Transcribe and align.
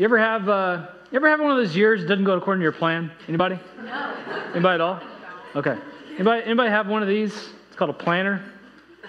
You 0.00 0.04
ever 0.04 0.16
have 0.16 0.48
uh, 0.48 0.86
you 1.12 1.16
ever 1.16 1.28
have 1.28 1.40
one 1.40 1.50
of 1.50 1.58
those 1.58 1.76
years 1.76 2.00
that 2.00 2.08
doesn't 2.08 2.24
go 2.24 2.32
according 2.32 2.60
to 2.60 2.62
your 2.62 2.72
plan? 2.72 3.10
Anybody? 3.28 3.58
No. 3.84 4.14
Anybody 4.54 4.76
at 4.76 4.80
all? 4.80 4.98
Okay. 5.54 5.76
Anybody 6.14 6.42
anybody 6.42 6.70
have 6.70 6.88
one 6.88 7.02
of 7.02 7.08
these? 7.08 7.34
It's 7.68 7.76
called 7.76 7.90
a 7.90 7.92
planner. 7.92 8.42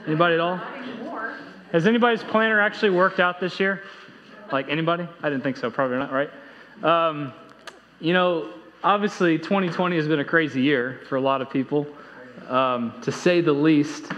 Anybody 0.06 0.34
at 0.34 0.42
all? 0.42 0.60
Has 1.72 1.88
anybody's 1.88 2.22
planner 2.24 2.60
actually 2.60 2.90
worked 2.90 3.22
out 3.22 3.40
this 3.40 3.58
year? 3.58 3.84
Like 4.52 4.68
anybody? 4.68 5.08
I 5.24 5.30
didn't 5.30 5.44
think 5.44 5.56
so. 5.56 5.72
Probably 5.72 5.98
not, 5.98 6.12
right? 6.12 6.30
Um, 6.84 7.32
you 8.02 8.12
know, 8.12 8.50
obviously 8.84 9.38
2020 9.38 9.96
has 9.96 10.10
been 10.10 10.20
a 10.20 10.26
crazy 10.26 10.62
year 10.62 11.00
for 11.08 11.16
a 11.16 11.22
lot 11.22 11.42
of 11.42 11.50
people, 11.50 11.88
um, 12.50 12.94
to 13.04 13.14
say 13.14 13.40
the 13.40 13.54
least. 13.54 14.12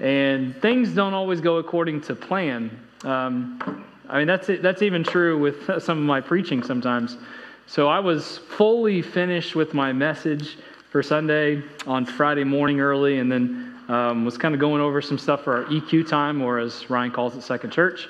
And 0.00 0.60
things 0.60 0.88
don't 0.92 1.14
always 1.14 1.40
go 1.40 1.58
according 1.58 2.00
to 2.00 2.16
plan. 2.16 2.76
Um, 3.04 3.84
I 4.08 4.18
mean, 4.18 4.26
that's, 4.26 4.46
that's 4.46 4.82
even 4.82 5.02
true 5.02 5.38
with 5.38 5.64
some 5.82 5.98
of 5.98 6.04
my 6.04 6.20
preaching 6.20 6.62
sometimes. 6.62 7.16
So 7.66 7.88
I 7.88 7.98
was 7.98 8.38
fully 8.38 9.02
finished 9.02 9.56
with 9.56 9.74
my 9.74 9.92
message 9.92 10.58
for 10.90 11.02
Sunday 11.02 11.62
on 11.86 12.06
Friday 12.06 12.44
morning 12.44 12.80
early, 12.80 13.18
and 13.18 13.30
then 13.30 13.74
um, 13.88 14.24
was 14.24 14.38
kind 14.38 14.54
of 14.54 14.60
going 14.60 14.80
over 14.80 15.02
some 15.02 15.18
stuff 15.18 15.42
for 15.42 15.56
our 15.56 15.64
EQ 15.64 16.08
time, 16.08 16.40
or 16.42 16.58
as 16.58 16.88
Ryan 16.88 17.10
calls 17.10 17.36
it, 17.36 17.42
Second 17.42 17.72
Church. 17.72 18.08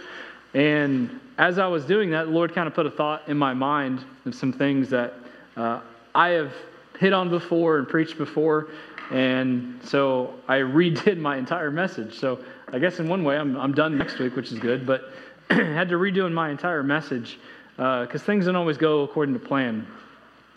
And 0.55 1.21
as 1.39 1.59
I 1.59 1.67
was 1.67 1.85
doing 1.85 2.11
that, 2.11 2.25
the 2.25 2.31
Lord 2.31 2.55
kind 2.55 2.67
of 2.67 2.75
put 2.75 2.87
a 2.87 2.91
thought 2.91 3.29
in 3.29 3.37
my 3.37 3.55
mind 3.55 4.05
of 4.25 4.35
some 4.35 4.53
things 4.53 4.89
that 4.91 5.15
uh, 5.57 5.81
I 6.15 6.29
have 6.29 6.53
hit 6.99 7.13
on 7.13 7.29
before 7.29 7.79
and 7.79 7.89
preached 7.89 8.17
before. 8.19 8.69
And 9.11 9.81
so 9.85 10.35
I 10.49 10.59
redid 10.59 11.19
my 11.19 11.37
entire 11.37 11.71
message. 11.71 12.19
So 12.19 12.39
I 12.73 12.79
guess 12.79 12.99
in 12.99 13.09
one 13.09 13.25
way, 13.25 13.37
I'm, 13.37 13.57
I'm 13.57 13.73
done 13.73 13.97
next 13.99 14.19
week, 14.19 14.37
which 14.37 14.53
is 14.53 14.59
good. 14.59 14.87
But 14.87 15.13
had 15.51 15.89
to 15.91 15.97
redo 15.97 16.31
my 16.33 16.51
entire 16.51 16.83
message 16.83 17.39
because 17.77 18.23
uh, 18.23 18.25
things 18.25 18.47
don't 18.47 18.57
always 18.57 18.79
go 18.79 19.03
according 19.03 19.35
to 19.35 19.41
plan. 19.41 19.87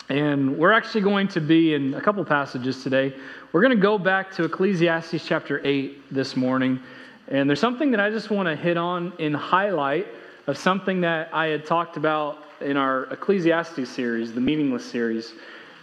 And 0.08 0.58
we're 0.58 0.72
actually 0.72 1.02
going 1.02 1.28
to 1.28 1.40
be 1.40 1.74
in 1.74 1.94
a 1.94 2.00
couple 2.00 2.24
passages 2.24 2.82
today. 2.82 3.14
We're 3.52 3.60
going 3.60 3.76
to 3.76 3.80
go 3.80 3.96
back 3.96 4.32
to 4.32 4.44
Ecclesiastes 4.44 5.24
chapter 5.24 5.64
8 5.64 6.12
this 6.12 6.34
morning. 6.34 6.80
And 7.28 7.48
there's 7.48 7.60
something 7.60 7.92
that 7.92 8.00
I 8.00 8.10
just 8.10 8.30
want 8.30 8.48
to 8.48 8.56
hit 8.56 8.76
on 8.76 9.12
in 9.18 9.32
highlight 9.32 10.08
of 10.48 10.58
something 10.58 11.00
that 11.02 11.32
I 11.32 11.46
had 11.46 11.64
talked 11.64 11.96
about 11.96 12.38
in 12.60 12.76
our 12.76 13.04
Ecclesiastes 13.12 13.88
series, 13.88 14.32
the 14.32 14.40
meaningless 14.40 14.84
series. 14.84 15.34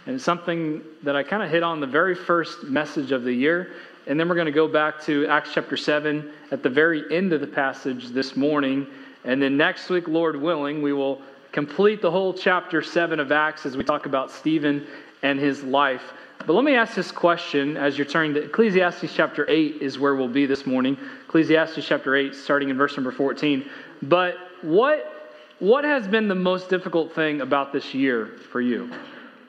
And 0.04 0.20
something 0.20 0.82
that 1.02 1.16
I 1.16 1.22
kind 1.22 1.42
of 1.42 1.50
hit 1.50 1.62
on 1.62 1.80
the 1.80 1.86
very 1.86 2.14
first 2.14 2.64
message 2.64 3.12
of 3.12 3.24
the 3.24 3.32
year. 3.32 3.72
And 4.08 4.18
then 4.18 4.26
we're 4.26 4.36
going 4.36 4.46
to 4.46 4.52
go 4.52 4.66
back 4.66 5.02
to 5.02 5.26
Acts 5.26 5.50
chapter 5.52 5.76
7 5.76 6.32
at 6.50 6.62
the 6.62 6.70
very 6.70 7.04
end 7.14 7.34
of 7.34 7.42
the 7.42 7.46
passage 7.46 8.08
this 8.08 8.36
morning. 8.36 8.86
And 9.24 9.42
then 9.42 9.58
next 9.58 9.90
week, 9.90 10.08
Lord 10.08 10.34
willing, 10.34 10.80
we 10.80 10.94
will 10.94 11.20
complete 11.52 12.00
the 12.00 12.10
whole 12.10 12.32
chapter 12.32 12.80
7 12.80 13.20
of 13.20 13.30
Acts 13.30 13.66
as 13.66 13.76
we 13.76 13.84
talk 13.84 14.06
about 14.06 14.30
Stephen 14.30 14.86
and 15.22 15.38
his 15.38 15.62
life. 15.62 16.14
But 16.46 16.54
let 16.54 16.64
me 16.64 16.74
ask 16.74 16.94
this 16.94 17.12
question 17.12 17.76
as 17.76 17.98
you're 17.98 18.06
turning 18.06 18.32
to 18.32 18.44
Ecclesiastes 18.44 19.12
chapter 19.12 19.44
8 19.46 19.82
is 19.82 19.98
where 19.98 20.14
we'll 20.14 20.26
be 20.26 20.46
this 20.46 20.64
morning. 20.64 20.96
Ecclesiastes 21.26 21.84
chapter 21.84 22.16
8, 22.16 22.34
starting 22.34 22.70
in 22.70 22.78
verse 22.78 22.96
number 22.96 23.12
14. 23.12 23.68
But 24.00 24.36
what, 24.62 25.36
what 25.58 25.84
has 25.84 26.08
been 26.08 26.28
the 26.28 26.34
most 26.34 26.70
difficult 26.70 27.14
thing 27.14 27.42
about 27.42 27.74
this 27.74 27.92
year 27.92 28.38
for 28.50 28.62
you? 28.62 28.90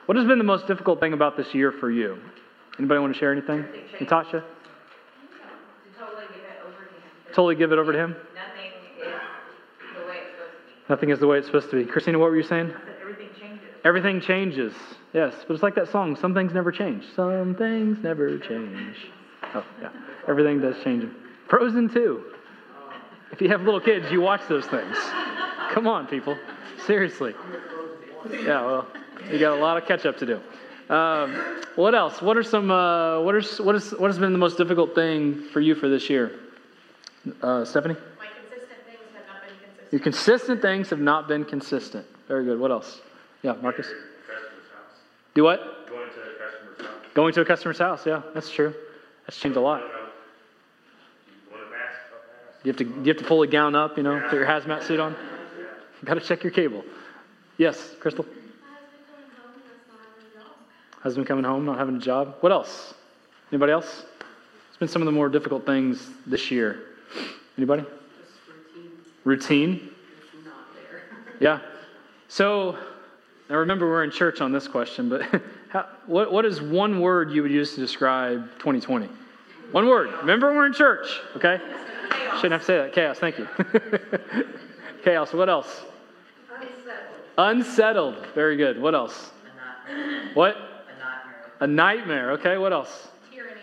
What 0.04 0.18
has 0.18 0.26
been 0.26 0.38
the 0.38 0.44
most 0.44 0.66
difficult 0.66 1.00
thing 1.00 1.14
about 1.14 1.38
this 1.38 1.54
year 1.54 1.72
for 1.72 1.90
you? 1.90 2.20
Anybody 2.78 3.00
want 3.00 3.12
to 3.12 3.18
share 3.18 3.32
anything? 3.32 3.64
Natasha? 4.00 4.44
Totally 5.98 6.24
give 6.28 6.42
it 6.42 6.60
over 6.66 6.72
to 6.72 6.94
him. 6.94 7.34
Totally 7.34 7.54
give 7.56 7.72
it 7.72 7.78
over 7.78 7.92
to 7.92 7.98
him? 7.98 8.16
Nothing 8.34 8.70
is 8.70 9.98
the 9.98 10.06
way 10.06 10.16
it's 10.18 10.26
supposed 10.32 10.50
to 10.50 10.66
be. 10.66 10.92
Nothing 10.94 11.10
is 11.10 11.18
the 11.20 11.26
way 11.26 11.38
it's 11.38 11.46
supposed 11.46 11.70
to 11.70 11.84
be. 11.84 11.90
Christina, 11.90 12.18
what 12.18 12.30
were 12.30 12.36
you 12.36 12.42
saying? 12.42 12.72
everything 13.00 13.28
changes. 13.38 13.68
Everything 13.84 14.20
changes. 14.20 14.72
Yes, 15.12 15.34
but 15.46 15.54
it's 15.54 15.62
like 15.62 15.74
that 15.74 15.90
song, 15.90 16.16
Some 16.16 16.34
Things 16.34 16.52
Never 16.54 16.72
Change. 16.72 17.04
Some 17.14 17.54
things 17.54 17.98
never 18.02 18.38
change. 18.38 18.96
Oh, 19.54 19.64
yeah. 19.82 19.90
Everything 20.28 20.60
does 20.60 20.76
change. 20.84 21.10
Frozen 21.48 21.92
too. 21.92 22.24
If 23.32 23.40
you 23.40 23.48
have 23.48 23.62
little 23.62 23.80
kids, 23.80 24.10
you 24.10 24.20
watch 24.20 24.42
those 24.48 24.66
things. 24.66 24.96
Come 25.72 25.86
on, 25.86 26.06
people. 26.06 26.36
Seriously. 26.86 27.34
Yeah, 28.30 28.64
well, 28.64 28.86
you 29.30 29.38
got 29.38 29.56
a 29.56 29.60
lot 29.60 29.76
of 29.76 29.86
catch 29.86 30.06
up 30.06 30.16
to 30.18 30.26
do. 30.26 30.40
Um, 30.90 31.62
what 31.76 31.94
else? 31.94 32.20
What 32.20 32.36
are 32.36 32.42
some? 32.42 32.68
Uh, 32.70 33.20
what 33.20 33.36
are 33.36 33.42
what 33.62 33.76
is 33.76 33.92
what 33.92 34.08
has 34.08 34.18
been 34.18 34.32
the 34.32 34.38
most 34.38 34.58
difficult 34.58 34.92
thing 34.94 35.44
for 35.52 35.60
you 35.60 35.76
for 35.76 35.88
this 35.88 36.10
year? 36.10 36.40
Uh, 37.40 37.64
Stephanie. 37.64 37.94
My 38.18 38.26
consistent 38.26 38.80
things 38.84 38.98
have 39.14 39.26
not 39.28 39.40
been 39.40 39.54
consistent. 39.60 39.92
Your 39.92 40.00
consistent 40.00 40.62
things 40.62 40.90
have 40.90 40.98
not 40.98 41.28
been 41.28 41.44
consistent. 41.44 42.06
Very 42.26 42.44
good. 42.44 42.58
What 42.58 42.72
else? 42.72 43.00
Yeah, 43.42 43.54
Marcus. 43.62 43.86
Do 45.34 45.44
what? 45.44 45.88
Going 45.88 46.10
to 46.10 46.20
a 46.22 46.24
customer's 46.34 46.80
house. 46.80 47.14
Going 47.14 47.32
to 47.34 47.40
a 47.40 47.44
customer's 47.44 47.78
house. 47.78 48.06
Yeah, 48.06 48.22
that's 48.34 48.50
true. 48.50 48.74
That's 49.26 49.38
changed 49.38 49.56
a 49.56 49.60
lot. 49.60 49.82
You 52.64 52.72
have 52.72 52.76
to 52.78 52.84
you 52.84 53.04
have 53.06 53.16
to 53.16 53.24
pull 53.24 53.42
a 53.42 53.46
gown 53.46 53.76
up, 53.76 53.96
you 53.96 54.02
know, 54.02 54.20
put 54.28 54.34
your 54.34 54.46
hazmat 54.46 54.82
suit 54.82 54.98
on. 54.98 55.14
Got 56.04 56.14
to 56.14 56.20
check 56.20 56.42
your 56.42 56.50
cable. 56.50 56.84
Yes, 57.58 57.94
Crystal. 58.00 58.26
Husband 61.00 61.26
coming 61.26 61.44
home, 61.44 61.64
not 61.64 61.78
having 61.78 61.96
a 61.96 62.00
job. 62.00 62.36
What 62.40 62.52
else? 62.52 62.94
Anybody 63.50 63.72
else? 63.72 64.04
It's 64.68 64.76
been 64.78 64.88
some 64.88 65.02
of 65.02 65.06
the 65.06 65.12
more 65.12 65.28
difficult 65.28 65.64
things 65.64 66.10
this 66.26 66.50
year. 66.50 66.80
Anybody? 67.56 67.84
routine. 69.24 69.80
Routine? 69.80 69.90
yeah. 71.40 71.60
So, 72.28 72.78
I 73.48 73.54
remember 73.54 73.88
we're 73.88 74.04
in 74.04 74.10
church 74.10 74.40
on 74.40 74.52
this 74.52 74.68
question, 74.68 75.08
but 75.08 75.22
how, 75.70 75.86
what, 76.06 76.32
what 76.32 76.44
is 76.44 76.60
one 76.60 77.00
word 77.00 77.32
you 77.32 77.42
would 77.42 77.50
use 77.50 77.74
to 77.74 77.80
describe 77.80 78.50
2020? 78.58 79.08
One 79.72 79.86
word. 79.86 80.12
Remember, 80.20 80.54
we're 80.54 80.66
in 80.66 80.72
church, 80.72 81.06
okay? 81.36 81.60
Chaos. 82.10 82.36
Shouldn't 82.36 82.52
have 82.52 82.60
to 82.60 82.66
say 82.66 82.76
that. 82.76 82.92
Chaos, 82.92 83.18
thank 83.18 83.38
you. 83.38 83.48
Chaos, 85.04 85.32
what 85.32 85.48
else? 85.48 85.82
Unsettled. 87.38 88.16
Unsettled. 88.18 88.26
Very 88.34 88.56
good. 88.56 88.80
What 88.80 88.94
else? 88.94 89.30
What? 90.34 90.56
A 91.60 91.66
nightmare. 91.66 92.32
Okay, 92.32 92.56
what 92.56 92.72
else? 92.72 93.08
Tyranny. 93.30 93.60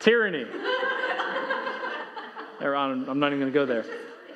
Tyranny. 0.00 0.46
I'm 2.60 3.18
not 3.20 3.32
even 3.32 3.40
going 3.40 3.40
to 3.40 3.50
go 3.52 3.66
there. 3.66 3.84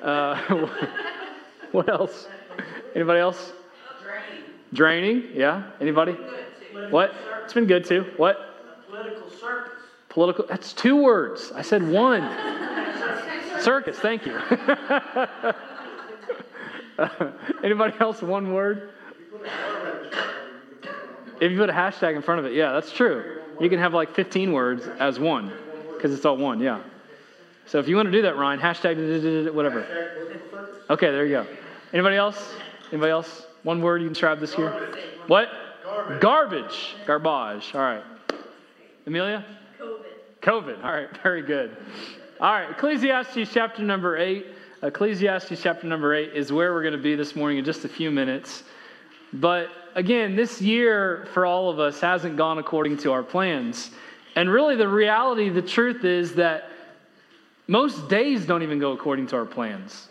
Uh, 0.01 0.67
what 1.71 1.89
else? 1.89 2.27
Anybody 2.93 3.19
else? 3.19 3.51
Draining. 4.73 5.23
Draining. 5.23 5.31
Yeah. 5.33 5.63
Anybody? 5.81 6.15
What? 6.91 7.15
It's 7.43 7.53
been 7.53 7.65
good 7.65 7.83
too. 7.83 8.05
What? 8.17 8.85
Political 8.87 9.29
circus. 9.31 9.71
Political. 10.09 10.45
That's 10.47 10.73
two 10.73 10.95
words. 10.95 11.51
I 11.55 11.63
said 11.63 11.81
one. 11.87 12.21
circus. 13.61 13.97
Thank 13.97 14.27
you. 14.27 14.39
anybody 17.63 17.93
else? 17.99 18.21
One 18.21 18.53
word. 18.53 18.91
If 21.41 21.51
you 21.51 21.57
put 21.57 21.69
a 21.69 21.73
hashtag 21.73 22.15
in 22.15 22.21
front 22.21 22.39
of 22.39 22.45
it, 22.45 22.53
yeah, 22.53 22.73
that's 22.73 22.91
true. 22.91 23.41
You 23.59 23.69
can 23.69 23.79
have 23.79 23.93
like 23.93 24.13
15 24.13 24.51
words 24.51 24.87
as 24.99 25.19
one 25.19 25.51
because 25.93 26.13
it's 26.13 26.25
all 26.25 26.37
one, 26.37 26.59
yeah. 26.59 26.81
So 27.65 27.79
if 27.79 27.87
you 27.87 27.95
want 27.95 28.07
to 28.07 28.11
do 28.11 28.21
that, 28.23 28.37
Ryan, 28.37 28.59
hashtag 28.59 29.53
whatever. 29.53 29.85
Okay, 30.89 31.11
there 31.11 31.25
you 31.25 31.31
go. 31.31 31.47
Anybody 31.93 32.15
else? 32.15 32.53
Anybody 32.91 33.11
else? 33.11 33.45
One 33.63 33.81
word 33.81 34.01
you 34.01 34.07
can 34.07 34.13
describe 34.13 34.39
this 34.39 34.57
year? 34.57 34.71
What? 35.27 35.49
Garbage. 35.83 36.19
Garbage. 36.21 36.95
Garbage. 37.05 37.75
All 37.75 37.81
right. 37.81 38.03
Amelia? 39.05 39.45
COVID. 39.79 40.03
COVID. 40.41 40.83
All 40.83 40.91
right, 40.91 41.09
very 41.23 41.41
good. 41.41 41.75
All 42.39 42.51
right, 42.51 42.69
Ecclesiastes 42.71 43.51
chapter 43.53 43.83
number 43.83 44.17
8. 44.17 44.45
Ecclesiastes 44.81 45.61
chapter 45.61 45.87
number 45.87 46.15
8 46.15 46.33
is 46.33 46.53
where 46.53 46.73
we're 46.73 46.81
going 46.81 46.93
to 46.93 46.97
be 46.97 47.15
this 47.15 47.35
morning 47.35 47.57
in 47.57 47.65
just 47.65 47.83
a 47.85 47.89
few 47.89 48.09
minutes. 48.09 48.63
But 49.33 49.67
again, 49.95 50.35
this 50.35 50.61
year 50.61 51.27
for 51.33 51.45
all 51.45 51.69
of 51.69 51.79
us 51.79 51.99
hasn't 51.99 52.37
gone 52.37 52.57
according 52.57 52.97
to 52.97 53.11
our 53.11 53.23
plans. 53.23 53.91
And 54.35 54.49
really, 54.49 54.75
the 54.75 54.87
reality, 54.87 55.49
the 55.49 55.61
truth 55.61 56.03
is 56.05 56.35
that 56.35 56.69
most 57.67 58.07
days 58.09 58.45
don't 58.45 58.63
even 58.63 58.79
go 58.79 58.93
according 58.93 59.27
to 59.27 59.35
our 59.35 59.45
plans. 59.45 60.07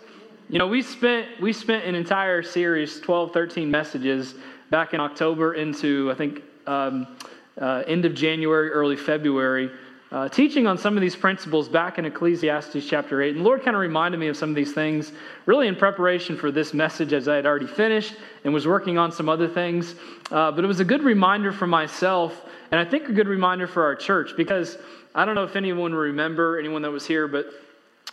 You 0.48 0.58
know, 0.58 0.66
we 0.66 0.82
spent, 0.82 1.40
we 1.40 1.52
spent 1.52 1.84
an 1.84 1.94
entire 1.94 2.42
series, 2.42 3.00
12, 3.00 3.32
13 3.32 3.70
messages, 3.70 4.34
back 4.70 4.94
in 4.94 5.00
October 5.00 5.54
into, 5.54 6.10
I 6.10 6.14
think, 6.14 6.42
um, 6.66 7.06
uh, 7.60 7.82
end 7.86 8.04
of 8.04 8.14
January, 8.14 8.70
early 8.70 8.96
February, 8.96 9.70
uh, 10.10 10.28
teaching 10.28 10.66
on 10.66 10.78
some 10.78 10.96
of 10.96 11.02
these 11.02 11.14
principles 11.14 11.68
back 11.68 11.98
in 11.98 12.06
Ecclesiastes 12.06 12.86
chapter 12.86 13.20
8. 13.20 13.36
And 13.36 13.40
the 13.40 13.44
Lord 13.44 13.62
kind 13.62 13.76
of 13.76 13.80
reminded 13.80 14.18
me 14.18 14.28
of 14.28 14.36
some 14.36 14.48
of 14.48 14.56
these 14.56 14.72
things, 14.72 15.12
really 15.44 15.68
in 15.68 15.76
preparation 15.76 16.36
for 16.36 16.50
this 16.50 16.72
message 16.72 17.12
as 17.12 17.28
I 17.28 17.36
had 17.36 17.44
already 17.44 17.66
finished 17.66 18.14
and 18.44 18.54
was 18.54 18.66
working 18.66 18.96
on 18.96 19.12
some 19.12 19.28
other 19.28 19.48
things. 19.48 19.94
Uh, 20.30 20.50
but 20.50 20.64
it 20.64 20.66
was 20.66 20.80
a 20.80 20.84
good 20.84 21.02
reminder 21.02 21.52
for 21.52 21.66
myself, 21.66 22.44
and 22.70 22.80
I 22.80 22.84
think 22.84 23.08
a 23.08 23.12
good 23.12 23.28
reminder 23.28 23.66
for 23.66 23.84
our 23.84 23.94
church, 23.94 24.32
because 24.36 24.78
I 25.14 25.24
don't 25.24 25.34
know 25.34 25.44
if 25.44 25.56
anyone 25.56 25.94
remember, 25.94 26.58
anyone 26.58 26.80
that 26.82 26.90
was 26.90 27.06
here, 27.06 27.28
but 27.28 27.46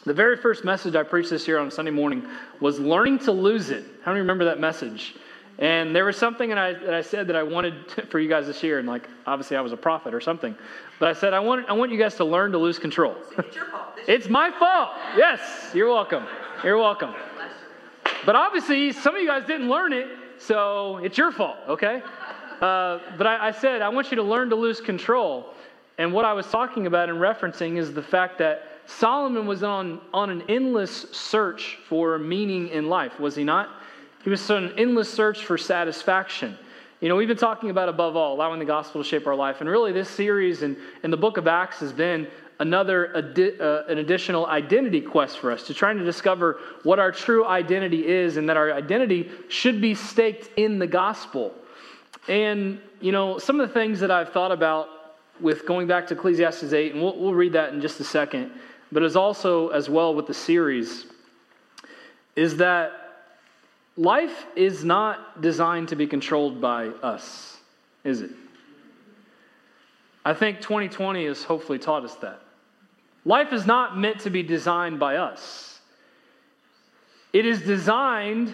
the 0.06 0.14
very 0.14 0.36
first 0.36 0.66
message 0.66 0.96
I 0.96 1.04
preached 1.04 1.30
this 1.30 1.48
year 1.48 1.60
on 1.60 1.72
Sunday 1.72 1.92
morning 1.92 2.28
was 2.60 2.80
learning 2.80 3.20
to 3.20 3.32
lose 3.32 3.70
it. 3.70 3.86
How 4.04 4.12
many 4.12 4.22
remember 4.22 4.46
that 4.46 4.60
message? 4.60 5.16
And 5.58 5.96
there 5.96 6.04
was 6.04 6.18
something 6.18 6.50
that 6.50 6.58
I, 6.58 6.74
that 6.74 6.94
I 6.94 7.02
said 7.02 7.28
that 7.28 7.36
I 7.36 7.44
wanted 7.44 7.90
for 8.10 8.20
you 8.20 8.28
guys 8.28 8.48
this 8.48 8.62
year, 8.62 8.80
and 8.80 8.88
like 8.88 9.08
obviously 9.26 9.56
I 9.56 9.62
was 9.62 9.72
a 9.72 9.78
prophet 9.78 10.14
or 10.14 10.20
something, 10.20 10.56
but 11.00 11.10
I 11.10 11.14
said 11.14 11.34
I 11.34 11.40
want 11.40 11.70
I 11.70 11.74
want 11.74 11.92
you 11.92 11.98
guys 11.98 12.16
to 12.16 12.26
learn 12.26 12.52
to 12.52 12.58
lose 12.58 12.78
control. 12.78 13.16
It's 13.38 13.56
your 13.56 13.66
fault. 13.66 13.84
It's 14.08 14.30
my 14.30 14.52
fault. 14.52 14.92
Yes, 15.18 15.72
you're 15.74 15.90
welcome. 15.90 16.26
You're 16.64 16.78
welcome. 16.78 17.16
But 18.24 18.36
obviously 18.36 18.92
some 18.92 19.16
of 19.16 19.22
you 19.22 19.28
guys 19.28 19.46
didn't 19.48 19.68
learn 19.68 19.94
it, 19.94 20.08
so 20.38 20.98
it's 20.98 21.18
your 21.18 21.32
fault. 21.32 21.58
Okay. 21.68 22.04
Uh, 22.62 23.00
but 23.18 23.26
I, 23.26 23.48
I 23.48 23.52
said 23.52 23.82
I 23.82 23.90
want 23.90 24.12
you 24.12 24.18
to 24.18 24.24
learn 24.24 24.50
to 24.50 24.56
lose 24.56 24.82
control, 24.82 25.54
and 25.98 26.12
what 26.14 26.26
I 26.26 26.34
was 26.34 26.46
talking 26.48 26.86
about 26.86 27.10
and 27.10 27.18
referencing 27.18 27.78
is 27.78 27.94
the 27.94 28.04
fact 28.04 28.38
that 28.40 28.82
Solomon 28.86 29.48
was 29.48 29.64
on 29.64 30.02
on 30.14 30.30
an 30.30 30.44
endless 30.50 31.08
search 31.12 31.80
for 31.88 32.20
meaning 32.20 32.68
in 32.68 32.90
life, 32.90 33.20
was 33.20 33.36
he 33.36 33.46
not? 33.46 33.70
He 34.26 34.32
was 34.32 34.50
on 34.50 34.64
an 34.64 34.74
endless 34.80 35.14
search 35.14 35.46
for 35.46 35.56
satisfaction. 35.56 36.58
You 37.00 37.10
know, 37.10 37.16
we've 37.16 37.28
been 37.28 37.38
talking 37.38 37.70
about 37.70 37.90
above 37.90 38.16
all, 38.16 38.34
allowing 38.34 38.58
the 38.58 38.66
gospel 38.66 39.04
to 39.04 39.08
shape 39.08 39.28
our 39.28 39.36
life. 39.36 39.62
And 39.62 39.70
really, 39.70 39.92
this 39.92 40.10
series 40.10 40.64
and, 40.64 40.76
in 41.04 41.12
the 41.12 41.18
book 41.18 41.38
of 41.38 41.48
Acts 41.48 41.80
has 41.82 41.94
been 41.94 42.28
another 42.58 43.16
adi- 43.16 43.60
uh, 43.60 43.84
an 43.84 44.00
additional 44.00 44.48
identity 44.48 45.00
quest 45.00 45.38
for 45.38 45.52
us 45.52 45.68
to 45.68 45.76
trying 45.76 46.00
to 46.00 46.04
discover 46.04 46.60
what 46.82 46.98
our 46.98 47.12
true 47.12 47.46
identity 47.46 48.08
is 48.08 48.38
and 48.38 48.50
that 48.50 48.58
our 48.58 48.74
identity 48.74 49.30
should 49.48 49.80
be 49.80 49.94
staked 49.94 50.50
in 50.58 50.80
the 50.80 50.88
gospel. 50.88 51.54
And, 52.28 52.80
you 53.02 53.12
know, 53.12 53.38
some 53.38 53.60
of 53.60 53.68
the 53.68 53.74
things 53.76 54.00
that 54.00 54.10
I've 54.10 54.30
thought 54.30 54.52
about 54.52 54.90
with 55.40 55.68
going 55.68 55.86
back 55.86 56.08
to 56.08 56.16
Ecclesiastes 56.16 56.74
8, 56.74 56.94
and 56.94 57.04
we'll, 57.04 57.16
we'll 57.16 57.36
read 57.36 57.54
that 57.54 57.74
in 57.74 57.82
just 57.82 58.00
a 58.00 58.04
second, 58.04 58.50
but 58.92 59.04
as 59.04 59.16
also 59.16 59.70
as 59.70 59.88
well 59.88 60.16
with 60.16 60.26
the 60.26 60.34
series, 60.34 61.06
is 62.36 62.58
that 62.58 63.05
Life 63.98 64.46
is 64.56 64.84
not 64.84 65.42
designed 65.42 65.90
to 65.90 65.96
be 65.96 66.06
controlled 66.06 66.60
by 66.60 66.88
us, 66.88 67.58
is 68.04 68.22
it? 68.22 68.32
I 70.26 70.34
think 70.34 70.60
2020 70.60 71.26
has 71.28 71.44
hopefully 71.44 71.80
taught 71.80 72.04
us 72.04 72.16
that. 72.16 72.42
Life 73.24 73.54
is 73.54 73.66
not 73.66 73.98
meant 73.98 74.20
to 74.22 74.30
be 74.30 74.44
designed 74.44 75.00
by 75.00 75.18
us, 75.18 75.80
it 77.32 77.46
is 77.46 77.62
designed 77.62 78.54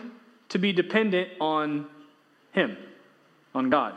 to 0.49 0.59
be 0.59 0.73
dependent 0.73 1.29
on 1.39 1.87
Him, 2.51 2.77
on 3.55 3.69
God. 3.69 3.95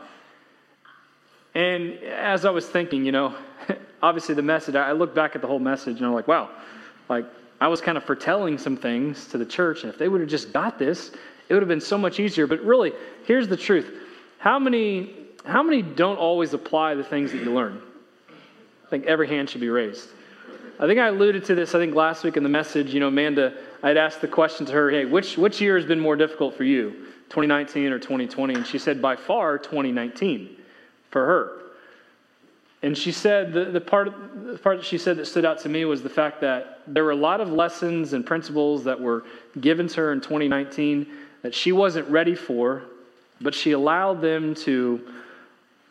And 1.53 1.93
as 2.03 2.43
I 2.43 2.49
was 2.49 2.67
thinking, 2.67 3.05
you 3.05 3.11
know, 3.11 3.35
obviously 4.01 4.35
the 4.35 4.41
message, 4.41 4.75
I 4.75 4.91
look 4.91 5.15
back 5.15 5.35
at 5.35 5.41
the 5.41 5.47
whole 5.47 5.59
message 5.59 5.97
and 5.97 6.05
I'm 6.05 6.13
like, 6.13 6.27
wow, 6.27 6.49
like 7.07 7.25
I 7.61 7.67
was 7.67 7.81
kind 7.81 7.97
of 7.97 8.03
foretelling 8.03 8.57
some 8.57 8.75
things 8.75 9.27
to 9.27 9.37
the 9.37 9.45
church. 9.45 9.83
And 9.83 9.91
if 9.91 9.97
they 9.97 10.09
would 10.09 10.21
have 10.21 10.29
just 10.29 10.51
got 10.51 10.77
this, 10.77 11.11
it 11.47 11.53
would 11.53 11.61
have 11.61 11.69
been 11.69 11.81
so 11.81 11.97
much 11.97 12.19
easier. 12.19 12.47
But 12.47 12.61
really, 12.61 12.93
here's 13.25 13.47
the 13.47 13.57
truth. 13.57 13.91
How 14.39 14.59
many, 14.59 15.13
how 15.45 15.63
many 15.63 15.81
don't 15.81 16.17
always 16.17 16.53
apply 16.53 16.95
the 16.95 17.03
things 17.03 17.31
that 17.31 17.39
you 17.39 17.53
learn? 17.53 17.81
I 18.29 18.89
think 18.89 19.05
every 19.05 19.27
hand 19.27 19.49
should 19.49 19.61
be 19.61 19.69
raised. 19.69 20.09
I 20.79 20.87
think 20.87 20.99
I 20.99 21.07
alluded 21.07 21.45
to 21.45 21.55
this, 21.55 21.73
I 21.73 21.79
think, 21.79 21.95
last 21.95 22.23
week 22.23 22.37
in 22.37 22.43
the 22.43 22.49
message. 22.49 22.93
You 22.93 22.99
know, 22.99 23.07
Amanda, 23.07 23.53
I'd 23.81 23.97
asked 23.97 24.21
the 24.21 24.27
question 24.27 24.65
to 24.65 24.73
her, 24.73 24.89
hey, 24.91 25.05
which, 25.05 25.37
which 25.37 25.61
year 25.61 25.77
has 25.77 25.85
been 25.85 25.99
more 25.99 26.15
difficult 26.15 26.55
for 26.55 26.63
you, 26.63 26.91
2019 27.29 27.91
or 27.91 27.99
2020? 27.99 28.53
And 28.53 28.67
she 28.67 28.77
said, 28.77 29.01
by 29.01 29.15
far, 29.15 29.57
2019 29.57 30.57
for 31.11 31.25
her. 31.25 31.61
And 32.83 32.95
she 32.95 33.11
said, 33.11 33.53
the, 33.53 33.65
the, 33.65 33.81
part, 33.81 34.13
the 34.45 34.59
part 34.59 34.77
that 34.77 34.85
she 34.85 34.97
said 34.97 35.17
that 35.17 35.25
stood 35.25 35.45
out 35.45 35.59
to 35.61 35.69
me 35.69 35.85
was 35.85 36.03
the 36.03 36.09
fact 36.09 36.41
that 36.41 36.81
there 36.85 37.03
were 37.03 37.11
a 37.11 37.15
lot 37.15 37.41
of 37.41 37.49
lessons 37.49 38.13
and 38.13 38.23
principles 38.23 38.83
that 38.83 38.99
were 38.99 39.23
given 39.59 39.87
to 39.87 39.95
her 40.01 40.11
in 40.11 40.19
2019 40.19 41.07
that 41.45 41.53
she 41.53 41.71
wasn't 41.71 42.09
ready 42.09 42.33
for, 42.33 42.81
but 43.39 43.53
she 43.53 43.73
allowed 43.73 44.19
them 44.19 44.55
to 44.55 44.99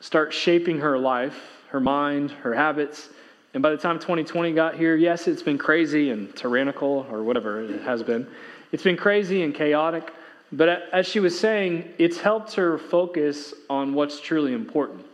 start 0.00 0.34
shaping 0.34 0.80
her 0.80 0.98
life, 0.98 1.40
her 1.68 1.78
mind, 1.78 2.32
her 2.32 2.52
habits. 2.52 3.08
And 3.54 3.62
by 3.62 3.70
the 3.70 3.76
time 3.76 4.00
2020 4.00 4.52
got 4.52 4.74
here, 4.74 4.96
yes, 4.96 5.28
it's 5.28 5.44
been 5.44 5.56
crazy 5.56 6.10
and 6.10 6.34
tyrannical 6.34 7.06
or 7.08 7.22
whatever 7.22 7.62
it 7.62 7.82
has 7.82 8.02
been. 8.02 8.26
It's 8.72 8.82
been 8.82 8.96
crazy 8.96 9.44
and 9.44 9.54
chaotic. 9.54 10.12
But 10.50 10.88
as 10.92 11.06
she 11.06 11.20
was 11.20 11.38
saying, 11.38 11.88
it's 11.98 12.18
helped 12.18 12.54
her 12.54 12.76
focus 12.76 13.54
on 13.70 13.94
what's 13.94 14.18
truly 14.18 14.54
important. 14.54 15.06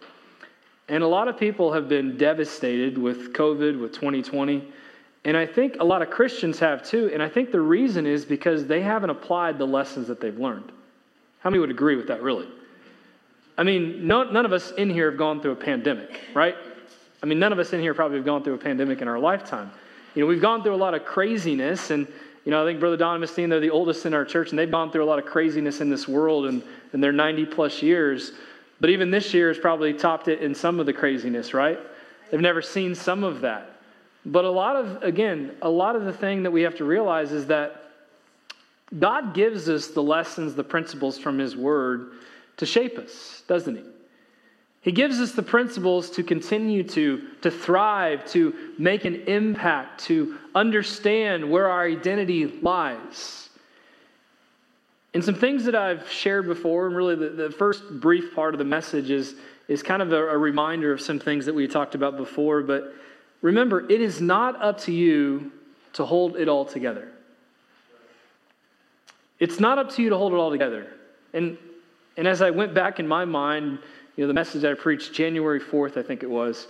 And 0.88 1.02
a 1.04 1.06
lot 1.06 1.28
of 1.28 1.36
people 1.36 1.74
have 1.74 1.86
been 1.86 2.16
devastated 2.16 2.96
with 2.96 3.34
COVID, 3.34 3.78
with 3.78 3.92
2020. 3.92 4.72
And 5.24 5.36
I 5.36 5.44
think 5.46 5.76
a 5.80 5.84
lot 5.84 6.02
of 6.02 6.10
Christians 6.10 6.58
have 6.60 6.82
too. 6.82 7.10
And 7.12 7.22
I 7.22 7.28
think 7.28 7.52
the 7.52 7.60
reason 7.60 8.06
is 8.06 8.24
because 8.24 8.66
they 8.66 8.80
haven't 8.80 9.10
applied 9.10 9.58
the 9.58 9.66
lessons 9.66 10.08
that 10.08 10.20
they've 10.20 10.38
learned. 10.38 10.72
How 11.40 11.50
many 11.50 11.60
would 11.60 11.70
agree 11.70 11.96
with 11.96 12.08
that, 12.08 12.22
really? 12.22 12.48
I 13.58 13.62
mean, 13.62 14.06
no, 14.06 14.22
none 14.24 14.46
of 14.46 14.52
us 14.52 14.70
in 14.72 14.88
here 14.88 15.10
have 15.10 15.18
gone 15.18 15.42
through 15.42 15.52
a 15.52 15.56
pandemic, 15.56 16.20
right? 16.34 16.56
I 17.22 17.26
mean, 17.26 17.38
none 17.38 17.52
of 17.52 17.58
us 17.58 17.72
in 17.74 17.80
here 17.80 17.92
probably 17.92 18.16
have 18.16 18.24
gone 18.24 18.42
through 18.42 18.54
a 18.54 18.58
pandemic 18.58 19.02
in 19.02 19.08
our 19.08 19.18
lifetime. 19.18 19.70
You 20.14 20.22
know, 20.22 20.26
we've 20.26 20.40
gone 20.40 20.62
through 20.62 20.74
a 20.74 20.76
lot 20.76 20.94
of 20.94 21.04
craziness, 21.04 21.90
and, 21.90 22.06
you 22.44 22.50
know, 22.50 22.62
I 22.62 22.66
think 22.66 22.80
Brother 22.80 22.96
Don 22.96 23.22
and 23.22 23.52
they're 23.52 23.60
the 23.60 23.70
oldest 23.70 24.06
in 24.06 24.14
our 24.14 24.24
church, 24.24 24.50
and 24.50 24.58
they've 24.58 24.70
gone 24.70 24.90
through 24.90 25.04
a 25.04 25.06
lot 25.06 25.18
of 25.18 25.26
craziness 25.26 25.82
in 25.82 25.90
this 25.90 26.08
world 26.08 26.46
and 26.46 26.62
in 26.94 27.00
their 27.00 27.12
90 27.12 27.46
plus 27.46 27.82
years. 27.82 28.32
But 28.80 28.88
even 28.88 29.10
this 29.10 29.34
year 29.34 29.48
has 29.48 29.58
probably 29.58 29.92
topped 29.92 30.28
it 30.28 30.40
in 30.40 30.54
some 30.54 30.80
of 30.80 30.86
the 30.86 30.92
craziness, 30.94 31.52
right? 31.52 31.78
They've 32.30 32.40
never 32.40 32.62
seen 32.62 32.94
some 32.94 33.22
of 33.24 33.42
that. 33.42 33.79
But 34.24 34.44
a 34.44 34.50
lot 34.50 34.76
of, 34.76 35.02
again, 35.02 35.52
a 35.62 35.70
lot 35.70 35.96
of 35.96 36.04
the 36.04 36.12
thing 36.12 36.42
that 36.42 36.50
we 36.50 36.62
have 36.62 36.76
to 36.76 36.84
realize 36.84 37.32
is 37.32 37.46
that 37.46 37.84
God 38.98 39.34
gives 39.34 39.68
us 39.68 39.88
the 39.88 40.02
lessons, 40.02 40.54
the 40.54 40.64
principles 40.64 41.18
from 41.18 41.38
His 41.38 41.56
Word 41.56 42.12
to 42.58 42.66
shape 42.66 42.98
us, 42.98 43.42
doesn't 43.48 43.76
He? 43.76 43.84
He 44.82 44.92
gives 44.92 45.20
us 45.20 45.32
the 45.32 45.42
principles 45.42 46.10
to 46.12 46.22
continue 46.22 46.82
to, 46.84 47.22
to 47.42 47.50
thrive, 47.50 48.24
to 48.32 48.54
make 48.78 49.04
an 49.04 49.14
impact, 49.26 50.04
to 50.04 50.38
understand 50.54 51.50
where 51.50 51.68
our 51.68 51.86
identity 51.86 52.46
lies. 52.46 53.50
And 55.12 55.22
some 55.22 55.34
things 55.34 55.64
that 55.64 55.74
I've 55.74 56.10
shared 56.10 56.46
before, 56.46 56.86
and 56.86 56.96
really 56.96 57.14
the, 57.14 57.28
the 57.28 57.50
first 57.50 57.82
brief 58.00 58.34
part 58.34 58.54
of 58.54 58.58
the 58.58 58.64
message 58.64 59.10
is, 59.10 59.34
is 59.68 59.82
kind 59.82 60.00
of 60.00 60.12
a, 60.12 60.28
a 60.28 60.38
reminder 60.38 60.92
of 60.92 61.00
some 61.00 61.18
things 61.18 61.46
that 61.46 61.54
we 61.54 61.66
talked 61.68 61.94
about 61.94 62.16
before, 62.16 62.62
but 62.62 62.94
Remember, 63.42 63.88
it 63.90 64.00
is 64.00 64.20
not 64.20 64.60
up 64.60 64.78
to 64.82 64.92
you 64.92 65.52
to 65.94 66.04
hold 66.04 66.36
it 66.36 66.48
all 66.48 66.64
together. 66.64 67.08
It's 69.38 69.58
not 69.58 69.78
up 69.78 69.90
to 69.92 70.02
you 70.02 70.10
to 70.10 70.16
hold 70.16 70.32
it 70.32 70.36
all 70.36 70.50
together. 70.50 70.86
And, 71.32 71.56
and 72.16 72.28
as 72.28 72.42
I 72.42 72.50
went 72.50 72.74
back 72.74 73.00
in 73.00 73.08
my 73.08 73.24
mind, 73.24 73.78
you 74.16 74.24
know, 74.24 74.28
the 74.28 74.34
message 74.34 74.64
I 74.64 74.74
preached 74.74 75.12
January 75.14 75.60
4th, 75.60 75.96
I 75.96 76.02
think 76.02 76.22
it 76.22 76.30
was, 76.30 76.66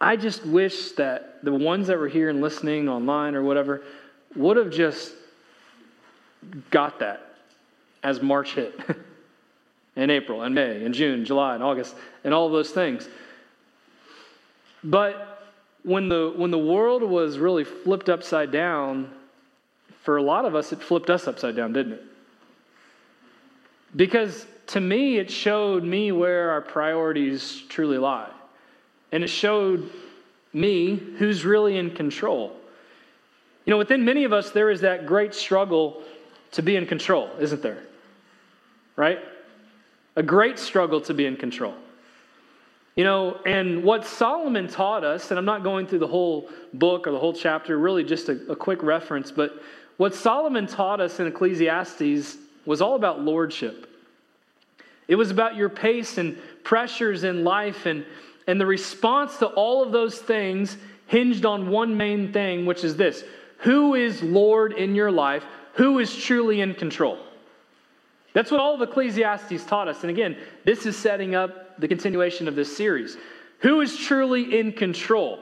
I 0.00 0.16
just 0.16 0.44
wish 0.44 0.92
that 0.92 1.44
the 1.44 1.52
ones 1.52 1.86
that 1.86 1.98
were 1.98 2.08
here 2.08 2.28
and 2.28 2.40
listening 2.40 2.88
online 2.88 3.34
or 3.34 3.42
whatever 3.42 3.82
would 4.34 4.56
have 4.56 4.70
just 4.70 5.12
got 6.70 6.98
that 6.98 7.34
as 8.02 8.20
March 8.20 8.54
hit. 8.54 8.78
and 9.98 10.12
April 10.12 10.42
and 10.42 10.54
May 10.54 10.84
and 10.84 10.94
June, 10.94 11.24
July 11.24 11.54
and 11.54 11.62
August 11.62 11.96
and 12.22 12.32
all 12.32 12.48
those 12.48 12.70
things. 12.70 13.08
But 14.84 15.37
when 15.82 16.08
the, 16.08 16.32
when 16.36 16.50
the 16.50 16.58
world 16.58 17.02
was 17.02 17.38
really 17.38 17.64
flipped 17.64 18.08
upside 18.08 18.50
down, 18.50 19.10
for 20.02 20.16
a 20.16 20.22
lot 20.22 20.44
of 20.44 20.54
us, 20.54 20.72
it 20.72 20.82
flipped 20.82 21.10
us 21.10 21.28
upside 21.28 21.54
down, 21.54 21.72
didn't 21.72 21.92
it? 21.92 22.04
Because 23.94 24.46
to 24.68 24.80
me, 24.80 25.18
it 25.18 25.30
showed 25.30 25.82
me 25.82 26.12
where 26.12 26.50
our 26.50 26.60
priorities 26.60 27.62
truly 27.68 27.98
lie. 27.98 28.30
And 29.12 29.24
it 29.24 29.28
showed 29.28 29.90
me 30.52 30.96
who's 30.96 31.44
really 31.44 31.76
in 31.76 31.90
control. 31.90 32.54
You 33.64 33.70
know, 33.70 33.78
within 33.78 34.04
many 34.04 34.24
of 34.24 34.32
us, 34.32 34.50
there 34.50 34.70
is 34.70 34.80
that 34.82 35.06
great 35.06 35.34
struggle 35.34 36.02
to 36.52 36.62
be 36.62 36.76
in 36.76 36.86
control, 36.86 37.30
isn't 37.38 37.62
there? 37.62 37.82
Right? 38.96 39.18
A 40.16 40.22
great 40.22 40.58
struggle 40.58 41.00
to 41.02 41.14
be 41.14 41.26
in 41.26 41.36
control. 41.36 41.74
You 42.98 43.04
know, 43.04 43.38
and 43.46 43.84
what 43.84 44.04
Solomon 44.04 44.66
taught 44.66 45.04
us, 45.04 45.30
and 45.30 45.38
I'm 45.38 45.44
not 45.44 45.62
going 45.62 45.86
through 45.86 46.00
the 46.00 46.08
whole 46.08 46.50
book 46.74 47.06
or 47.06 47.12
the 47.12 47.18
whole 47.20 47.32
chapter, 47.32 47.78
really 47.78 48.02
just 48.02 48.28
a, 48.28 48.32
a 48.50 48.56
quick 48.56 48.82
reference, 48.82 49.30
but 49.30 49.62
what 49.98 50.16
Solomon 50.16 50.66
taught 50.66 51.00
us 51.00 51.20
in 51.20 51.28
Ecclesiastes 51.28 52.36
was 52.66 52.82
all 52.82 52.96
about 52.96 53.20
lordship. 53.20 53.88
It 55.06 55.14
was 55.14 55.30
about 55.30 55.54
your 55.54 55.68
pace 55.68 56.18
and 56.18 56.36
pressures 56.64 57.22
in 57.22 57.44
life, 57.44 57.86
and, 57.86 58.04
and 58.48 58.60
the 58.60 58.66
response 58.66 59.36
to 59.36 59.46
all 59.46 59.80
of 59.80 59.92
those 59.92 60.18
things 60.18 60.76
hinged 61.06 61.46
on 61.46 61.70
one 61.70 61.96
main 61.96 62.32
thing, 62.32 62.66
which 62.66 62.82
is 62.82 62.96
this 62.96 63.22
Who 63.58 63.94
is 63.94 64.24
Lord 64.24 64.72
in 64.72 64.96
your 64.96 65.12
life? 65.12 65.44
Who 65.74 66.00
is 66.00 66.16
truly 66.16 66.62
in 66.62 66.74
control? 66.74 67.20
That's 68.38 68.52
what 68.52 68.60
all 68.60 68.80
of 68.80 68.88
Ecclesiastes 68.88 69.64
taught 69.64 69.88
us. 69.88 70.02
And 70.02 70.10
again, 70.10 70.36
this 70.64 70.86
is 70.86 70.96
setting 70.96 71.34
up 71.34 71.80
the 71.80 71.88
continuation 71.88 72.46
of 72.46 72.54
this 72.54 72.76
series. 72.76 73.16
Who 73.62 73.80
is 73.80 73.96
truly 73.96 74.60
in 74.60 74.70
control? 74.70 75.40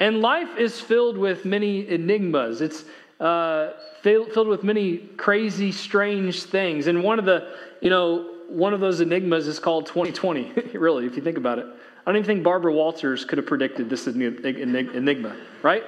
And 0.00 0.22
life 0.22 0.56
is 0.56 0.80
filled 0.80 1.18
with 1.18 1.44
many 1.44 1.86
enigmas. 1.86 2.62
It's, 2.62 2.86
uh, 3.20 3.72
filled 4.00 4.48
with 4.48 4.64
many 4.64 4.96
crazy, 5.18 5.70
strange 5.70 6.44
things. 6.44 6.86
And 6.86 7.04
one 7.04 7.18
of 7.18 7.26
the, 7.26 7.52
you 7.82 7.90
know, 7.90 8.36
one 8.48 8.72
of 8.72 8.80
those 8.80 9.02
enigmas 9.02 9.46
is 9.46 9.58
called 9.58 9.84
2020, 9.84 10.52
really, 10.78 11.04
if 11.04 11.14
you 11.14 11.20
think 11.20 11.36
about 11.36 11.58
it. 11.58 11.66
I 11.66 12.10
don't 12.10 12.16
even 12.16 12.26
think 12.26 12.42
Barbara 12.42 12.72
Walters 12.72 13.26
could 13.26 13.36
have 13.36 13.46
predicted 13.46 13.90
this 13.90 14.06
enigma, 14.06 15.36
right? 15.60 15.84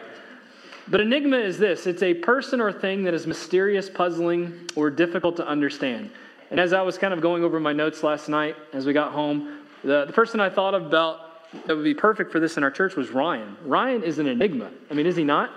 But 0.90 1.00
enigma 1.00 1.36
is 1.36 1.56
this 1.56 1.86
it's 1.86 2.02
a 2.02 2.14
person 2.14 2.60
or 2.60 2.72
thing 2.72 3.04
that 3.04 3.14
is 3.14 3.26
mysterious, 3.26 3.88
puzzling, 3.88 4.68
or 4.74 4.90
difficult 4.90 5.36
to 5.36 5.46
understand. 5.46 6.10
And 6.50 6.58
as 6.58 6.72
I 6.72 6.82
was 6.82 6.98
kind 6.98 7.14
of 7.14 7.20
going 7.20 7.44
over 7.44 7.60
my 7.60 7.72
notes 7.72 8.02
last 8.02 8.28
night 8.28 8.56
as 8.72 8.84
we 8.84 8.92
got 8.92 9.12
home, 9.12 9.60
the, 9.84 10.04
the 10.04 10.12
person 10.12 10.40
I 10.40 10.50
thought 10.50 10.74
about 10.74 11.28
that 11.66 11.74
would 11.74 11.84
be 11.84 11.94
perfect 11.94 12.30
for 12.30 12.40
this 12.40 12.56
in 12.56 12.64
our 12.64 12.70
church 12.70 12.96
was 12.96 13.10
Ryan. 13.10 13.56
Ryan 13.64 14.02
is 14.02 14.18
an 14.18 14.26
enigma. 14.26 14.70
I 14.90 14.94
mean, 14.94 15.06
is 15.06 15.16
he 15.16 15.24
not? 15.24 15.50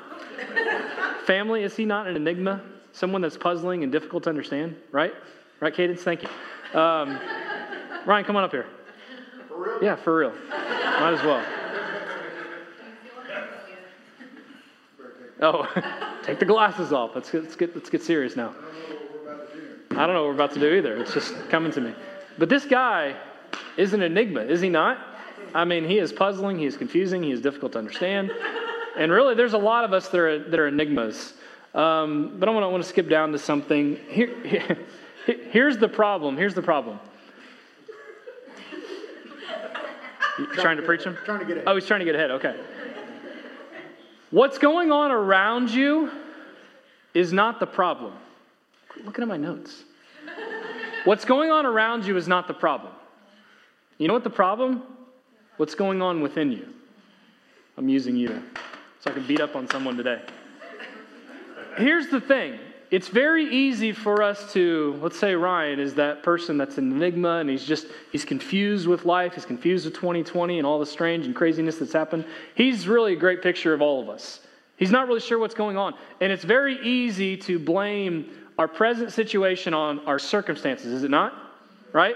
Family, 1.25 1.63
is 1.63 1.75
he 1.75 1.85
not 1.85 2.07
an 2.07 2.15
enigma? 2.15 2.61
Someone 2.93 3.21
that's 3.21 3.37
puzzling 3.37 3.83
and 3.83 3.91
difficult 3.91 4.23
to 4.23 4.29
understand, 4.29 4.75
right? 4.91 5.13
Right, 5.59 5.73
Cadence? 5.73 6.01
Thank 6.01 6.23
you. 6.23 6.79
Um, 6.79 7.19
Ryan, 8.05 8.25
come 8.25 8.35
on 8.35 8.43
up 8.43 8.51
here. 8.51 8.65
For 9.47 9.63
real? 9.63 9.83
Yeah, 9.83 9.95
for 9.95 10.17
real. 10.17 10.33
Might 10.49 11.13
as 11.13 11.23
well. 11.23 11.43
Oh, 15.43 15.67
take 16.23 16.39
the 16.39 16.45
glasses 16.45 16.93
off. 16.93 17.11
Let's 17.13 17.29
get, 17.29 17.43
let's 17.43 17.55
get, 17.55 17.75
let's 17.75 17.89
get 17.89 18.01
serious 18.01 18.35
now. 18.35 18.55
I 19.91 20.07
don't 20.07 20.15
know 20.15 20.21
what 20.21 20.29
we're 20.29 20.33
about 20.33 20.53
to 20.53 20.59
do 20.59 20.73
either. 20.73 20.97
It's 20.97 21.13
just 21.13 21.33
coming 21.49 21.71
to 21.73 21.81
me. 21.81 21.93
But 22.37 22.49
this 22.49 22.65
guy 22.65 23.15
is 23.77 23.93
an 23.93 24.01
enigma, 24.01 24.41
is 24.41 24.61
he 24.61 24.69
not? 24.69 24.97
I 25.53 25.65
mean, 25.65 25.83
he 25.83 25.99
is 25.99 26.11
puzzling, 26.11 26.57
he 26.57 26.65
is 26.65 26.77
confusing, 26.77 27.21
he 27.21 27.31
is 27.31 27.41
difficult 27.41 27.73
to 27.73 27.79
understand. 27.79 28.31
And 28.97 29.11
really, 29.11 29.35
there's 29.35 29.53
a 29.53 29.57
lot 29.57 29.83
of 29.83 29.93
us 29.93 30.07
that 30.09 30.19
are, 30.19 30.49
that 30.49 30.59
are 30.59 30.67
enigmas. 30.69 31.33
Um, 31.75 32.37
but 32.39 32.47
I 32.47 32.51
want, 32.51 32.63
to, 32.63 32.69
want 32.69 32.83
to 32.83 32.89
skip 32.89 33.09
down 33.09 33.31
to 33.33 33.37
something. 33.37 33.97
Here, 34.07 34.33
here, 34.45 34.77
here's 35.25 35.77
the 35.77 35.89
problem. 35.89 36.37
Here's 36.37 36.53
the 36.53 36.61
problem. 36.61 36.99
Trying, 40.35 40.47
trying 40.53 40.77
to 40.77 40.83
preach 40.83 41.03
him? 41.03 41.17
Trying 41.25 41.39
to 41.39 41.45
get 41.45 41.57
ahead. 41.57 41.67
Oh, 41.67 41.75
he's 41.75 41.85
trying 41.85 41.99
to 41.99 42.05
get 42.05 42.15
ahead. 42.15 42.31
Okay. 42.31 42.55
What's 44.33 44.57
going 44.57 44.91
on 44.91 45.11
around 45.11 45.69
you 45.69 46.09
is 47.13 47.31
not 47.31 47.59
the 47.59 47.67
problem. 47.67 48.13
Looking 49.05 49.21
at 49.21 49.27
my 49.27 49.37
notes. 49.37 49.83
What's 51.05 51.23
going 51.23 51.51
on 51.51 51.67
around 51.67 52.07
you 52.07 52.17
is 52.17 52.27
not 52.27 52.47
the 52.47 52.53
problem. 52.55 52.93
You 53.99 54.07
know 54.07 54.15
what 54.15 54.23
the 54.23 54.31
problem? 54.31 54.81
What's 55.57 55.75
going 55.75 56.01
on 56.01 56.19
within 56.21 56.51
you? 56.51 56.67
I'm 57.77 57.87
using 57.87 58.15
you 58.15 58.41
so 59.01 59.11
I 59.11 59.13
can 59.13 59.27
beat 59.27 59.39
up 59.39 59.55
on 59.55 59.69
someone 59.69 59.97
today. 59.97 60.23
Here's 61.77 62.07
the 62.07 62.19
thing 62.19 62.57
it's 62.93 63.07
very 63.07 63.45
easy 63.45 63.91
for 63.91 64.21
us 64.21 64.53
to, 64.53 64.99
let's 65.01 65.17
say 65.17 65.33
Ryan 65.33 65.79
is 65.79 65.95
that 65.95 66.21
person 66.21 66.59
that's 66.59 66.77
an 66.77 66.91
enigma 66.91 67.37
and 67.37 67.49
he's 67.49 67.65
just, 67.65 67.87
he's 68.11 68.23
confused 68.23 68.85
with 68.85 69.03
life, 69.03 69.33
he's 69.33 69.45
confused 69.45 69.85
with 69.85 69.95
2020 69.95 70.59
and 70.59 70.67
all 70.67 70.77
the 70.77 70.85
strange 70.85 71.25
and 71.25 71.35
craziness 71.35 71.79
that's 71.79 71.91
happened. 71.91 72.23
He's 72.53 72.87
really 72.87 73.13
a 73.13 73.15
great 73.15 73.41
picture 73.41 73.73
of 73.73 73.81
all 73.81 73.99
of 73.99 74.09
us. 74.09 74.41
He's 74.77 74.91
not 74.91 75.07
really 75.07 75.21
sure 75.21 75.39
what's 75.39 75.55
going 75.55 75.75
on. 75.75 75.95
And 76.21 76.31
it's 76.31 76.43
very 76.43 76.79
easy 76.85 77.35
to 77.37 77.57
blame 77.57 78.29
our 78.59 78.67
present 78.67 79.11
situation 79.11 79.73
on 79.73 79.97
our 80.05 80.19
circumstances, 80.19 80.93
is 80.93 81.03
it 81.03 81.09
not? 81.09 81.33
Right? 81.93 82.15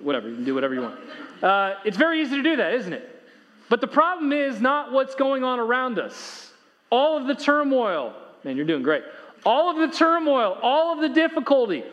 Whatever, 0.00 0.28
you 0.28 0.36
can 0.36 0.44
do 0.44 0.54
whatever 0.54 0.74
you 0.74 0.82
want. 0.82 1.00
Uh, 1.42 1.74
it's 1.84 1.96
very 1.96 2.22
easy 2.22 2.36
to 2.36 2.44
do 2.44 2.54
that, 2.54 2.74
isn't 2.74 2.92
it? 2.92 3.26
But 3.68 3.80
the 3.80 3.88
problem 3.88 4.32
is 4.32 4.60
not 4.60 4.92
what's 4.92 5.16
going 5.16 5.42
on 5.42 5.58
around 5.58 5.98
us. 5.98 6.52
All 6.90 7.16
of 7.16 7.26
the 7.26 7.34
turmoil, 7.34 8.14
man, 8.44 8.56
you're 8.56 8.66
doing 8.66 8.84
great. 8.84 9.02
All 9.44 9.70
of 9.70 9.76
the 9.76 9.96
turmoil, 9.96 10.58
all 10.62 10.92
of 10.92 11.00
the 11.00 11.08
difficulty, 11.08 11.84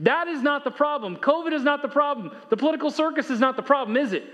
that 0.00 0.28
is 0.28 0.42
not 0.42 0.64
the 0.64 0.70
problem. 0.70 1.16
COVID 1.16 1.52
is 1.52 1.62
not 1.62 1.82
the 1.82 1.88
problem. 1.88 2.32
The 2.50 2.56
political 2.56 2.90
circus 2.90 3.30
is 3.30 3.40
not 3.40 3.56
the 3.56 3.62
problem, 3.62 3.96
is 3.96 4.12
it? 4.12 4.24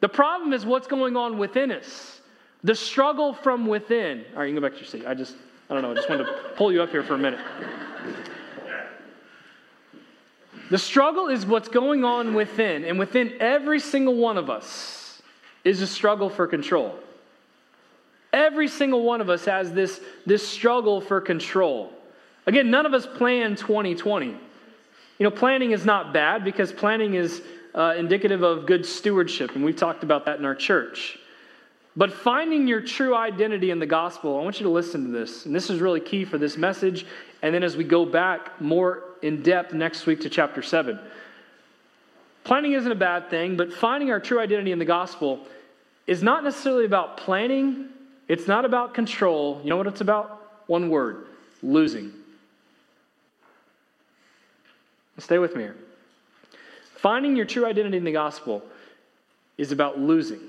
The 0.00 0.08
problem 0.08 0.52
is 0.52 0.64
what's 0.64 0.86
going 0.86 1.16
on 1.16 1.38
within 1.38 1.70
us. 1.70 2.20
The 2.62 2.74
struggle 2.74 3.34
from 3.34 3.66
within. 3.66 4.24
All 4.32 4.40
right, 4.40 4.46
you 4.46 4.54
can 4.54 4.62
go 4.62 4.68
back 4.68 4.72
to 4.72 4.78
your 4.78 4.88
seat. 4.88 5.06
I 5.06 5.14
just, 5.14 5.36
I 5.68 5.74
don't 5.74 5.82
know, 5.82 5.90
I 5.90 5.94
just 5.94 6.08
wanted 6.08 6.24
to 6.24 6.32
pull 6.56 6.72
you 6.72 6.82
up 6.82 6.90
here 6.90 7.02
for 7.02 7.14
a 7.14 7.18
minute. 7.18 7.40
The 10.70 10.78
struggle 10.78 11.28
is 11.28 11.44
what's 11.44 11.68
going 11.68 12.04
on 12.04 12.32
within, 12.32 12.84
and 12.84 12.98
within 12.98 13.34
every 13.38 13.80
single 13.80 14.14
one 14.14 14.38
of 14.38 14.48
us 14.48 15.20
is 15.62 15.82
a 15.82 15.86
struggle 15.86 16.30
for 16.30 16.46
control. 16.46 16.98
Every 18.32 18.68
single 18.68 19.02
one 19.02 19.20
of 19.20 19.28
us 19.28 19.44
has 19.44 19.72
this, 19.72 20.00
this 20.26 20.46
struggle 20.46 21.00
for 21.00 21.20
control. 21.20 21.92
Again, 22.46 22.70
none 22.70 22.86
of 22.86 22.94
us 22.94 23.06
plan 23.06 23.56
2020. 23.56 24.26
You 24.26 24.36
know, 25.20 25.30
planning 25.30 25.72
is 25.72 25.84
not 25.84 26.12
bad 26.12 26.44
because 26.44 26.72
planning 26.72 27.14
is 27.14 27.42
uh, 27.74 27.94
indicative 27.96 28.42
of 28.42 28.66
good 28.66 28.84
stewardship, 28.84 29.54
and 29.54 29.64
we've 29.64 29.76
talked 29.76 30.02
about 30.02 30.26
that 30.26 30.38
in 30.38 30.44
our 30.44 30.54
church. 30.54 31.18
But 31.96 32.12
finding 32.12 32.66
your 32.66 32.80
true 32.80 33.14
identity 33.14 33.70
in 33.70 33.78
the 33.78 33.86
gospel, 33.86 34.38
I 34.38 34.42
want 34.42 34.58
you 34.58 34.64
to 34.64 34.72
listen 34.72 35.04
to 35.04 35.10
this. 35.10 35.46
And 35.46 35.54
this 35.54 35.70
is 35.70 35.80
really 35.80 36.00
key 36.00 36.24
for 36.24 36.38
this 36.38 36.56
message. 36.56 37.06
And 37.40 37.54
then 37.54 37.62
as 37.62 37.76
we 37.76 37.84
go 37.84 38.04
back 38.04 38.60
more 38.60 39.04
in 39.22 39.42
depth 39.42 39.72
next 39.72 40.04
week 40.06 40.20
to 40.22 40.28
chapter 40.28 40.60
7. 40.60 40.98
Planning 42.42 42.72
isn't 42.72 42.90
a 42.90 42.96
bad 42.96 43.30
thing, 43.30 43.56
but 43.56 43.72
finding 43.72 44.10
our 44.10 44.20
true 44.20 44.40
identity 44.40 44.72
in 44.72 44.78
the 44.78 44.84
gospel 44.84 45.46
is 46.06 46.22
not 46.22 46.44
necessarily 46.44 46.84
about 46.84 47.16
planning, 47.16 47.88
it's 48.28 48.46
not 48.48 48.64
about 48.64 48.92
control. 48.92 49.60
You 49.62 49.70
know 49.70 49.76
what 49.76 49.86
it's 49.86 50.00
about? 50.00 50.62
One 50.66 50.90
word 50.90 51.26
losing. 51.62 52.12
Stay 55.18 55.38
with 55.38 55.54
me 55.54 55.62
here. 55.62 55.76
Finding 56.96 57.36
your 57.36 57.44
true 57.44 57.66
identity 57.66 57.96
in 57.96 58.04
the 58.04 58.12
gospel 58.12 58.62
is 59.58 59.72
about 59.72 59.98
losing. 59.98 60.40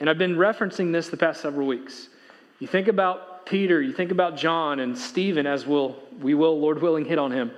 And 0.00 0.08
I've 0.08 0.18
been 0.18 0.36
referencing 0.36 0.92
this 0.92 1.08
the 1.08 1.16
past 1.16 1.40
several 1.40 1.66
weeks. 1.66 2.08
You 2.60 2.66
think 2.66 2.88
about 2.88 3.46
Peter, 3.46 3.82
you 3.82 3.92
think 3.92 4.10
about 4.10 4.36
John 4.36 4.80
and 4.80 4.96
Stephen, 4.96 5.46
as 5.46 5.66
we'll, 5.66 5.96
we 6.20 6.34
will, 6.34 6.58
Lord 6.60 6.80
willing, 6.80 7.04
hit 7.04 7.18
on 7.18 7.32
him. 7.32 7.50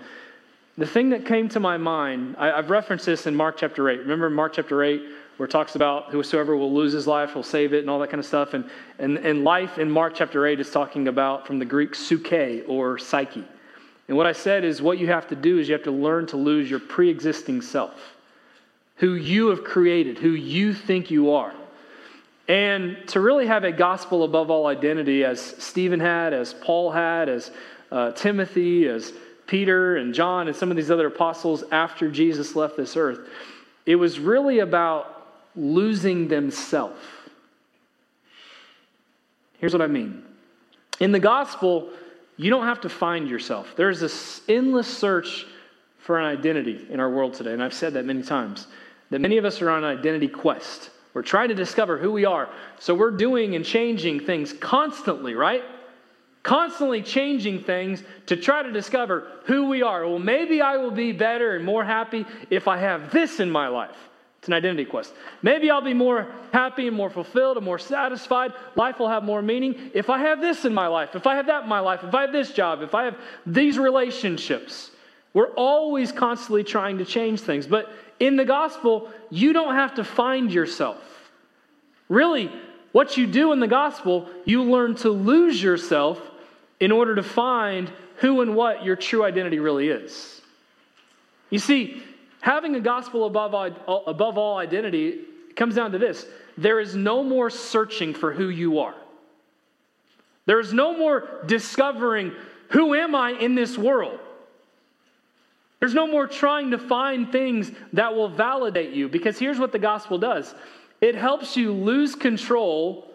The 0.79 0.87
thing 0.87 1.11
that 1.11 1.25
came 1.25 1.49
to 1.51 1.61
my 1.61 1.77
mind, 1.77 2.37
I, 2.39 2.49
have 2.49 2.71
referenced 2.71 3.07
this 3.07 3.27
in 3.27 3.35
Mark 3.35 3.57
chapter 3.57 3.89
8. 3.89 4.01
Remember 4.01 4.29
Mark 4.29 4.55
chapter 4.55 4.83
8, 4.83 5.03
where 5.37 5.47
it 5.47 5.51
talks 5.51 5.75
about 5.75 6.11
whosoever 6.11 6.57
will 6.57 6.73
lose 6.73 6.93
his 6.93 7.07
life 7.07 7.35
will 7.35 7.43
save 7.43 7.73
it 7.73 7.81
and 7.81 7.91
all 7.91 7.99
that 8.01 8.11
kind 8.11 8.19
of 8.19 8.27
stuff. 8.27 8.53
And, 8.55 8.69
and, 8.99 9.19
and 9.19 9.45
life 9.45 9.79
in 9.79 9.91
Mark 9.91 10.15
chapter 10.15 10.47
8 10.47 10.61
is 10.61 10.71
talking 10.71 11.09
about 11.09 11.47
from 11.47 11.59
the 11.59 11.65
Greek 11.65 11.95
psyche 11.95 12.63
or 12.63 12.99
psyche. 12.99 13.45
And 14.09 14.17
what 14.17 14.27
I 14.27 14.33
said 14.33 14.65
is 14.65 14.81
what 14.81 14.99
you 14.99 15.09
have 15.09 15.29
to 15.29 15.37
do 15.37 15.59
is 15.59 15.69
you 15.69 15.75
have 15.75 15.85
to 15.85 15.91
learn 15.91 16.27
to 16.29 16.37
lose 16.37 16.71
your 16.71 16.81
pre 16.81 17.11
existing 17.11 17.63
self, 17.63 18.17
who 18.97 19.15
you 19.15 19.49
have 19.49 19.65
created, 19.65 20.19
who 20.19 20.31
you 20.31 20.75
think 20.75 21.11
you 21.11 21.33
are. 21.33 21.53
And 22.49 22.97
to 23.09 23.21
really 23.21 23.47
have 23.47 23.65
a 23.65 23.73
gospel 23.73 24.23
above 24.23 24.51
all 24.51 24.69
identity, 24.69 25.25
as 25.25 25.41
Stephen 25.41 25.99
had, 25.99 26.33
as 26.33 26.55
Paul 26.55 26.93
had, 26.93 27.29
as 27.29 27.51
uh, 27.91 28.13
Timothy, 28.13 28.87
as 28.87 29.13
Peter 29.47 29.97
and 29.97 30.15
John, 30.15 30.47
and 30.47 30.57
some 30.57 30.71
of 30.71 30.77
these 30.77 30.91
other 30.91 31.09
apostles 31.09 31.65
after 31.73 32.09
Jesus 32.09 32.55
left 32.55 32.77
this 32.77 32.97
earth, 32.97 33.29
it 33.85 33.97
was 33.97 34.21
really 34.21 34.61
about 34.61 35.27
losing 35.57 36.29
themselves. 36.29 37.01
Here's 39.59 39.73
what 39.73 39.83
I 39.83 39.87
mean 39.87 40.23
in 41.01 41.13
the 41.13 41.19
gospel, 41.21 41.91
you 42.37 42.51
don't 42.51 42.65
have 42.65 42.83
to 42.83 42.89
find 42.89 43.29
yourself. 43.29 43.75
There's 43.77 44.01
this 44.01 44.43
endless 44.49 44.87
search 44.87 45.47
for 45.99 46.19
an 46.19 46.27
identity 46.27 46.87
in 46.91 47.01
our 47.01 47.11
world 47.11 47.35
today, 47.35 47.53
and 47.53 47.63
I've 47.63 47.75
said 47.75 47.95
that 47.95 48.05
many 48.05 48.23
times. 48.23 48.67
That 49.11 49.21
many 49.21 49.39
of 49.39 49.45
us 49.45 49.63
are 49.63 49.71
on 49.71 49.85
an 49.85 49.99
identity 49.99 50.29
quest. 50.29 50.91
We're 51.15 51.23
trying 51.23 51.49
to 51.49 51.55
discover 51.55 51.97
who 51.97 52.13
we 52.13 52.25
are. 52.25 52.49
So 52.79 52.95
we're 52.95 53.11
doing 53.11 53.55
and 53.55 53.65
changing 53.65 54.21
things 54.21 54.53
constantly, 54.53 55.35
right? 55.35 55.63
Constantly 56.43 57.03
changing 57.03 57.63
things 57.63 58.03
to 58.27 58.37
try 58.37 58.63
to 58.63 58.71
discover 58.71 59.27
who 59.47 59.69
we 59.69 59.83
are. 59.83 60.07
Well, 60.07 60.19
maybe 60.19 60.61
I 60.61 60.77
will 60.77 60.91
be 60.91 61.13
better 61.13 61.57
and 61.57 61.65
more 61.65 61.85
happy 61.85 62.27
if 62.51 62.69
I 62.69 62.77
have 62.79 63.13
this 63.13 63.41
in 63.41 63.51
my 63.51 63.69
life. 63.69 63.97
It's 64.47 64.49
an 64.49 64.55
identity 64.55 64.85
quest. 64.85 65.13
Maybe 65.43 65.73
I'll 65.73 65.81
be 65.81 65.93
more 65.93 66.29
happy 66.53 66.87
and 66.87 66.97
more 66.97 67.11
fulfilled 67.11 67.57
and 67.57 67.67
more 67.67 67.81
satisfied. 67.81 68.53
Life 68.77 69.01
will 69.01 69.09
have 69.09 69.25
more 69.25 69.43
meaning 69.43 69.91
if 69.93 70.09
I 70.09 70.19
have 70.19 70.41
this 70.41 70.65
in 70.65 70.73
my 70.73 70.87
life, 70.87 71.17
if 71.17 71.27
I 71.27 71.35
have 71.35 71.49
that 71.49 71.65
in 71.65 71.69
my 71.69 71.81
life, 71.81 72.05
if 72.05 72.15
I 72.15 72.21
have 72.21 72.31
this 72.31 72.53
job, 72.53 72.81
if 72.81 72.95
I 72.95 73.07
have 73.07 73.19
these 73.45 73.77
relationships. 73.77 74.93
We're 75.35 75.53
always 75.55 76.13
constantly 76.13 76.63
trying 76.63 76.99
to 76.99 77.05
change 77.05 77.41
things. 77.41 77.67
But 77.67 77.93
in 78.21 78.37
the 78.37 78.45
gospel, 78.45 79.11
you 79.31 79.53
don't 79.53 79.75
have 79.75 79.97
to 79.97 80.05
find 80.05 80.53
yourself. 80.53 81.03
Really, 82.09 82.49
what 82.93 83.17
you 83.17 83.27
do 83.27 83.51
in 83.51 83.59
the 83.59 83.67
gospel, 83.67 84.29
you 84.45 84.63
learn 84.63 84.95
to 84.99 85.11
lose 85.11 85.61
yourself 85.61 86.23
in 86.79 86.93
order 86.93 87.17
to 87.17 87.25
find 87.25 87.91
who 88.19 88.43
and 88.43 88.55
what 88.55 88.85
your 88.85 88.95
true 88.95 89.25
identity 89.25 89.59
really 89.59 89.89
is. 89.89 90.41
You 91.51 91.59
see, 91.59 92.01
having 92.41 92.75
a 92.77 92.81
gospel 92.81 93.27
above 93.27 93.55
all, 93.55 94.05
above 94.07 94.39
all 94.39 94.59
identity 94.59 95.21
comes 95.55 95.75
down 95.75 95.93
to 95.93 95.99
this 95.99 96.27
there 96.59 96.81
is 96.81 96.97
no 96.97 97.23
more 97.23 97.51
searching 97.51 98.15
for 98.15 98.33
who 98.33 98.49
you 98.49 98.79
are. 98.79 98.95
There's 100.47 100.73
no 100.73 100.97
more 100.97 101.29
discovering 101.47 102.33
who 102.71 102.95
am 102.95 103.15
I 103.15 103.33
in 103.33 103.55
this 103.55 103.77
world. 103.77 104.21
There's 105.81 105.93
no 105.93 106.07
more 106.07 106.27
trying 106.27 106.71
to 106.71 106.79
find 106.79 107.31
things 107.31 107.71
that 107.93 108.15
will 108.15 108.29
validate 108.29 108.93
you 108.93 109.09
because 109.09 109.39
here's 109.39 109.59
what 109.59 109.73
the 109.73 109.79
gospel 109.79 110.19
does 110.19 110.55
it 111.01 111.15
helps 111.15 111.57
you 111.57 111.73
lose 111.73 112.15
control 112.15 113.07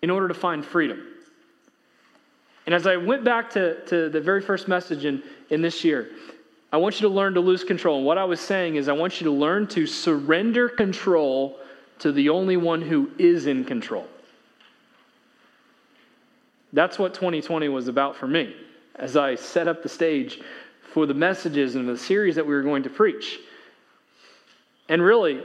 in 0.00 0.08
order 0.08 0.28
to 0.28 0.34
find 0.34 0.64
freedom. 0.64 1.06
And 2.66 2.74
as 2.74 2.86
I 2.86 2.96
went 2.96 3.24
back 3.24 3.50
to, 3.50 3.84
to 3.86 4.08
the 4.08 4.20
very 4.20 4.40
first 4.40 4.68
message 4.68 5.04
in, 5.04 5.22
in 5.50 5.60
this 5.60 5.84
year, 5.84 6.10
I 6.74 6.76
want 6.76 7.00
you 7.00 7.06
to 7.08 7.14
learn 7.14 7.34
to 7.34 7.40
lose 7.40 7.62
control. 7.62 7.98
And 7.98 8.04
what 8.04 8.18
I 8.18 8.24
was 8.24 8.40
saying 8.40 8.74
is, 8.74 8.88
I 8.88 8.94
want 8.94 9.20
you 9.20 9.26
to 9.26 9.30
learn 9.30 9.68
to 9.68 9.86
surrender 9.86 10.68
control 10.68 11.56
to 12.00 12.10
the 12.10 12.30
only 12.30 12.56
one 12.56 12.82
who 12.82 13.12
is 13.16 13.46
in 13.46 13.64
control. 13.64 14.08
That's 16.72 16.98
what 16.98 17.14
2020 17.14 17.68
was 17.68 17.86
about 17.86 18.16
for 18.16 18.26
me 18.26 18.56
as 18.96 19.16
I 19.16 19.36
set 19.36 19.68
up 19.68 19.84
the 19.84 19.88
stage 19.88 20.40
for 20.92 21.06
the 21.06 21.14
messages 21.14 21.76
and 21.76 21.88
the 21.88 21.96
series 21.96 22.34
that 22.34 22.44
we 22.44 22.52
were 22.52 22.62
going 22.62 22.82
to 22.82 22.90
preach. 22.90 23.38
And 24.88 25.00
really, 25.00 25.44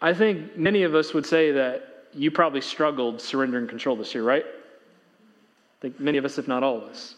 I 0.00 0.14
think 0.14 0.56
many 0.56 0.84
of 0.84 0.94
us 0.94 1.12
would 1.12 1.26
say 1.26 1.50
that 1.50 2.04
you 2.14 2.30
probably 2.30 2.60
struggled 2.60 3.20
surrendering 3.20 3.66
control 3.66 3.96
this 3.96 4.14
year, 4.14 4.22
right? 4.22 4.44
I 4.46 5.80
think 5.80 5.98
many 5.98 6.18
of 6.18 6.24
us, 6.24 6.38
if 6.38 6.46
not 6.46 6.62
all 6.62 6.76
of 6.76 6.84
us. 6.84 7.16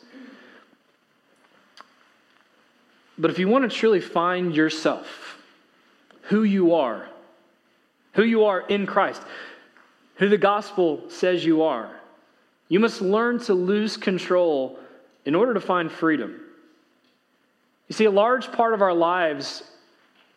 But 3.18 3.30
if 3.30 3.38
you 3.38 3.48
want 3.48 3.70
to 3.70 3.76
truly 3.76 4.00
find 4.00 4.54
yourself, 4.54 5.38
who 6.22 6.44
you 6.44 6.74
are, 6.74 7.08
who 8.12 8.22
you 8.22 8.44
are 8.44 8.60
in 8.60 8.86
Christ, 8.86 9.22
who 10.16 10.28
the 10.28 10.38
gospel 10.38 11.02
says 11.08 11.44
you 11.44 11.62
are, 11.62 11.90
you 12.68 12.78
must 12.78 13.00
learn 13.00 13.38
to 13.40 13.54
lose 13.54 13.96
control 13.96 14.78
in 15.24 15.34
order 15.34 15.54
to 15.54 15.60
find 15.60 15.90
freedom. 15.90 16.40
You 17.88 17.94
see, 17.94 18.04
a 18.04 18.10
large 18.10 18.52
part 18.52 18.74
of 18.74 18.82
our 18.82 18.94
lives 18.94 19.62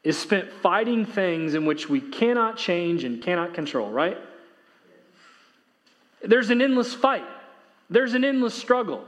is 0.03 0.17
spent 0.17 0.51
fighting 0.51 1.05
things 1.05 1.53
in 1.53 1.65
which 1.65 1.89
we 1.89 2.01
cannot 2.01 2.57
change 2.57 3.03
and 3.03 3.21
cannot 3.21 3.53
control, 3.53 3.91
right? 3.91 4.17
There's 6.23 6.49
an 6.49 6.61
endless 6.61 6.93
fight, 6.93 7.25
there's 7.89 8.13
an 8.13 8.23
endless 8.23 8.55
struggle. 8.55 9.05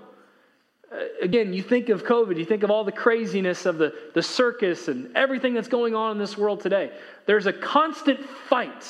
Uh, 0.94 1.06
again, 1.22 1.54
you 1.54 1.64
think 1.64 1.90
of 1.90 2.04
COVID, 2.04 2.38
you 2.38 2.46
think 2.46 2.64
of 2.64 2.70
all 2.70 2.84
the 2.84 2.92
craziness 2.92 3.66
of 3.66 3.78
the, 3.78 3.94
the 4.14 4.22
circus 4.22 4.88
and 4.88 5.16
everything 5.16 5.54
that's 5.54 5.68
going 5.68 5.96
on 5.96 6.12
in 6.12 6.18
this 6.18 6.38
world 6.38 6.62
today. 6.62 6.92
There's 7.26 7.48
a 7.48 7.54
constant 7.54 8.24
fight 8.50 8.86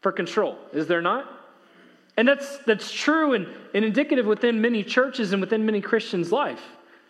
for 0.00 0.12
control, 0.12 0.58
is 0.72 0.86
there 0.86 1.00
not? 1.00 1.26
And 2.16 2.28
that's, 2.28 2.58
that's 2.58 2.92
true 2.92 3.32
and, 3.32 3.46
and 3.74 3.84
indicative 3.84 4.26
within 4.26 4.60
many 4.60 4.84
churches 4.84 5.32
and 5.32 5.40
within 5.40 5.64
many 5.64 5.80
Christians' 5.80 6.30
life. 6.30 6.60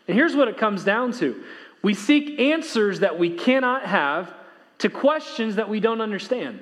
And 0.07 0.17
here's 0.17 0.37
what 0.37 0.49
it 0.49 0.57
comes 0.57 0.85
down 0.85 1.13
to 1.15 1.43
we 1.83 1.93
seek 1.93 2.41
answers 2.41 3.01
that 3.01 3.19
we 3.19 3.31
cannot 3.31 3.85
have 3.85 4.33
to 4.79 4.89
questions 4.89 5.57
that 5.57 5.69
we 5.69 5.81
don't 5.81 6.01
understand. 6.01 6.61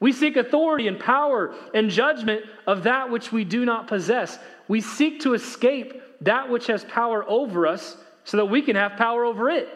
We 0.00 0.12
seek 0.12 0.36
authority 0.36 0.88
and 0.88 0.98
power 0.98 1.54
and 1.74 1.90
judgment 1.90 2.44
of 2.66 2.84
that 2.84 3.10
which 3.10 3.32
we 3.32 3.44
do 3.44 3.64
not 3.64 3.88
possess. 3.88 4.38
We 4.68 4.80
seek 4.80 5.20
to 5.20 5.34
escape 5.34 6.02
that 6.22 6.48
which 6.48 6.66
has 6.66 6.84
power 6.84 7.24
over 7.28 7.66
us 7.66 7.96
so 8.24 8.38
that 8.38 8.46
we 8.46 8.62
can 8.62 8.76
have 8.76 8.96
power 8.96 9.24
over 9.24 9.50
it. 9.50 9.68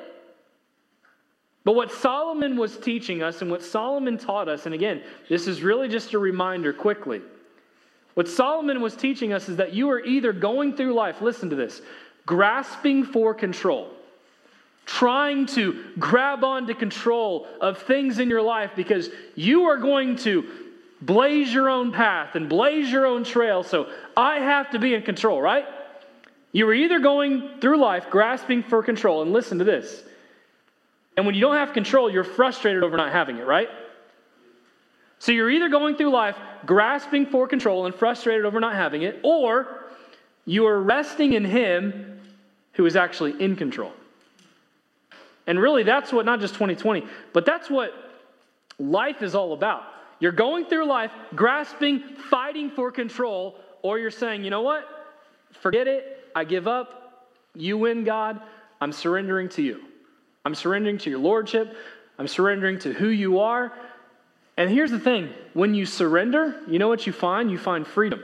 But 1.65 1.75
what 1.75 1.93
Solomon 1.93 2.57
was 2.57 2.77
teaching 2.79 3.23
us 3.23 3.43
and 3.43 3.51
what 3.51 3.63
Solomon 3.63 4.19
taught 4.19 4.49
us, 4.49 4.67
and 4.67 4.75
again, 4.75 5.03
this 5.29 5.47
is 5.47 5.63
really 5.63 5.89
just 5.89 6.15
a 6.15 6.19
reminder 6.19 6.73
quickly. 6.73 7.21
What 8.15 8.29
Solomon 8.29 8.81
was 8.81 8.97
teaching 8.97 9.33
us 9.33 9.49
is 9.49 9.57
that 9.57 9.73
you 9.73 9.91
are 9.91 10.01
either 10.01 10.33
going 10.33 10.75
through 10.75 10.95
life, 10.95 11.21
listen 11.21 11.51
to 11.51 11.57
this, 11.57 11.83
grasping 12.27 13.05
for 13.05 13.35
control, 13.35 13.91
trying 14.87 15.47
to 15.47 15.85
grab 15.99 16.43
onto 16.43 16.75
control 16.75 17.47
of 17.61 17.79
things 17.83 18.19
in 18.19 18.29
your 18.29 18.43
life 18.43 18.73
because 18.75 19.11
you 19.37 19.65
are 19.65 19.77
going 19.77 20.17
to 20.17 20.70
blaze 21.01 21.53
your 21.53 21.69
own 21.69 21.93
path 21.93 22.35
and 22.35 22.49
blaze 22.49 22.91
your 22.91 23.07
own 23.07 23.25
trail. 23.25 23.63
So 23.63 23.89
I 24.17 24.37
have 24.41 24.71
to 24.71 24.79
be 24.79 24.95
in 24.95 25.03
control, 25.03 25.41
right? 25.41 25.65
You 26.53 26.69
are 26.69 26.75
either 26.75 26.99
going 26.99 27.61
through 27.61 27.79
life 27.79 28.07
grasping 28.11 28.63
for 28.63 28.83
control, 28.83 29.23
and 29.23 29.33
listen 29.33 29.59
to 29.59 29.65
this. 29.65 30.03
And 31.17 31.27
when 31.27 31.35
you 31.35 31.41
don't 31.41 31.57
have 31.57 31.73
control, 31.73 32.11
you're 32.11 32.25
frustrated 32.25 32.83
over 32.83 32.97
not 32.97 33.13
having 33.13 33.39
it, 33.39 33.47
right? 33.47 33.69
So 35.19 35.33
you're 35.33 35.51
either 35.51 35.69
going 35.69 35.97
through 35.97 36.11
life 36.11 36.37
grasping 36.67 37.27
for 37.27 37.47
control 37.47 37.87
and 37.87 37.95
frustrated 37.95 38.45
over 38.45 38.59
not 38.59 38.75
having 38.75 39.03
it, 39.03 39.21
or 39.23 39.85
you 40.45 40.67
are 40.67 40.81
resting 40.81 41.35
in 41.35 41.45
Him 41.45 42.21
who 42.73 42.87
is 42.87 42.97
actually 42.97 43.41
in 43.41 43.55
control. 43.55 43.93
And 45.47 45.61
really, 45.61 45.83
that's 45.83 46.13
what 46.13 46.25
not 46.25 46.41
just 46.41 46.55
2020, 46.55 47.05
but 47.33 47.45
that's 47.45 47.69
what 47.69 47.93
life 48.79 49.23
is 49.23 49.35
all 49.35 49.53
about. 49.53 49.85
You're 50.21 50.33
going 50.33 50.67
through 50.67 50.87
life 50.87 51.13
grasping, 51.35 52.01
fighting 52.31 52.71
for 52.71 52.93
control, 52.93 53.57
or 53.83 53.99
you're 53.99 54.11
saying, 54.11 54.45
you 54.45 54.51
know 54.51 54.63
what? 54.63 54.87
Forget 55.61 55.89
it. 55.89 56.31
I 56.35 56.45
give 56.45 56.69
up. 56.69 57.27
You 57.55 57.79
win, 57.79 58.05
God. 58.05 58.41
I'm 58.81 58.93
surrendering 58.93 59.49
to 59.51 59.63
you. 59.63 59.83
I'm 60.45 60.55
surrendering 60.55 60.99
to 60.99 61.11
your 61.11 61.19
lordship. 61.19 61.77
I'm 62.19 62.29
surrendering 62.29 62.79
to 62.81 62.93
who 62.93 63.09
you 63.09 63.41
are. 63.41 63.73
And 64.57 64.69
here's 64.69 64.91
the 64.91 65.01
thing 65.01 65.31
when 65.55 65.75
you 65.75 65.87
surrender, 65.87 66.61
you 66.69 66.79
know 66.79 66.89
what 66.89 67.07
you 67.07 67.15
find? 67.15 67.51
You 67.51 67.57
find 67.57 67.87
freedom, 67.87 68.23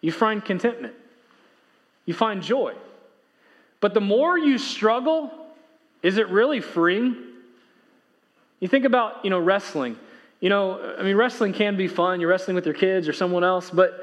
you 0.00 0.12
find 0.12 0.44
contentment, 0.44 0.94
you 2.06 2.14
find 2.14 2.40
joy. 2.40 2.74
But 3.80 3.94
the 3.94 4.00
more 4.00 4.38
you 4.38 4.56
struggle, 4.58 5.32
is 6.02 6.16
it 6.16 6.28
really 6.28 6.60
freeing? 6.60 7.16
You 8.60 8.68
think 8.68 8.84
about, 8.84 9.24
you 9.24 9.30
know, 9.30 9.38
wrestling. 9.38 9.98
You 10.40 10.48
know, 10.48 10.94
I 10.98 11.02
mean, 11.02 11.16
wrestling 11.16 11.52
can 11.52 11.76
be 11.76 11.88
fun. 11.88 12.20
You're 12.20 12.30
wrestling 12.30 12.54
with 12.54 12.64
your 12.64 12.74
kids 12.74 13.08
or 13.08 13.12
someone 13.12 13.44
else, 13.44 13.70
but 13.70 14.00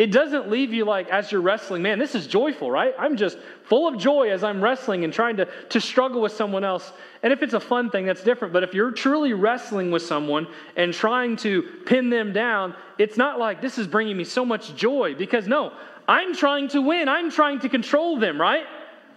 it 0.00 0.12
doesn't 0.12 0.48
leave 0.48 0.72
you 0.72 0.86
like, 0.86 1.10
as 1.10 1.30
you're 1.30 1.42
wrestling, 1.42 1.82
man, 1.82 1.98
this 1.98 2.14
is 2.14 2.26
joyful, 2.26 2.70
right? 2.70 2.94
I'm 2.98 3.18
just 3.18 3.36
full 3.64 3.86
of 3.86 3.98
joy 3.98 4.30
as 4.30 4.42
I'm 4.42 4.64
wrestling 4.64 5.04
and 5.04 5.12
trying 5.12 5.36
to, 5.36 5.48
to 5.68 5.78
struggle 5.78 6.22
with 6.22 6.32
someone 6.32 6.64
else. 6.64 6.90
And 7.22 7.34
if 7.34 7.42
it's 7.42 7.52
a 7.52 7.60
fun 7.60 7.90
thing, 7.90 8.06
that's 8.06 8.24
different. 8.24 8.54
But 8.54 8.62
if 8.62 8.72
you're 8.72 8.92
truly 8.92 9.34
wrestling 9.34 9.90
with 9.90 10.00
someone 10.00 10.46
and 10.76 10.94
trying 10.94 11.36
to 11.38 11.62
pin 11.84 12.08
them 12.08 12.32
down, 12.32 12.74
it's 12.96 13.18
not 13.18 13.38
like 13.38 13.60
this 13.60 13.76
is 13.76 13.86
bringing 13.86 14.16
me 14.16 14.24
so 14.24 14.42
much 14.42 14.74
joy 14.74 15.14
because 15.14 15.46
no, 15.46 15.74
I'm 16.08 16.34
trying 16.34 16.68
to 16.68 16.80
win. 16.80 17.06
I'm 17.06 17.30
trying 17.30 17.60
to 17.60 17.68
control 17.68 18.18
them, 18.18 18.40
right? 18.40 18.64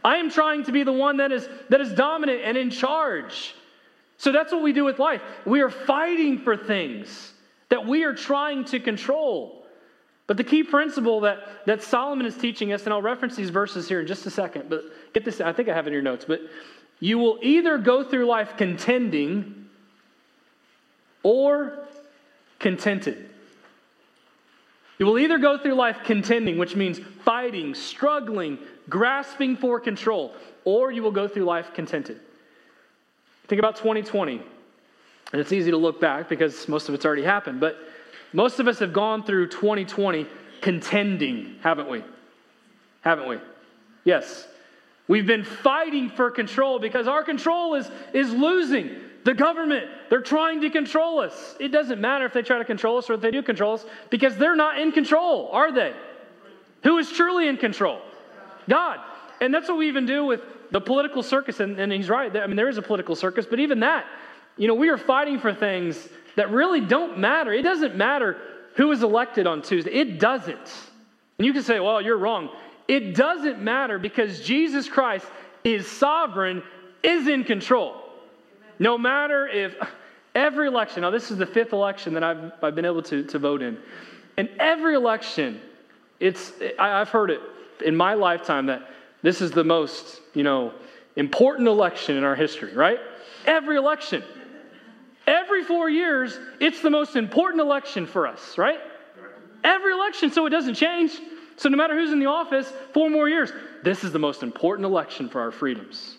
I 0.04 0.17
am 0.17 0.30
trying 0.30 0.65
to 0.65 0.74
be 0.74 0.84
the 0.84 0.91
one 0.91 1.15
that 1.17 1.32
is, 1.32 1.48
that 1.69 1.80
is 1.80 1.93
dominant 1.93 2.41
and 2.43 2.58
in 2.58 2.69
charge. 2.69 3.56
So 4.17 4.32
that's 4.32 4.52
what 4.52 4.62
we 4.62 4.73
do 4.73 4.84
with 4.84 4.99
life. 4.99 5.21
We 5.45 5.62
are 5.62 5.69
fighting 5.69 6.39
for 6.39 6.56
things 6.56 7.34
that 7.69 7.86
we 7.86 8.04
are 8.04 8.13
trying 8.13 8.65
to 8.65 8.80
control. 8.80 9.65
But 10.28 10.38
the 10.38 10.43
key 10.43 10.63
principle 10.63 11.21
that, 11.21 11.65
that 11.65 11.84
Solomon 11.84 12.26
is 12.26 12.38
teaching 12.38 12.71
us, 12.71 12.86
and 12.86 12.93
I'll 12.93 13.02
reference 13.02 13.36
these 13.36 13.49
verses 13.49 13.88
here 13.88 13.99
in 13.99 14.08
just 14.08 14.26
a 14.26 14.30
second, 14.30 14.69
but 14.69 14.84
get 15.13 15.26
this, 15.26 15.41
I 15.41 15.52
think 15.52 15.69
I 15.69 15.73
have 15.73 15.86
it 15.86 15.89
in 15.89 15.93
your 15.93 16.02
notes, 16.02 16.26
but 16.26 16.41
you 16.99 17.17
will 17.17 17.39
either 17.41 17.78
go 17.78 18.04
through 18.04 18.26
life 18.26 18.54
contending 18.58 19.67
or 21.23 21.80
contented. 22.60 23.30
You 24.97 25.06
will 25.06 25.19
either 25.19 25.38
go 25.38 25.58
through 25.58 25.73
life 25.73 25.97
contending, 26.06 26.58
which 26.58 26.76
means 26.76 26.99
fighting, 27.26 27.73
struggling, 27.76 28.58
grasping 28.88 29.58
for 29.58 29.80
control, 29.80 30.34
or 30.63 30.91
you 30.91 31.04
will 31.04 31.12
go 31.12 31.28
through 31.28 31.43
life 31.43 31.73
contented. 31.73 32.21
Think 33.47 33.60
about 33.60 33.75
2020. 33.75 34.41
And 35.32 35.41
it's 35.41 35.51
easy 35.51 35.71
to 35.71 35.77
look 35.77 35.99
back 35.99 36.29
because 36.29 36.67
most 36.67 36.89
of 36.89 36.95
it's 36.95 37.06
already 37.06 37.23
happened, 37.23 37.60
but 37.60 37.77
most 38.34 38.60
of 38.60 38.67
us 38.67 38.79
have 38.79 38.93
gone 38.93 39.23
through 39.23 39.47
2020 39.49 40.27
contending, 40.62 41.56
haven't 41.62 41.89
we? 41.89 42.03
Haven't 43.01 43.27
we? 43.27 43.38
Yes. 44.06 44.47
We've 45.08 45.25
been 45.25 45.43
fighting 45.43 46.10
for 46.10 46.32
control 46.32 46.79
because 46.79 47.08
our 47.08 47.23
control 47.23 47.75
is, 47.75 47.89
is 48.13 48.32
losing. 48.32 48.95
The 49.25 49.34
government, 49.34 49.89
they're 50.10 50.21
trying 50.21 50.62
to 50.62 50.69
control 50.69 51.19
us. 51.19 51.56
It 51.60 51.69
doesn't 51.69 51.99
matter 51.99 52.25
if 52.25 52.34
they 52.34 52.41
try 52.41 52.58
to 52.58 52.65
control 52.65 52.97
us 52.97 53.10
or 53.10 53.13
if 53.13 53.21
they 53.21 53.32
do 53.32 53.41
control 53.41 53.73
us 53.73 53.86
because 54.10 54.38
they're 54.38 54.56
not 54.56 54.79
in 54.79 54.91
control, 54.91 55.49
are 55.51 55.71
they? 55.71 55.93
Who 56.84 56.97
is 56.97 57.10
truly 57.12 57.47
in 57.47 57.58
control? 57.58 58.01
God. 58.69 58.99
And 59.41 59.53
that's 59.53 59.67
what 59.67 59.77
we 59.77 59.88
even 59.88 60.06
do 60.06 60.25
with 60.25 60.41
the 60.74 60.82
political 60.82 61.24
circus. 61.24 61.62
And, 61.62 61.80
and 61.80 61.94
he's 61.94 62.10
right. 62.10 62.36
I 62.36 62.46
mean, 62.48 62.58
there 62.58 62.68
is 62.68 62.78
a 62.78 62.82
political 62.82 63.16
circus, 63.16 63.46
but 63.46 63.60
even 63.60 63.80
that, 63.80 64.06
you 64.58 64.68
know, 64.68 64.74
we 64.74 64.90
are 64.90 64.98
fighting 64.98 65.40
for 65.40 65.54
things 65.54 66.10
that 66.36 66.52
really 66.52 66.82
don't 66.82 67.20
matter. 67.20 67.54
It 67.54 67.62
doesn't 67.62 67.96
matter 67.96 68.38
who 68.76 68.92
is 68.92 69.04
elected 69.04 69.48
on 69.48 69.62
Tuesday. 69.62 69.92
It 69.92 70.20
doesn't. 70.20 70.74
And 71.38 71.46
you 71.46 71.54
can 71.54 71.64
say, 71.64 71.80
well, 71.80 72.02
you're 72.02 72.18
wrong. 72.18 72.50
It 72.88 73.16
doesn't 73.16 73.62
matter 73.62 73.98
because 74.00 74.42
Jesus 74.42 74.90
Christ 74.90 75.26
is 75.64 75.88
sovereign, 75.88 76.64
is 77.04 77.28
in 77.28 77.44
control. 77.44 77.96
No 78.80 78.98
matter 78.98 79.48
if 79.48 79.76
every 80.34 80.68
election, 80.68 81.02
now 81.02 81.12
this 81.12 81.30
is 81.30 81.38
the 81.38 81.46
fifth 81.46 81.72
election 81.72 82.16
that 82.16 82.24
I've, 82.24 82.52
I've 82.62 82.76
been 82.76 82.86
able 82.86 83.04
to, 83.04 83.24
to 83.24 83.40
vote 83.40 83.62
in. 83.62 83.78
And 84.38 84.50
every 84.60 84.96
election, 84.96 85.62
it's, 86.20 86.52
I, 86.80 87.00
I've 87.00 87.10
heard 87.10 87.30
it 87.30 87.40
in 87.86 87.96
my 87.96 88.16
lifetime 88.16 88.66
that 88.66 88.90
this 89.24 89.42
is 89.42 89.52
the 89.52 89.64
most, 89.64 90.22
you 90.36 90.44
know, 90.44 90.74
important 91.16 91.68
election 91.68 92.18
in 92.18 92.24
our 92.24 92.36
history, 92.36 92.74
right? 92.76 93.00
Every 93.46 93.78
election. 93.78 94.24
Every 95.26 95.64
four 95.64 95.90
years, 95.90 96.38
it's 96.60 96.82
the 96.82 96.90
most 96.90 97.16
important 97.16 97.62
election 97.62 98.06
for 98.06 98.28
us, 98.28 98.58
right? 98.58 98.80
Every 99.64 99.94
election, 99.94 100.32
so 100.32 100.46
it 100.46 100.50
doesn't 100.50 100.76
change. 100.76 101.14
So 101.56 101.70
no 101.70 101.78
matter 101.78 101.96
who's 101.96 102.12
in 102.12 102.20
the 102.20 102.26
office, 102.26 102.72
four 102.94 103.10
more 103.10 103.30
years, 103.30 103.52
this 103.84 104.04
is 104.04 104.12
the 104.12 104.20
most 104.20 104.44
important 104.44 104.86
election 104.86 105.30
for 105.30 105.40
our 105.40 105.52
freedoms. 105.52 106.18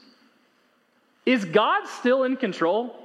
Is 1.27 1.45
God 1.45 1.87
still 1.87 2.25
in 2.25 2.37
control? 2.37 2.97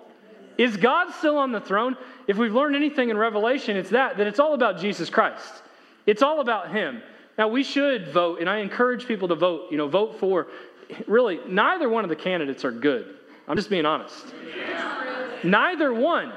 Is 0.57 0.77
God 0.77 1.11
still 1.13 1.37
on 1.37 1.51
the 1.51 1.61
throne? 1.61 1.97
If 2.27 2.37
we've 2.37 2.53
learned 2.53 2.75
anything 2.75 3.09
in 3.09 3.17
Revelation, 3.17 3.75
it's 3.75 3.89
that, 3.89 4.17
that 4.17 4.27
it's 4.27 4.39
all 4.39 4.53
about 4.53 4.79
Jesus 4.79 5.09
Christ. 5.09 5.63
It's 6.05 6.21
all 6.21 6.39
about 6.39 6.71
Him. 6.71 7.01
Now, 7.39 7.47
we 7.47 7.63
should 7.63 8.09
vote, 8.09 8.41
and 8.41 8.49
I 8.49 8.57
encourage 8.57 9.07
people 9.07 9.29
to 9.29 9.35
vote, 9.35 9.71
you 9.71 9.77
know, 9.77 9.87
vote 9.87 10.19
for, 10.19 10.47
really, 11.07 11.39
neither 11.47 11.87
one 11.87 12.03
of 12.03 12.09
the 12.09 12.15
candidates 12.17 12.65
are 12.65 12.71
good. 12.71 13.15
I'm 13.47 13.55
just 13.55 13.69
being 13.69 13.85
honest. 13.85 14.25
Neither 15.41 15.93
one. 15.93 16.33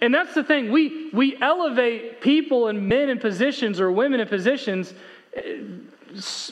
And 0.00 0.12
that's 0.12 0.34
the 0.34 0.42
thing. 0.42 0.72
We, 0.72 1.10
we 1.12 1.40
elevate 1.40 2.20
people 2.20 2.66
and 2.66 2.88
men 2.88 3.10
in 3.10 3.20
positions 3.20 3.78
or 3.78 3.92
women 3.92 4.18
in 4.18 4.26
positions. 4.26 4.92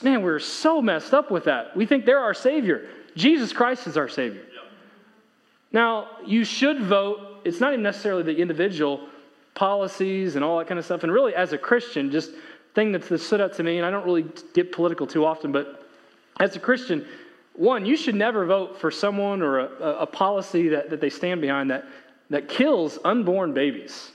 Man, 0.05 0.23
we're 0.23 0.39
so 0.39 0.81
messed 0.81 1.13
up 1.13 1.33
with 1.33 1.43
that. 1.45 1.77
We 1.77 1.87
think 1.87 2.07
they're 2.07 2.21
our 2.21 2.35
Savior. 2.35 2.89
Jesus 3.17 3.53
Christ 3.53 3.89
is 3.89 3.97
our 3.97 4.09
Savior. 4.09 4.43
Now, 5.73 6.07
you 6.25 6.45
should 6.45 6.83
vote. 6.83 7.41
It's 7.45 7.59
not 7.59 7.73
even 7.73 7.83
necessarily 7.83 8.23
the 8.23 8.37
individual 8.37 9.09
policies 9.55 10.37
and 10.37 10.45
all 10.45 10.59
that 10.59 10.69
kind 10.69 10.79
of 10.79 10.85
stuff. 10.85 11.03
And 11.03 11.13
really, 11.13 11.35
as 11.35 11.53
a 11.53 11.59
Christian, 11.59 12.13
just 12.13 12.31
thing 12.79 12.93
that's, 12.93 13.09
that 13.09 13.19
stood 13.19 13.41
out 13.41 13.55
to 13.55 13.65
me, 13.65 13.79
and 13.79 13.85
I 13.85 13.91
don't 13.91 14.05
really 14.05 14.25
get 14.55 14.71
political 14.71 15.05
too 15.05 15.25
often, 15.25 15.51
but 15.51 15.85
as 16.39 16.55
a 16.55 16.61
Christian, 16.61 17.05
one, 17.55 17.85
you 17.85 17.97
should 17.97 18.15
never 18.15 18.47
vote 18.47 18.81
for 18.81 18.93
someone 18.93 19.43
or 19.43 19.59
a, 19.59 20.03
a 20.03 20.07
policy 20.07 20.69
that, 20.69 20.89
that 20.91 21.01
they 21.01 21.11
stand 21.11 21.41
behind 21.41 21.73
that, 21.73 21.87
that 22.31 22.49
kills 22.49 22.97
unborn 23.05 23.53
babies. 23.53 24.13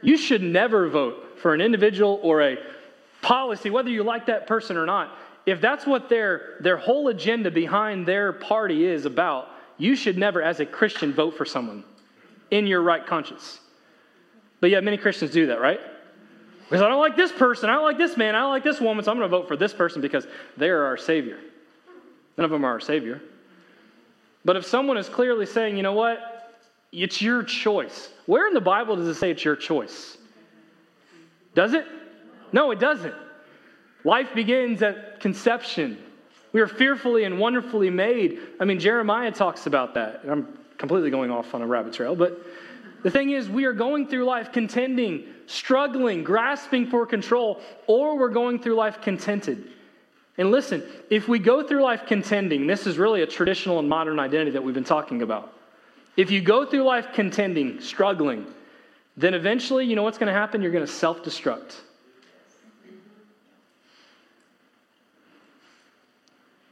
You 0.00 0.16
should 0.16 0.42
never 0.42 0.88
vote 0.88 1.40
for 1.42 1.54
an 1.54 1.60
individual 1.60 2.20
or 2.22 2.40
a 2.40 2.56
policy, 3.20 3.68
whether 3.68 3.90
you 3.90 4.04
like 4.04 4.26
that 4.26 4.46
person 4.46 4.76
or 4.76 4.86
not. 4.86 5.18
If 5.44 5.60
that's 5.60 5.86
what 5.86 6.08
their, 6.08 6.58
their 6.60 6.76
whole 6.76 7.08
agenda 7.08 7.50
behind 7.50 8.06
their 8.06 8.32
party 8.32 8.86
is 8.86 9.06
about, 9.06 9.48
you 9.76 9.96
should 9.96 10.16
never, 10.16 10.40
as 10.40 10.60
a 10.60 10.66
Christian, 10.66 11.12
vote 11.12 11.36
for 11.36 11.44
someone 11.44 11.82
in 12.52 12.68
your 12.68 12.82
right 12.82 13.04
conscience. 13.04 13.58
But 14.60 14.70
yeah, 14.70 14.78
many 14.78 14.98
Christians 14.98 15.32
do 15.32 15.48
that, 15.48 15.60
right? 15.60 15.80
Because 16.68 16.82
I 16.82 16.88
don't 16.88 17.00
like 17.00 17.16
this 17.16 17.32
person, 17.32 17.68
I 17.68 17.74
don't 17.74 17.84
like 17.84 17.98
this 17.98 18.16
man, 18.16 18.34
I 18.34 18.40
don't 18.40 18.50
like 18.50 18.64
this 18.64 18.80
woman, 18.80 19.04
so 19.04 19.10
I'm 19.10 19.18
going 19.18 19.30
to 19.30 19.36
vote 19.36 19.48
for 19.48 19.56
this 19.56 19.72
person 19.72 20.00
because 20.00 20.26
they 20.56 20.70
are 20.70 20.84
our 20.84 20.96
Savior. 20.96 21.38
None 22.36 22.44
of 22.44 22.50
them 22.50 22.64
are 22.64 22.70
our 22.70 22.80
Savior. 22.80 23.20
But 24.44 24.56
if 24.56 24.66
someone 24.66 24.96
is 24.96 25.08
clearly 25.08 25.46
saying, 25.46 25.76
you 25.76 25.82
know 25.82 25.92
what, 25.92 26.52
it's 26.92 27.20
your 27.20 27.42
choice. 27.42 28.10
Where 28.26 28.48
in 28.48 28.54
the 28.54 28.60
Bible 28.60 28.96
does 28.96 29.08
it 29.08 29.14
say 29.14 29.30
it's 29.30 29.44
your 29.44 29.56
choice? 29.56 30.16
Does 31.54 31.74
it? 31.74 31.86
No, 32.52 32.70
it 32.70 32.78
doesn't. 32.78 33.14
Life 34.04 34.34
begins 34.34 34.82
at 34.82 35.20
conception. 35.20 35.98
We 36.52 36.60
are 36.60 36.68
fearfully 36.68 37.24
and 37.24 37.38
wonderfully 37.38 37.90
made. 37.90 38.38
I 38.60 38.64
mean, 38.64 38.78
Jeremiah 38.78 39.32
talks 39.32 39.66
about 39.66 39.94
that. 39.94 40.22
I'm 40.28 40.58
completely 40.78 41.10
going 41.10 41.30
off 41.30 41.54
on 41.54 41.62
a 41.62 41.66
rabbit 41.66 41.94
trail, 41.94 42.14
but 42.14 42.38
the 43.04 43.10
thing 43.10 43.30
is, 43.30 43.50
we 43.50 43.66
are 43.66 43.74
going 43.74 44.08
through 44.08 44.24
life 44.24 44.50
contending, 44.50 45.26
struggling, 45.44 46.24
grasping 46.24 46.86
for 46.86 47.04
control, 47.04 47.60
or 47.86 48.18
we're 48.18 48.30
going 48.30 48.58
through 48.58 48.76
life 48.76 49.02
contented. 49.02 49.68
And 50.38 50.50
listen, 50.50 50.82
if 51.10 51.28
we 51.28 51.38
go 51.38 51.62
through 51.62 51.82
life 51.82 52.06
contending, 52.06 52.66
this 52.66 52.86
is 52.86 52.96
really 52.96 53.20
a 53.20 53.26
traditional 53.26 53.78
and 53.78 53.90
modern 53.90 54.18
identity 54.18 54.52
that 54.52 54.64
we've 54.64 54.74
been 54.74 54.84
talking 54.84 55.20
about. 55.20 55.52
If 56.16 56.30
you 56.30 56.40
go 56.40 56.64
through 56.64 56.84
life 56.84 57.08
contending, 57.12 57.78
struggling, 57.82 58.46
then 59.18 59.34
eventually, 59.34 59.84
you 59.84 59.96
know 59.96 60.02
what's 60.02 60.18
going 60.18 60.32
to 60.32 60.38
happen? 60.38 60.62
You're 60.62 60.72
going 60.72 60.86
to 60.86 60.90
self 60.90 61.22
destruct. 61.22 61.74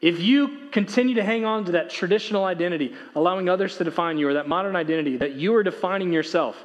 If 0.03 0.19
you 0.19 0.59
continue 0.73 1.15
to 1.15 1.23
hang 1.23 1.45
on 1.45 1.65
to 1.67 1.73
that 1.73 1.89
traditional 1.89 2.45
identity, 2.45 2.93
allowing 3.15 3.49
others 3.49 3.77
to 3.77 3.85
define 3.85 4.19
you, 4.19 4.29
or 4.29 4.35
that 4.35 4.49
modern 4.49 4.75
identity 4.75 5.17
that 5.19 5.35
you 5.35 5.55
are 5.55 5.63
defining 5.63 6.13
yourself, 6.13 6.57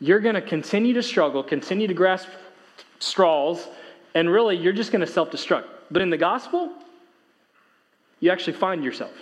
you're 0.00 0.20
going 0.20 0.34
to 0.34 0.42
continue 0.42 0.94
to 0.94 1.02
struggle, 1.02 1.42
continue 1.42 1.86
to 1.86 1.92
grasp 1.92 2.28
straws, 2.98 3.68
and 4.14 4.30
really 4.30 4.56
you're 4.56 4.72
just 4.72 4.90
going 4.90 5.00
to 5.02 5.06
self 5.06 5.30
destruct. 5.30 5.66
But 5.90 6.00
in 6.00 6.08
the 6.08 6.16
gospel, 6.16 6.72
you 8.20 8.30
actually 8.30 8.54
find 8.54 8.82
yourself. 8.82 9.12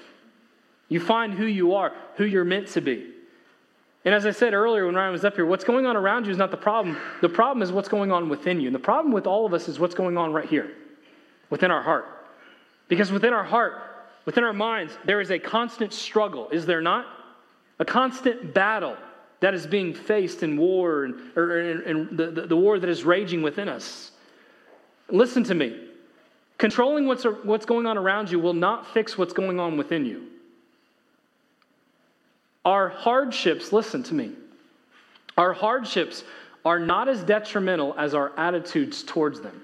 You 0.88 1.00
find 1.00 1.35
who 1.35 1.46
you 1.46 1.74
are, 1.74 1.92
who 2.14 2.24
you're 2.24 2.44
meant 2.44 2.68
to 2.68 2.81
be. 2.81 3.12
And 4.05 4.14
as 4.14 4.24
I 4.24 4.31
said 4.31 4.55
earlier 4.55 4.87
when 4.87 4.94
Ryan 4.94 5.11
was 5.11 5.24
up 5.24 5.35
here, 5.35 5.44
what's 5.44 5.64
going 5.64 5.87
on 5.87 5.96
around 5.96 6.26
you 6.26 6.31
is 6.31 6.38
not 6.38 6.52
the 6.52 6.57
problem. 6.57 6.96
The 7.20 7.29
problem 7.29 7.62
is 7.62 7.72
what's 7.72 7.88
going 7.88 8.12
on 8.12 8.29
within 8.29 8.61
you. 8.61 8.68
And 8.68 8.74
the 8.74 8.79
problem 8.79 9.12
with 9.12 9.26
all 9.26 9.44
of 9.44 9.52
us 9.52 9.66
is 9.66 9.81
what's 9.81 9.96
going 9.96 10.16
on 10.16 10.33
right 10.33 10.48
here, 10.48 10.70
within 11.50 11.72
our 11.72 11.83
heart. 11.83 12.15
Because 12.88 13.11
within 13.11 13.33
our 13.33 13.44
heart, 13.44 13.75
within 14.25 14.44
our 14.44 14.53
minds, 14.53 14.96
there 15.05 15.20
is 15.20 15.31
a 15.31 15.38
constant 15.38 15.92
struggle, 15.92 16.49
is 16.51 16.66
there 16.66 16.81
not? 16.81 17.07
A 17.79 17.85
constant 17.85 18.55
battle 18.55 18.96
that 19.40 19.55
is 19.55 19.66
being 19.66 19.92
faced 19.92 20.42
in 20.42 20.57
war 20.57 21.05
and, 21.05 21.37
or 21.37 21.61
in, 21.61 22.16
the, 22.16 22.31
the, 22.31 22.46
the 22.46 22.57
war 22.57 22.79
that 22.79 22.88
is 22.88 23.05
raging 23.05 23.42
within 23.42 23.68
us. 23.68 24.12
Listen 25.11 25.44
to 25.44 25.55
me. 25.55 25.88
Controlling 26.59 27.07
what's, 27.07 27.25
what's 27.42 27.66
going 27.66 27.87
on 27.87 27.99
around 27.99 28.31
you 28.31 28.38
will 28.40 28.55
not 28.55 28.92
fix 28.94 29.18
what's 29.18 29.35
going 29.35 29.61
on 29.61 29.77
within 29.77 30.07
you. 30.07 30.22
Our 32.64 32.88
hardships, 32.88 33.72
listen 33.72 34.03
to 34.05 34.14
me, 34.14 34.33
our 35.37 35.53
hardships 35.53 36.25
are 36.64 36.79
not 36.81 37.09
as 37.09 37.22
detrimental 37.22 37.94
as 37.96 38.14
our 38.14 38.37
attitudes 38.38 39.03
towards 39.03 39.40
them. 39.40 39.62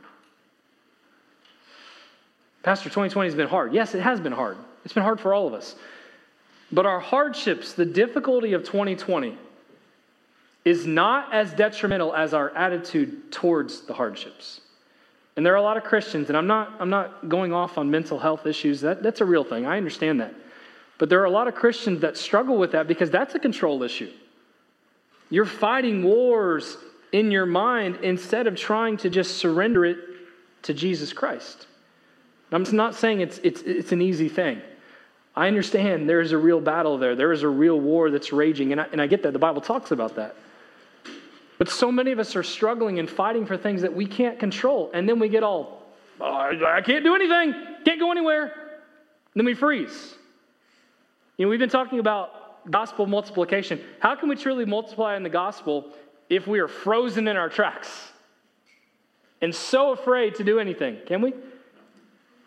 Pastor, 2.63 2.89
2020 2.89 3.29
has 3.29 3.35
been 3.35 3.49
hard. 3.49 3.73
Yes, 3.73 3.95
it 3.95 4.01
has 4.01 4.21
been 4.21 4.33
hard. 4.33 4.57
It's 4.85 4.95
been 4.95 5.03
hard 5.03 5.21
for 5.21 5.35
all 5.35 5.47
of 5.47 5.55
us. 5.55 5.75
But 6.71 6.87
our 6.87 7.01
hardships, 7.01 7.75
the 7.75 7.85
difficulty 7.85 8.53
of 8.53 8.65
2020, 8.65 9.37
is 10.65 10.87
not 10.87 11.35
as 11.35 11.53
detrimental 11.53 12.15
as 12.15 12.33
our 12.33 12.51
attitude 12.51 13.33
towards 13.33 13.83
the 13.83 13.95
hardships. 13.95 14.61
And 15.37 15.45
there 15.45 15.53
are 15.53 15.57
a 15.57 15.63
lot 15.63 15.77
of 15.77 15.85
Christians, 15.85 16.29
and 16.29 16.37
I'm 16.37 16.47
not, 16.47 16.75
I'm 16.79 16.91
not 16.91 17.29
going 17.29 17.53
off 17.53 17.79
on 17.79 17.91
mental 17.91 18.19
health 18.19 18.47
issues. 18.47 18.81
That, 18.83 19.03
that's 19.03 19.21
a 19.21 19.25
real 19.25 19.45
thing. 19.45 19.67
I 19.67 19.77
understand 19.77 20.21
that. 20.21 20.35
But 20.99 21.09
there 21.09 21.21
are 21.21 21.25
a 21.25 21.31
lot 21.31 21.49
of 21.49 21.55
Christians 21.55 22.01
that 22.03 22.17
struggle 22.17 22.59
with 22.59 22.73
that 22.73 22.87
because 22.87 23.11
that's 23.11 23.35
a 23.35 23.39
control 23.39 23.83
issue. 23.83 24.11
You're 25.31 25.47
fighting 25.47 26.05
wars 26.05 26.77
in 27.11 27.31
your 27.31 27.47
mind 27.47 27.99
instead 28.03 28.47
of 28.47 28.57
trying 28.57 28.99
to 28.99 29.11
just 29.11 29.39
surrender 29.39 29.85
it 29.85 29.99
to 30.63 30.75
Jesus 30.75 31.13
Christ. 31.13 31.67
I'm 32.53 32.65
not 32.77 32.95
saying 32.95 33.21
it's, 33.21 33.39
it's, 33.43 33.63
it's 33.63 33.93
an 33.93 34.03
easy 34.03 34.29
thing. 34.29 34.61
I 35.35 35.49
understand 35.49 36.09
there 36.09 36.21
is 36.21 36.33
a 36.33 36.39
real 36.39 36.61
battle 36.61 36.99
there. 36.99 37.17
There 37.17 37.33
is 37.33 37.43
a 37.43 37.49
real 37.49 37.81
war 37.81 38.11
that's 38.11 38.33
raging, 38.33 38.73
and 38.73 38.81
I, 38.81 38.87
and 38.93 39.01
I 39.01 39.07
get 39.07 39.23
that. 39.23 39.33
The 39.33 39.39
Bible 39.39 39.63
talks 39.63 39.91
about 39.91 40.17
that. 40.17 40.37
But 41.59 41.71
so 41.71 41.91
many 41.91 42.13
of 42.13 42.19
us 42.19 42.37
are 42.37 42.43
struggling 42.43 42.99
and 42.99 43.09
fighting 43.09 43.47
for 43.47 43.57
things 43.57 43.83
that 43.83 43.95
we 43.95 44.05
can't 44.05 44.39
control. 44.39 44.91
And 44.93 45.09
then 45.09 45.19
we 45.19 45.29
get 45.29 45.43
all, 45.43 45.83
oh, 46.21 46.25
I 46.25 46.83
can't 46.83 47.05
do 47.05 47.15
anything, 47.15 47.55
can't 47.85 48.01
go 48.01 48.11
anywhere. 48.11 48.43
And 48.45 48.53
then 49.37 49.47
we 49.47 49.55
freeze. 49.55 50.15
You 51.37 51.47
know, 51.47 51.51
we've 51.51 51.61
been 51.61 51.71
talking 51.71 51.99
about 51.99 52.71
gospel 52.71 53.07
multiplication. 53.07 53.81
How 54.01 54.15
can 54.15 54.29
we 54.29 54.37
truly 54.37 54.67
multiply 54.67 55.17
in 55.17 55.23
the 55.23 55.31
gospel 55.31 55.93
if 56.29 56.47
we 56.47 56.59
are 56.61 56.69
frozen 56.69 57.29
in 57.29 57.37
our 57.37 57.49
tracks 57.49 58.11
and 59.41 59.55
so 59.55 59.93
afraid 59.93 60.35
to 60.37 60.45
do 60.45 60.59
anything? 60.59 60.99
Can 61.07 61.23
we? 61.23 61.33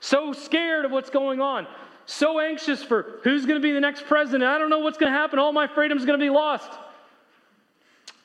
So 0.05 0.33
scared 0.33 0.85
of 0.85 0.91
what's 0.91 1.09
going 1.09 1.41
on, 1.41 1.65
so 2.05 2.39
anxious 2.39 2.83
for 2.83 3.19
who's 3.23 3.47
going 3.47 3.59
to 3.59 3.67
be 3.67 3.71
the 3.71 3.79
next 3.79 4.05
president. 4.05 4.43
I 4.43 4.59
don't 4.59 4.69
know 4.69 4.77
what's 4.77 4.99
going 4.99 5.11
to 5.11 5.17
happen. 5.17 5.39
All 5.39 5.51
my 5.51 5.65
freedom's 5.65 6.05
going 6.05 6.19
to 6.19 6.23
be 6.23 6.29
lost. 6.29 6.69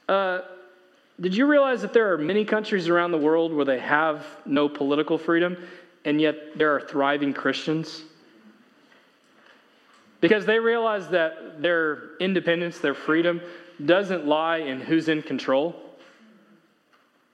Uh, 0.07 0.41
did 1.19 1.35
you 1.35 1.47
realize 1.47 1.81
that 1.81 1.95
there 1.95 2.13
are 2.13 2.19
many 2.19 2.45
countries 2.45 2.91
around 2.91 3.13
the 3.13 3.19
world 3.19 3.55
where 3.55 3.65
they 3.65 3.79
have 3.79 4.27
no 4.45 4.69
political 4.69 5.17
freedom, 5.17 5.57
and 6.05 6.21
yet 6.21 6.59
there 6.59 6.75
are 6.75 6.83
thriving 6.83 7.33
Christians? 7.33 8.03
Because 10.21 10.45
they 10.45 10.59
realize 10.59 11.09
that 11.09 11.63
their 11.63 12.15
independence, 12.19 12.79
their 12.79 12.93
freedom, 12.93 13.41
doesn't 13.87 14.27
lie 14.27 14.59
in 14.59 14.83
who's 14.83 15.09
in 15.09 15.23
control, 15.23 15.75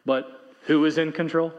but 0.05 0.55
who 0.67 0.85
is 0.85 0.99
in 0.99 1.11
control. 1.11 1.53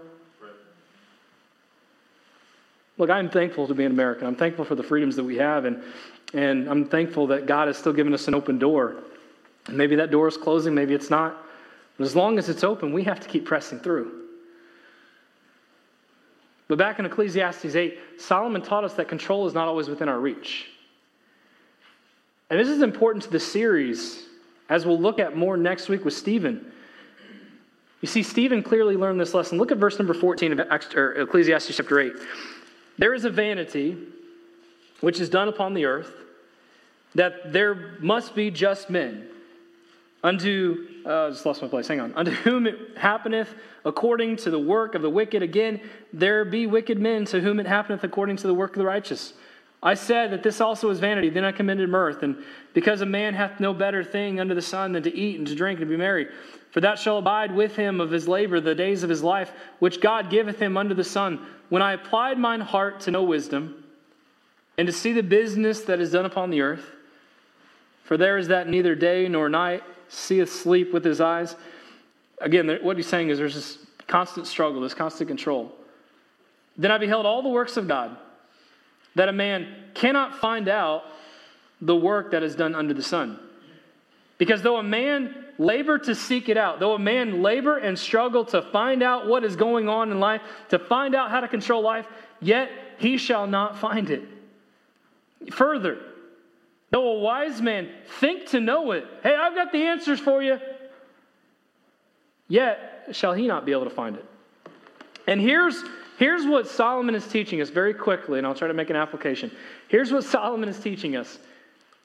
Look, 2.97 3.09
I'm 3.09 3.29
thankful 3.29 3.67
to 3.67 3.73
be 3.73 3.85
an 3.85 3.91
American. 3.91 4.27
I'm 4.27 4.35
thankful 4.35 4.65
for 4.65 4.75
the 4.75 4.83
freedoms 4.83 5.15
that 5.17 5.23
we 5.23 5.37
have, 5.37 5.65
and, 5.65 5.83
and 6.33 6.67
I'm 6.67 6.85
thankful 6.85 7.27
that 7.27 7.45
God 7.45 7.67
has 7.67 7.77
still 7.77 7.93
given 7.93 8.13
us 8.13 8.27
an 8.27 8.33
open 8.33 8.57
door. 8.57 8.95
maybe 9.69 9.95
that 9.97 10.09
door 10.09 10.27
is 10.27 10.37
closing, 10.37 10.73
maybe 10.73 10.93
it's 10.93 11.09
not. 11.09 11.37
But 11.97 12.05
as 12.05 12.15
long 12.15 12.37
as 12.37 12.49
it's 12.49 12.63
open, 12.63 12.93
we 12.93 13.03
have 13.03 13.19
to 13.19 13.27
keep 13.27 13.45
pressing 13.45 13.79
through. 13.79 14.23
But 16.67 16.77
back 16.77 16.99
in 16.99 17.05
Ecclesiastes 17.05 17.75
8, 17.75 17.99
Solomon 18.17 18.61
taught 18.61 18.83
us 18.83 18.93
that 18.95 19.07
control 19.07 19.47
is 19.47 19.53
not 19.53 19.67
always 19.67 19.87
within 19.87 20.09
our 20.09 20.19
reach. 20.19 20.67
And 22.49 22.59
this 22.59 22.67
is 22.67 22.81
important 22.81 23.23
to 23.25 23.29
the 23.29 23.39
series, 23.39 24.23
as 24.69 24.85
we'll 24.85 24.99
look 24.99 25.19
at 25.19 25.35
more 25.35 25.55
next 25.55 25.87
week 25.87 26.03
with 26.03 26.13
Stephen. 26.13 26.71
You 28.01 28.07
see, 28.07 28.21
Stephen 28.21 28.63
clearly 28.63 28.95
learned 28.95 29.19
this 29.19 29.33
lesson. 29.33 29.57
Look 29.57 29.71
at 29.71 29.77
verse 29.77 29.97
number 29.97 30.13
14 30.13 30.59
of 30.59 30.59
Ecclesiastes 30.59 31.75
chapter 31.75 31.99
8. 31.99 32.13
There 32.97 33.13
is 33.13 33.25
a 33.25 33.29
vanity 33.29 33.97
which 35.01 35.19
is 35.19 35.29
done 35.29 35.47
upon 35.47 35.73
the 35.73 35.85
earth, 35.85 36.11
that 37.15 37.53
there 37.53 37.97
must 37.99 38.35
be 38.35 38.51
just 38.51 38.89
men. 38.89 39.27
Unto, 40.23 40.87
uh, 41.05 41.29
just 41.29 41.45
lost 41.45 41.61
my 41.61 41.67
place, 41.67 41.87
hang 41.87 41.99
on. 41.99 42.13
Unto 42.15 42.31
whom 42.31 42.65
it 42.65 42.97
happeneth 42.97 43.53
according 43.85 44.35
to 44.37 44.49
the 44.49 44.59
work 44.59 44.95
of 44.95 45.01
the 45.01 45.09
wicked. 45.09 45.43
Again, 45.43 45.79
there 46.11 46.43
be 46.43 46.65
wicked 46.65 46.99
men 46.99 47.25
to 47.25 47.39
whom 47.39 47.59
it 47.59 47.67
happeneth 47.67 48.03
according 48.03 48.37
to 48.37 48.47
the 48.47 48.53
work 48.53 48.71
of 48.71 48.79
the 48.79 48.85
righteous. 48.85 49.33
I 49.81 49.93
said 49.93 50.31
that 50.31 50.43
this 50.43 50.59
also 50.59 50.89
is 50.89 50.99
vanity. 50.99 51.29
Then 51.29 51.45
I 51.45 51.51
commended 51.51 51.89
mirth. 51.89 52.23
And 52.23 52.43
because 52.73 53.01
a 53.01 53.05
man 53.05 53.33
hath 53.35 53.59
no 53.59 53.73
better 53.73 54.03
thing 54.03 54.39
under 54.39 54.55
the 54.55 54.61
sun 54.61 54.91
than 54.91 55.03
to 55.03 55.15
eat 55.15 55.37
and 55.37 55.47
to 55.47 55.55
drink 55.55 55.79
and 55.79 55.87
to 55.87 55.91
be 55.91 55.97
merry, 55.97 56.27
for 56.71 56.81
that 56.81 56.99
shall 56.99 57.19
abide 57.19 57.55
with 57.55 57.75
him 57.75 58.01
of 58.01 58.11
his 58.11 58.27
labor 58.27 58.59
the 58.59 58.75
days 58.75 59.03
of 59.03 59.09
his 59.09 59.23
life, 59.23 59.51
which 59.79 60.01
God 60.01 60.29
giveth 60.29 60.59
him 60.59 60.77
under 60.77 60.93
the 60.93 61.03
sun. 61.03 61.45
When 61.69 61.81
I 61.81 61.93
applied 61.93 62.37
mine 62.37 62.61
heart 62.61 63.01
to 63.01 63.11
know 63.11 63.23
wisdom, 63.23 63.83
and 64.77 64.85
to 64.85 64.93
see 64.93 65.11
the 65.11 65.23
business 65.23 65.81
that 65.81 65.99
is 65.99 66.11
done 66.11 66.25
upon 66.25 66.49
the 66.49 66.61
earth, 66.61 66.91
for 68.03 68.15
there 68.15 68.37
is 68.37 68.47
that 68.47 68.67
neither 68.67 68.95
day 68.95 69.27
nor 69.27 69.49
night 69.49 69.83
seeth 70.07 70.51
sleep 70.51 70.93
with 70.93 71.03
his 71.03 71.19
eyes. 71.19 71.55
Again, 72.39 72.79
what 72.81 72.95
he's 72.95 73.07
saying 73.07 73.29
is 73.29 73.37
there's 73.37 73.55
this 73.55 73.79
constant 74.07 74.47
struggle, 74.47 74.81
this 74.81 74.93
constant 74.93 75.27
control. 75.27 75.73
Then 76.77 76.91
I 76.91 76.97
beheld 76.99 77.25
all 77.25 77.41
the 77.41 77.49
works 77.49 77.75
of 77.75 77.87
God, 77.87 78.15
that 79.17 79.29
a 79.29 79.33
man 79.33 79.67
cannot 79.93 80.39
find 80.39 80.67
out 80.67 81.03
the 81.81 81.95
work 81.95 82.31
that 82.31 82.43
is 82.43 82.55
done 82.55 82.75
under 82.75 82.93
the 82.93 83.03
sun. 83.03 83.39
Because 84.37 84.61
though 84.61 84.77
a 84.77 84.83
man 84.83 85.35
labor 85.57 85.97
to 85.97 86.13
seek 86.13 86.49
it 86.49 86.57
out, 86.57 86.79
though 86.79 86.93
a 86.93 86.99
man 86.99 87.41
labor 87.41 87.77
and 87.77 87.97
struggle 87.97 88.45
to 88.45 88.61
find 88.61 89.01
out 89.01 89.27
what 89.27 89.43
is 89.43 89.55
going 89.55 89.89
on 89.89 90.11
in 90.11 90.19
life, 90.19 90.41
to 90.69 90.79
find 90.79 91.15
out 91.15 91.31
how 91.31 91.39
to 91.39 91.47
control 91.47 91.81
life, 91.81 92.07
yet 92.39 92.69
he 92.99 93.17
shall 93.17 93.47
not 93.47 93.77
find 93.77 94.09
it. 94.09 94.23
Further, 95.51 95.97
though 96.91 97.17
a 97.17 97.19
wise 97.19 97.61
man 97.61 97.89
think 98.19 98.47
to 98.49 98.59
know 98.59 98.91
it, 98.91 99.05
hey, 99.23 99.35
I've 99.35 99.55
got 99.55 99.71
the 99.71 99.83
answers 99.83 100.19
for 100.19 100.43
you, 100.43 100.59
yet 102.47 103.07
shall 103.11 103.33
he 103.33 103.47
not 103.47 103.65
be 103.65 103.71
able 103.71 103.85
to 103.85 103.89
find 103.89 104.15
it. 104.15 104.25
And 105.27 105.41
here's, 105.41 105.83
here's 106.17 106.45
what 106.45 106.67
Solomon 106.67 107.15
is 107.15 107.27
teaching 107.27 107.61
us 107.61 107.69
very 107.69 107.93
quickly, 107.93 108.37
and 108.37 108.45
I'll 108.45 108.55
try 108.55 108.67
to 108.67 108.73
make 108.73 108.89
an 108.89 108.95
application. 108.95 109.51
Here's 109.87 110.11
what 110.11 110.23
Solomon 110.35 110.69
is 110.69 110.79
teaching 110.79 111.15
us 111.15 111.39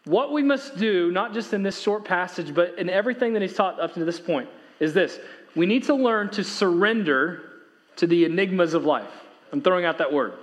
what 0.04 0.32
we 0.32 0.42
must 0.42 0.76
do, 0.78 1.12
not 1.12 1.32
just 1.32 1.52
in 1.52 1.62
this 1.62 1.80
short 1.80 2.04
passage, 2.04 2.54
but 2.54 2.76
in 2.78 2.90
everything 2.90 3.34
that 3.34 3.42
he's 3.42 3.54
taught 3.54 3.80
up 3.80 3.94
to 3.94 4.04
this 4.04 4.18
point, 4.18 4.48
is 4.80 4.94
this 4.94 5.18
we 5.54 5.66
need 5.66 5.84
to 5.84 5.94
learn 5.94 6.30
to 6.30 6.42
surrender 6.42 7.42
to 7.96 8.06
the 8.06 8.24
enigmas 8.24 8.74
of 8.74 8.84
life. 8.84 9.10
I'm 9.52 9.60
throwing 9.60 9.84
out 9.84 9.98
that 9.98 10.12
word. 10.12 10.34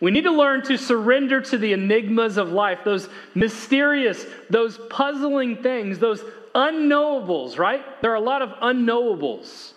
We 0.00 0.10
need 0.10 0.24
to 0.24 0.32
learn 0.32 0.62
to 0.64 0.76
surrender 0.76 1.40
to 1.42 1.58
the 1.58 1.72
enigmas 1.72 2.36
of 2.36 2.50
life, 2.50 2.80
those 2.84 3.08
mysterious, 3.36 4.26
those 4.50 4.76
puzzling 4.90 5.62
things, 5.62 6.00
those 6.00 6.22
unknowables, 6.56 7.56
right? 7.56 7.84
There 8.02 8.10
are 8.10 8.16
a 8.16 8.20
lot 8.20 8.42
of 8.42 8.48
unknowables. 8.60 9.74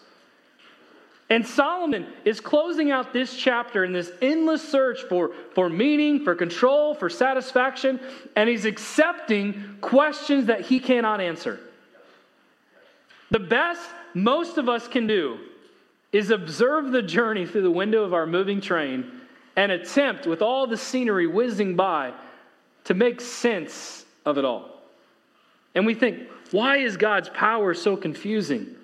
And 1.29 1.45
Solomon 1.45 2.05
is 2.23 2.39
closing 2.39 2.91
out 2.91 3.11
this 3.11 3.35
chapter 3.35 3.83
in 3.83 3.93
this 3.93 4.11
endless 4.21 4.67
search 4.67 5.01
for, 5.09 5.31
for 5.55 5.69
meaning, 5.69 6.23
for 6.23 6.35
control, 6.35 6.93
for 6.93 7.09
satisfaction, 7.09 7.99
and 8.35 8.47
he's 8.47 8.65
accepting 8.65 9.77
questions 9.81 10.45
that 10.45 10.61
he 10.61 10.79
cannot 10.79 11.21
answer. 11.21 11.59
The 13.31 13.39
best 13.39 13.81
most 14.13 14.59
of 14.59 14.69
us 14.69 14.87
can 14.87 15.07
do 15.07 15.39
is 16.11 16.29
observe 16.29 16.91
the 16.91 17.01
journey 17.01 17.45
through 17.45 17.63
the 17.63 17.71
window 17.71 18.03
of 18.03 18.13
our 18.13 18.27
moving 18.27 18.61
train 18.61 19.21
and 19.55 19.71
attempt, 19.71 20.27
with 20.27 20.41
all 20.41 20.67
the 20.67 20.77
scenery 20.77 21.27
whizzing 21.27 21.75
by, 21.75 22.13
to 22.83 22.93
make 22.93 23.19
sense 23.19 24.05
of 24.25 24.37
it 24.37 24.45
all. 24.45 24.69
And 25.73 25.85
we 25.85 25.95
think, 25.95 26.29
why 26.51 26.77
is 26.77 26.97
God's 26.97 27.29
power 27.29 27.73
so 27.73 27.97
confusing? 27.97 28.74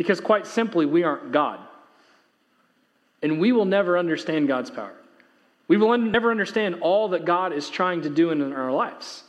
Because, 0.00 0.18
quite 0.18 0.46
simply, 0.46 0.86
we 0.86 1.02
aren't 1.02 1.30
God. 1.30 1.60
And 3.20 3.38
we 3.38 3.52
will 3.52 3.66
never 3.66 3.98
understand 3.98 4.48
God's 4.48 4.70
power. 4.70 4.94
We 5.68 5.76
will 5.76 5.90
un- 5.90 6.10
never 6.10 6.30
understand 6.30 6.76
all 6.80 7.10
that 7.10 7.26
God 7.26 7.52
is 7.52 7.68
trying 7.68 8.00
to 8.00 8.08
do 8.08 8.30
in 8.30 8.50
our 8.54 8.72
lives. 8.72 9.24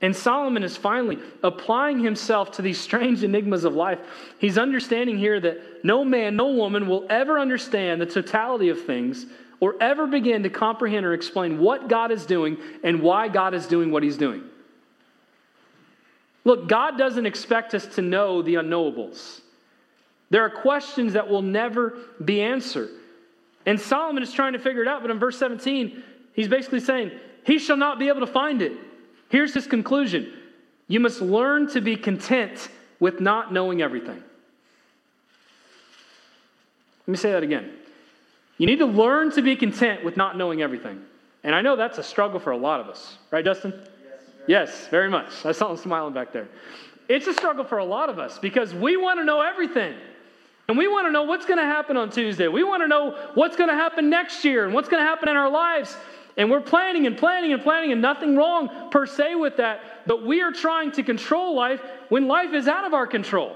And 0.00 0.14
Solomon 0.14 0.62
is 0.62 0.76
finally 0.76 1.18
applying 1.42 1.98
himself 1.98 2.52
to 2.52 2.62
these 2.62 2.78
strange 2.78 3.24
enigmas 3.24 3.64
of 3.64 3.74
life. 3.74 3.98
He's 4.38 4.56
understanding 4.56 5.18
here 5.18 5.40
that 5.40 5.84
no 5.84 6.04
man, 6.04 6.36
no 6.36 6.46
woman 6.46 6.86
will 6.86 7.04
ever 7.10 7.36
understand 7.40 8.00
the 8.00 8.06
totality 8.06 8.68
of 8.68 8.84
things 8.84 9.26
or 9.58 9.74
ever 9.80 10.06
begin 10.06 10.44
to 10.44 10.48
comprehend 10.48 11.04
or 11.04 11.12
explain 11.12 11.58
what 11.58 11.88
God 11.88 12.12
is 12.12 12.24
doing 12.24 12.56
and 12.84 13.02
why 13.02 13.26
God 13.26 13.52
is 13.52 13.66
doing 13.66 13.90
what 13.90 14.04
he's 14.04 14.16
doing. 14.16 14.44
Look, 16.44 16.68
God 16.68 16.96
doesn't 16.96 17.26
expect 17.26 17.74
us 17.74 17.96
to 17.96 18.00
know 18.00 18.42
the 18.42 18.54
unknowables. 18.54 19.40
There 20.34 20.42
are 20.42 20.50
questions 20.50 21.12
that 21.12 21.28
will 21.28 21.42
never 21.42 21.96
be 22.24 22.42
answered. 22.42 22.90
And 23.66 23.80
Solomon 23.80 24.20
is 24.20 24.32
trying 24.32 24.54
to 24.54 24.58
figure 24.58 24.82
it 24.82 24.88
out, 24.88 25.00
but 25.00 25.12
in 25.12 25.20
verse 25.20 25.38
17, 25.38 26.02
he's 26.32 26.48
basically 26.48 26.80
saying, 26.80 27.12
He 27.46 27.60
shall 27.60 27.76
not 27.76 28.00
be 28.00 28.08
able 28.08 28.18
to 28.18 28.26
find 28.26 28.60
it. 28.60 28.72
Here's 29.28 29.54
his 29.54 29.68
conclusion 29.68 30.32
You 30.88 30.98
must 30.98 31.20
learn 31.20 31.68
to 31.68 31.80
be 31.80 31.94
content 31.94 32.68
with 32.98 33.20
not 33.20 33.52
knowing 33.52 33.80
everything. 33.80 34.20
Let 37.06 37.08
me 37.12 37.16
say 37.16 37.30
that 37.30 37.44
again. 37.44 37.70
You 38.58 38.66
need 38.66 38.80
to 38.80 38.86
learn 38.86 39.30
to 39.34 39.42
be 39.42 39.54
content 39.54 40.04
with 40.04 40.16
not 40.16 40.36
knowing 40.36 40.62
everything. 40.62 41.00
And 41.44 41.54
I 41.54 41.60
know 41.60 41.76
that's 41.76 41.98
a 41.98 42.02
struggle 42.02 42.40
for 42.40 42.50
a 42.50 42.56
lot 42.56 42.80
of 42.80 42.88
us, 42.88 43.18
right, 43.30 43.44
Dustin? 43.44 43.72
Yes, 43.72 43.88
yes 44.48 44.88
very 44.88 45.08
much. 45.08 45.46
I 45.46 45.52
saw 45.52 45.70
him 45.70 45.76
smiling 45.76 46.12
back 46.12 46.32
there. 46.32 46.48
It's 47.08 47.28
a 47.28 47.34
struggle 47.34 47.64
for 47.64 47.78
a 47.78 47.84
lot 47.84 48.08
of 48.08 48.18
us 48.18 48.40
because 48.40 48.74
we 48.74 48.96
want 48.96 49.20
to 49.20 49.24
know 49.24 49.40
everything. 49.40 49.94
And 50.68 50.78
we 50.78 50.88
want 50.88 51.06
to 51.06 51.12
know 51.12 51.24
what's 51.24 51.44
going 51.44 51.58
to 51.58 51.64
happen 51.64 51.96
on 51.96 52.10
Tuesday. 52.10 52.48
We 52.48 52.64
want 52.64 52.82
to 52.82 52.88
know 52.88 53.16
what's 53.34 53.56
going 53.56 53.68
to 53.68 53.74
happen 53.74 54.08
next 54.08 54.44
year 54.44 54.64
and 54.64 54.72
what's 54.72 54.88
going 54.88 55.02
to 55.02 55.06
happen 55.06 55.28
in 55.28 55.36
our 55.36 55.50
lives. 55.50 55.94
And 56.36 56.50
we're 56.50 56.62
planning 56.62 57.06
and 57.06 57.16
planning 57.16 57.52
and 57.52 57.62
planning, 57.62 57.92
and 57.92 58.02
nothing 58.02 58.34
wrong 58.34 58.90
per 58.90 59.06
se 59.06 59.36
with 59.36 59.58
that. 59.58 60.06
But 60.06 60.24
we 60.24 60.40
are 60.40 60.50
trying 60.50 60.90
to 60.92 61.02
control 61.02 61.54
life 61.54 61.80
when 62.08 62.26
life 62.26 62.54
is 62.54 62.66
out 62.66 62.84
of 62.84 62.94
our 62.94 63.06
control. 63.06 63.54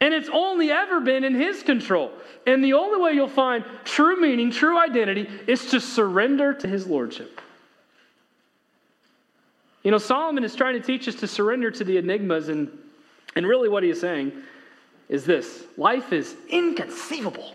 And 0.00 0.14
it's 0.14 0.30
only 0.32 0.70
ever 0.70 1.00
been 1.00 1.24
in 1.24 1.34
His 1.34 1.62
control. 1.62 2.10
And 2.46 2.64
the 2.64 2.72
only 2.72 2.98
way 3.02 3.12
you'll 3.12 3.28
find 3.28 3.64
true 3.84 4.18
meaning, 4.18 4.50
true 4.50 4.78
identity, 4.78 5.28
is 5.46 5.66
to 5.72 5.80
surrender 5.80 6.54
to 6.54 6.68
His 6.68 6.86
Lordship. 6.86 7.40
You 9.82 9.90
know, 9.90 9.98
Solomon 9.98 10.44
is 10.44 10.54
trying 10.54 10.74
to 10.74 10.80
teach 10.80 11.08
us 11.08 11.16
to 11.16 11.26
surrender 11.26 11.70
to 11.70 11.84
the 11.84 11.98
enigmas, 11.98 12.48
and, 12.48 12.70
and 13.34 13.46
really 13.46 13.68
what 13.68 13.82
he 13.82 13.90
is 13.90 14.00
saying 14.00 14.32
is 15.10 15.24
this 15.24 15.64
life 15.76 16.14
is 16.14 16.34
inconceivable. 16.48 17.52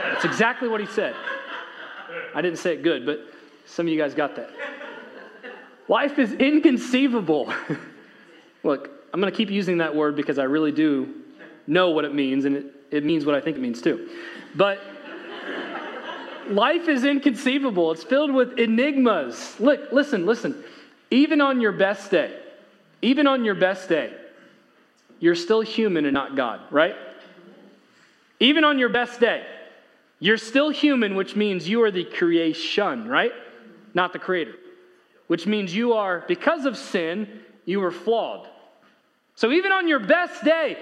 That's 0.00 0.24
exactly 0.24 0.68
what 0.68 0.80
he 0.80 0.86
said. 0.86 1.14
I 2.34 2.40
didn't 2.40 2.58
say 2.58 2.74
it 2.74 2.82
good, 2.82 3.04
but 3.04 3.20
some 3.66 3.86
of 3.86 3.92
you 3.92 3.98
guys 3.98 4.14
got 4.14 4.36
that. 4.36 4.50
Life 5.88 6.18
is 6.18 6.32
inconceivable. 6.32 7.52
Look, 8.62 8.90
I'm 9.12 9.20
going 9.20 9.32
to 9.32 9.36
keep 9.36 9.50
using 9.50 9.78
that 9.78 9.94
word 9.94 10.16
because 10.16 10.38
I 10.38 10.44
really 10.44 10.72
do 10.72 11.12
know 11.66 11.90
what 11.90 12.04
it 12.04 12.14
means, 12.14 12.44
and 12.44 12.56
it, 12.56 12.66
it 12.90 13.04
means 13.04 13.26
what 13.26 13.34
I 13.34 13.40
think 13.40 13.56
it 13.56 13.60
means 13.60 13.82
too. 13.82 14.08
But 14.54 14.80
life 16.48 16.88
is 16.88 17.04
inconceivable, 17.04 17.90
it's 17.90 18.04
filled 18.04 18.32
with 18.32 18.58
enigmas. 18.58 19.58
Look, 19.58 19.92
listen, 19.92 20.24
listen. 20.24 20.62
Even 21.10 21.40
on 21.40 21.60
your 21.60 21.72
best 21.72 22.10
day, 22.10 22.38
even 23.02 23.26
on 23.26 23.44
your 23.44 23.54
best 23.54 23.88
day, 23.88 24.12
you're 25.18 25.34
still 25.34 25.60
human 25.60 26.04
and 26.04 26.14
not 26.14 26.36
God, 26.36 26.60
right? 26.70 26.94
Even 28.40 28.64
on 28.64 28.78
your 28.78 28.88
best 28.88 29.20
day, 29.20 29.44
you're 30.18 30.38
still 30.38 30.70
human, 30.70 31.14
which 31.14 31.36
means 31.36 31.68
you 31.68 31.82
are 31.82 31.90
the 31.90 32.04
creation, 32.04 33.08
right? 33.08 33.32
Not 33.94 34.12
the 34.12 34.18
creator. 34.18 34.54
Which 35.26 35.46
means 35.46 35.74
you 35.74 35.94
are, 35.94 36.24
because 36.28 36.64
of 36.64 36.76
sin, 36.76 37.40
you 37.64 37.82
are 37.82 37.90
flawed. 37.90 38.48
So 39.34 39.50
even 39.50 39.72
on 39.72 39.88
your 39.88 39.98
best 39.98 40.44
day, 40.44 40.78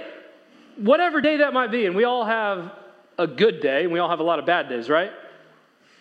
whatever 0.76 1.20
day 1.20 1.38
that 1.38 1.52
might 1.52 1.70
be, 1.70 1.86
and 1.86 1.96
we 1.96 2.04
all 2.04 2.24
have 2.24 2.72
a 3.18 3.26
good 3.26 3.60
day, 3.60 3.84
and 3.84 3.92
we 3.92 3.98
all 3.98 4.08
have 4.08 4.20
a 4.20 4.24
lot 4.24 4.38
of 4.38 4.46
bad 4.46 4.68
days, 4.68 4.88
right? 4.88 5.10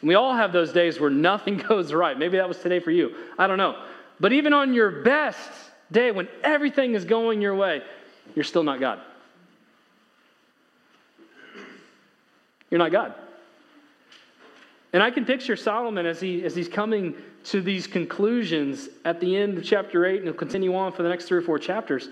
And 0.01 0.07
we 0.07 0.15
all 0.15 0.33
have 0.33 0.51
those 0.51 0.73
days 0.73 0.99
where 0.99 1.09
nothing 1.09 1.57
goes 1.69 1.93
right. 1.93 2.17
Maybe 2.17 2.37
that 2.37 2.47
was 2.47 2.59
today 2.59 2.79
for 2.79 2.91
you. 2.91 3.15
I 3.37 3.47
don't 3.47 3.57
know. 3.57 3.81
But 4.19 4.33
even 4.33 4.53
on 4.53 4.73
your 4.73 5.03
best 5.03 5.49
day 5.91 6.11
when 6.11 6.27
everything 6.43 6.93
is 6.93 7.05
going 7.05 7.41
your 7.41 7.55
way, 7.55 7.81
you're 8.35 8.43
still 8.43 8.63
not 8.63 8.79
God. 8.79 8.99
You're 12.69 12.79
not 12.79 12.91
God. 12.91 13.13
And 14.93 15.01
I 15.01 15.11
can 15.11 15.25
picture 15.25 15.55
Solomon 15.55 16.05
as, 16.05 16.19
he, 16.19 16.43
as 16.43 16.55
he's 16.55 16.67
coming 16.67 17.15
to 17.45 17.61
these 17.61 17.87
conclusions 17.87 18.89
at 19.05 19.19
the 19.19 19.35
end 19.35 19.57
of 19.57 19.63
chapter 19.63 20.05
8, 20.05 20.17
and 20.17 20.23
he'll 20.25 20.33
continue 20.33 20.75
on 20.75 20.91
for 20.91 21.03
the 21.03 21.09
next 21.09 21.25
three 21.25 21.37
or 21.37 21.41
four 21.41 21.59
chapters. 21.59 22.09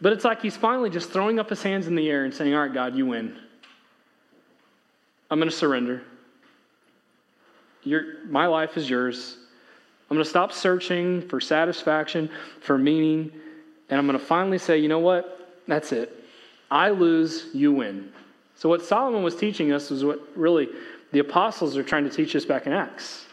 But 0.00 0.12
it's 0.12 0.24
like 0.24 0.42
he's 0.42 0.56
finally 0.56 0.90
just 0.90 1.10
throwing 1.10 1.38
up 1.38 1.48
his 1.48 1.62
hands 1.62 1.86
in 1.86 1.94
the 1.94 2.08
air 2.10 2.24
and 2.24 2.34
saying, 2.34 2.52
All 2.54 2.60
right, 2.60 2.72
God, 2.72 2.96
you 2.96 3.06
win. 3.06 3.38
I'm 5.30 5.38
going 5.38 5.50
to 5.50 5.56
surrender. 5.56 6.02
Your, 7.82 8.24
my 8.26 8.46
life 8.46 8.76
is 8.76 8.90
yours. 8.90 9.38
I'm 10.10 10.16
going 10.16 10.24
to 10.24 10.30
stop 10.30 10.52
searching 10.52 11.26
for 11.28 11.40
satisfaction, 11.40 12.30
for 12.60 12.78
meaning, 12.78 13.32
and 13.88 13.98
I'm 13.98 14.06
going 14.06 14.18
to 14.18 14.24
finally 14.24 14.58
say, 14.58 14.78
you 14.78 14.88
know 14.88 14.98
what? 14.98 15.35
That's 15.66 15.92
it. 15.92 16.24
I 16.70 16.90
lose, 16.90 17.46
you 17.52 17.72
win. 17.72 18.12
So, 18.56 18.68
what 18.68 18.82
Solomon 18.82 19.22
was 19.22 19.36
teaching 19.36 19.72
us 19.72 19.90
was 19.90 20.04
what 20.04 20.20
really 20.34 20.68
the 21.12 21.18
apostles 21.18 21.76
are 21.76 21.82
trying 21.82 22.04
to 22.04 22.10
teach 22.10 22.34
us 22.34 22.44
back 22.44 22.66
in 22.66 22.72
Acts. 22.72 23.26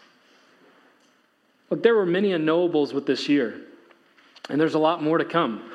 Look, 1.70 1.82
there 1.82 1.96
were 1.96 2.06
many 2.06 2.32
unknowables 2.32 2.94
with 2.94 3.06
this 3.06 3.28
year, 3.28 3.62
and 4.50 4.60
there's 4.60 4.76
a 4.76 4.80
lot 4.80 5.02
more 5.02 5.18
to 5.18 5.26
come. 5.26 5.72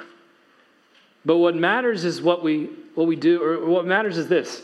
But 1.24 1.38
what 1.38 1.56
matters 1.56 2.04
is 2.04 2.22
what 2.22 2.42
we, 2.42 2.70
what 2.94 3.06
we 3.06 3.16
do, 3.16 3.42
or 3.42 3.66
what 3.66 3.86
matters 3.86 4.16
is 4.18 4.28
this 4.28 4.62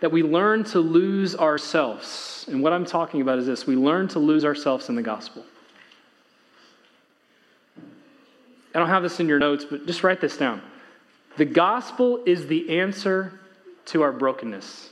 that 0.00 0.12
we 0.12 0.22
learn 0.22 0.62
to 0.62 0.78
lose 0.78 1.34
ourselves. 1.34 2.44
And 2.48 2.62
what 2.62 2.74
I'm 2.74 2.84
talking 2.84 3.22
about 3.22 3.38
is 3.38 3.46
this 3.46 3.66
we 3.66 3.76
learn 3.76 4.08
to 4.08 4.18
lose 4.18 4.44
ourselves 4.44 4.88
in 4.88 4.94
the 4.94 5.02
gospel. 5.02 5.44
I 8.74 8.78
don't 8.78 8.88
have 8.88 9.02
this 9.02 9.20
in 9.20 9.26
your 9.26 9.38
notes, 9.38 9.64
but 9.64 9.86
just 9.86 10.04
write 10.04 10.20
this 10.20 10.36
down. 10.36 10.60
The 11.36 11.44
gospel 11.44 12.22
is 12.24 12.46
the 12.46 12.78
answer 12.78 13.38
to 13.86 14.02
our 14.02 14.12
brokenness. 14.12 14.90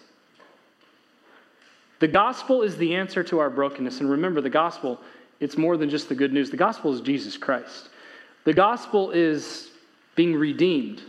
The 2.00 2.08
gospel 2.08 2.62
is 2.62 2.76
the 2.76 2.94
answer 2.94 3.22
to 3.24 3.38
our 3.38 3.50
brokenness. 3.50 4.00
And 4.00 4.10
remember, 4.10 4.40
the 4.40 4.50
gospel, 4.50 5.00
it's 5.40 5.56
more 5.56 5.76
than 5.76 5.88
just 5.88 6.08
the 6.08 6.14
good 6.14 6.32
news. 6.32 6.50
The 6.50 6.56
gospel 6.56 6.92
is 6.92 7.00
Jesus 7.00 7.36
Christ. 7.36 7.88
The 8.44 8.52
gospel 8.52 9.10
is 9.10 9.70
being 10.14 10.34
redeemed, 10.34 11.02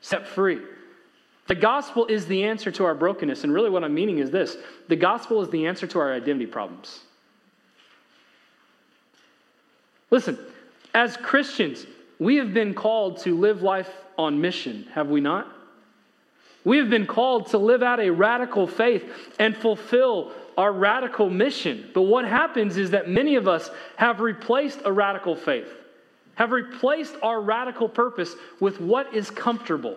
set 0.00 0.26
free. 0.26 0.60
The 1.48 1.54
gospel 1.54 2.06
is 2.06 2.26
the 2.26 2.44
answer 2.44 2.72
to 2.72 2.84
our 2.84 2.94
brokenness. 2.94 3.44
And 3.44 3.52
really, 3.52 3.70
what 3.70 3.84
I'm 3.84 3.94
meaning 3.94 4.18
is 4.18 4.30
this 4.30 4.56
the 4.88 4.96
gospel 4.96 5.42
is 5.42 5.50
the 5.50 5.66
answer 5.66 5.86
to 5.86 5.98
our 5.98 6.12
identity 6.12 6.46
problems. 6.46 7.00
Listen, 10.10 10.38
as 10.94 11.16
Christians, 11.16 11.86
we 12.18 12.36
have 12.36 12.54
been 12.54 12.74
called 12.74 13.18
to 13.18 13.36
live 13.36 13.62
life 13.62 13.90
on 14.16 14.40
mission, 14.40 14.86
have 14.92 15.08
we 15.08 15.20
not? 15.20 15.46
We 16.64 16.78
have 16.78 16.90
been 16.90 17.06
called 17.06 17.48
to 17.48 17.58
live 17.58 17.82
out 17.82 18.00
a 18.00 18.10
radical 18.10 18.66
faith 18.66 19.04
and 19.38 19.56
fulfill 19.56 20.32
our 20.56 20.72
radical 20.72 21.30
mission. 21.30 21.90
But 21.94 22.02
what 22.02 22.24
happens 22.24 22.76
is 22.76 22.90
that 22.90 23.08
many 23.08 23.36
of 23.36 23.46
us 23.46 23.70
have 23.96 24.20
replaced 24.20 24.80
a 24.84 24.90
radical 24.90 25.36
faith, 25.36 25.68
have 26.34 26.50
replaced 26.50 27.14
our 27.22 27.40
radical 27.40 27.88
purpose 27.88 28.34
with 28.58 28.80
what 28.80 29.14
is 29.14 29.30
comfortable. 29.30 29.96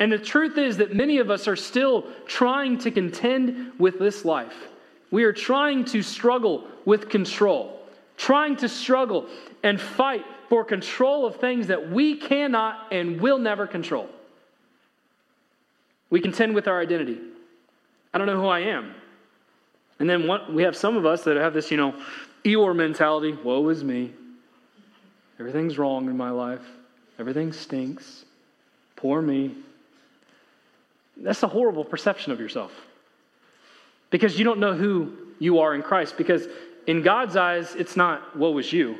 And 0.00 0.12
the 0.12 0.18
truth 0.18 0.58
is 0.58 0.78
that 0.78 0.94
many 0.94 1.18
of 1.18 1.30
us 1.30 1.46
are 1.46 1.56
still 1.56 2.06
trying 2.26 2.78
to 2.78 2.90
contend 2.90 3.72
with 3.78 3.98
this 3.98 4.24
life. 4.24 4.68
We 5.12 5.24
are 5.24 5.32
trying 5.32 5.84
to 5.86 6.02
struggle 6.02 6.64
with 6.84 7.08
control, 7.08 7.80
trying 8.16 8.56
to 8.56 8.68
struggle 8.68 9.28
and 9.62 9.80
fight 9.80 10.24
for 10.52 10.64
control 10.64 11.24
of 11.24 11.36
things 11.36 11.68
that 11.68 11.90
we 11.90 12.14
cannot 12.14 12.92
and 12.92 13.18
will 13.22 13.38
never 13.38 13.66
control. 13.66 14.06
We 16.10 16.20
contend 16.20 16.54
with 16.54 16.68
our 16.68 16.78
identity. 16.78 17.18
I 18.12 18.18
don't 18.18 18.26
know 18.26 18.38
who 18.38 18.48
I 18.48 18.58
am. 18.58 18.94
And 19.98 20.10
then 20.10 20.26
what, 20.26 20.52
we 20.52 20.64
have 20.64 20.76
some 20.76 20.98
of 20.98 21.06
us 21.06 21.24
that 21.24 21.38
have 21.38 21.54
this, 21.54 21.70
you 21.70 21.78
know, 21.78 21.94
Eeyore 22.44 22.76
mentality 22.76 23.32
woe 23.32 23.66
is 23.70 23.82
me. 23.82 24.12
Everything's 25.40 25.78
wrong 25.78 26.04
in 26.10 26.18
my 26.18 26.28
life. 26.28 26.66
Everything 27.18 27.54
stinks. 27.54 28.26
Poor 28.94 29.22
me. 29.22 29.56
That's 31.16 31.42
a 31.42 31.48
horrible 31.48 31.82
perception 31.86 32.30
of 32.30 32.40
yourself. 32.40 32.72
Because 34.10 34.38
you 34.38 34.44
don't 34.44 34.60
know 34.60 34.74
who 34.74 35.16
you 35.38 35.60
are 35.60 35.74
in 35.74 35.80
Christ. 35.80 36.18
Because 36.18 36.46
in 36.86 37.00
God's 37.00 37.36
eyes, 37.36 37.74
it's 37.74 37.96
not 37.96 38.36
woe 38.36 38.58
is 38.58 38.70
you. 38.70 38.98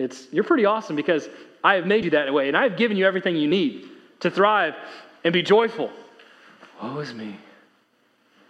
It's 0.00 0.28
you're 0.32 0.44
pretty 0.44 0.64
awesome 0.64 0.96
because 0.96 1.28
I 1.62 1.74
have 1.74 1.86
made 1.86 2.04
you 2.04 2.10
that 2.12 2.32
way 2.32 2.48
and 2.48 2.56
I 2.56 2.62
have 2.62 2.78
given 2.78 2.96
you 2.96 3.06
everything 3.06 3.36
you 3.36 3.48
need 3.48 3.86
to 4.20 4.30
thrive 4.30 4.74
and 5.24 5.32
be 5.32 5.42
joyful. 5.42 5.90
Woe 6.82 6.98
is 7.00 7.12
me. 7.12 7.36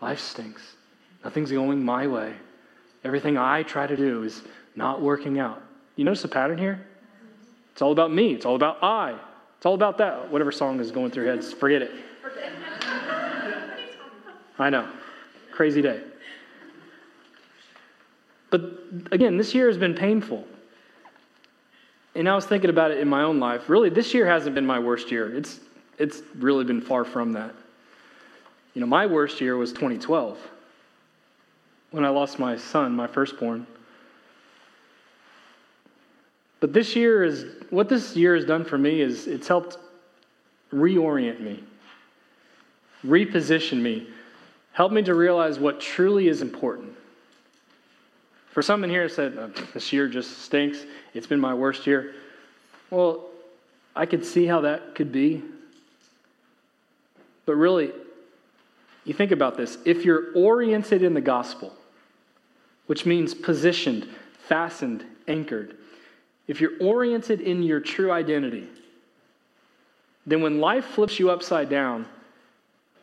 Life 0.01 0.21
stinks. 0.21 0.77
Nothing's 1.25 1.51
going 1.51 1.85
my 1.85 2.07
way. 2.07 2.35
Everything 3.03 3.37
I 3.37 3.65
try 3.65 3.89
to 3.89 3.97
do 3.97 4.23
is 4.23 4.43
not 4.77 5.03
working 5.03 5.41
out. 5.41 5.61
You 5.97 6.05
notice 6.05 6.23
the 6.23 6.29
pattern 6.29 6.57
here? 6.57 6.87
It's 7.73 7.83
all 7.83 7.91
about 7.91 8.13
me. 8.13 8.33
It's 8.33 8.47
all 8.47 8.55
about 8.55 8.79
I. 8.83 9.19
It's 9.57 9.67
all 9.67 9.75
about 9.75 9.99
that. 9.99 10.31
Whatever 10.31 10.53
song 10.53 10.79
is 10.79 10.93
going 10.93 11.11
through 11.11 11.25
your 11.25 11.35
heads, 11.35 11.53
forget 11.53 11.83
it. 11.83 11.91
I 14.59 14.71
know. 14.71 14.89
Crazy 15.51 15.83
day. 15.83 16.01
But 18.51 18.63
again, 19.11 19.37
this 19.37 19.53
year 19.55 19.67
has 19.67 19.77
been 19.77 19.95
painful. 19.95 20.47
And 22.21 22.29
I 22.29 22.35
was 22.35 22.45
thinking 22.45 22.69
about 22.69 22.91
it 22.91 22.99
in 22.99 23.09
my 23.09 23.23
own 23.23 23.41
life. 23.41 23.71
Really, 23.71 23.89
this 23.89 24.13
year 24.13 24.27
hasn't 24.27 24.55
been 24.55 24.67
my 24.67 24.79
worst 24.79 25.11
year. 25.11 25.35
It's, 25.35 25.59
it's 25.97 26.21
really 26.37 26.65
been 26.65 26.83
far 26.83 27.03
from 27.03 27.33
that. 27.33 27.55
You 28.75 28.83
know, 28.83 28.87
my 28.87 29.07
worst 29.07 29.41
year 29.41 29.57
was 29.57 29.73
2012 29.73 30.39
when 31.93 32.05
I 32.05 32.11
lost 32.11 32.39
my 32.39 32.59
son, 32.59 32.95
my 32.95 33.07
firstborn. 33.07 33.67
But 36.61 36.75
this 36.75 36.95
year 36.95 37.25
is 37.25 37.47
what 37.71 37.89
this 37.89 38.15
year 38.15 38.35
has 38.35 38.45
done 38.45 38.67
for 38.67 38.77
me 38.77 39.01
is 39.01 39.27
it's 39.27 39.49
helped 39.49 39.79
reorient 40.75 41.41
me, 41.41 41.65
reposition 43.03 43.81
me, 43.81 44.09
help 44.73 44.93
me 44.93 45.01
to 45.05 45.15
realize 45.15 45.59
what 45.59 45.81
truly 45.81 46.29
is 46.29 46.43
important. 46.43 46.93
For 48.51 48.63
some 48.63 48.83
in 48.83 48.91
here 48.91 49.09
said, 49.09 49.37
oh, 49.39 49.49
this 49.73 49.93
year 49.93 50.09
just 50.09 50.43
stinks. 50.43 50.85
It's 51.15 51.27
been 51.27 51.41
my 51.41 51.55
worst 51.55 51.87
year. 51.87 52.15
Well, 52.91 53.27
I 53.95 54.07
could 54.07 54.25
see 54.25 54.47
how 54.47 54.63
that 54.63 54.95
could 54.95 55.13
be. 55.13 55.43
But 57.47 57.55
really, 57.55 57.93
you 59.05 59.15
think 59.15 59.31
about 59.31 59.57
this. 59.57 59.79
If 59.85 60.05
you're 60.05 60.33
oriented 60.35 61.03
in 61.03 61.15
the 61.15 61.21
gospel, 61.21 61.73
which 62.87 63.07
means 63.07 63.35
positioned, 63.35 64.09
fastened, 64.49 65.05
anchored, 65.29 65.77
if 66.49 66.61
you're 66.61 66.77
oriented 66.81 67.41
in 67.41 67.63
your 67.63 67.79
true 67.79 68.11
identity, 68.11 68.67
then 70.27 70.43
when 70.43 70.61
life 70.61 70.85
flips 70.85 71.21
you 71.21 71.31
upside 71.31 71.69
down, 71.69 72.07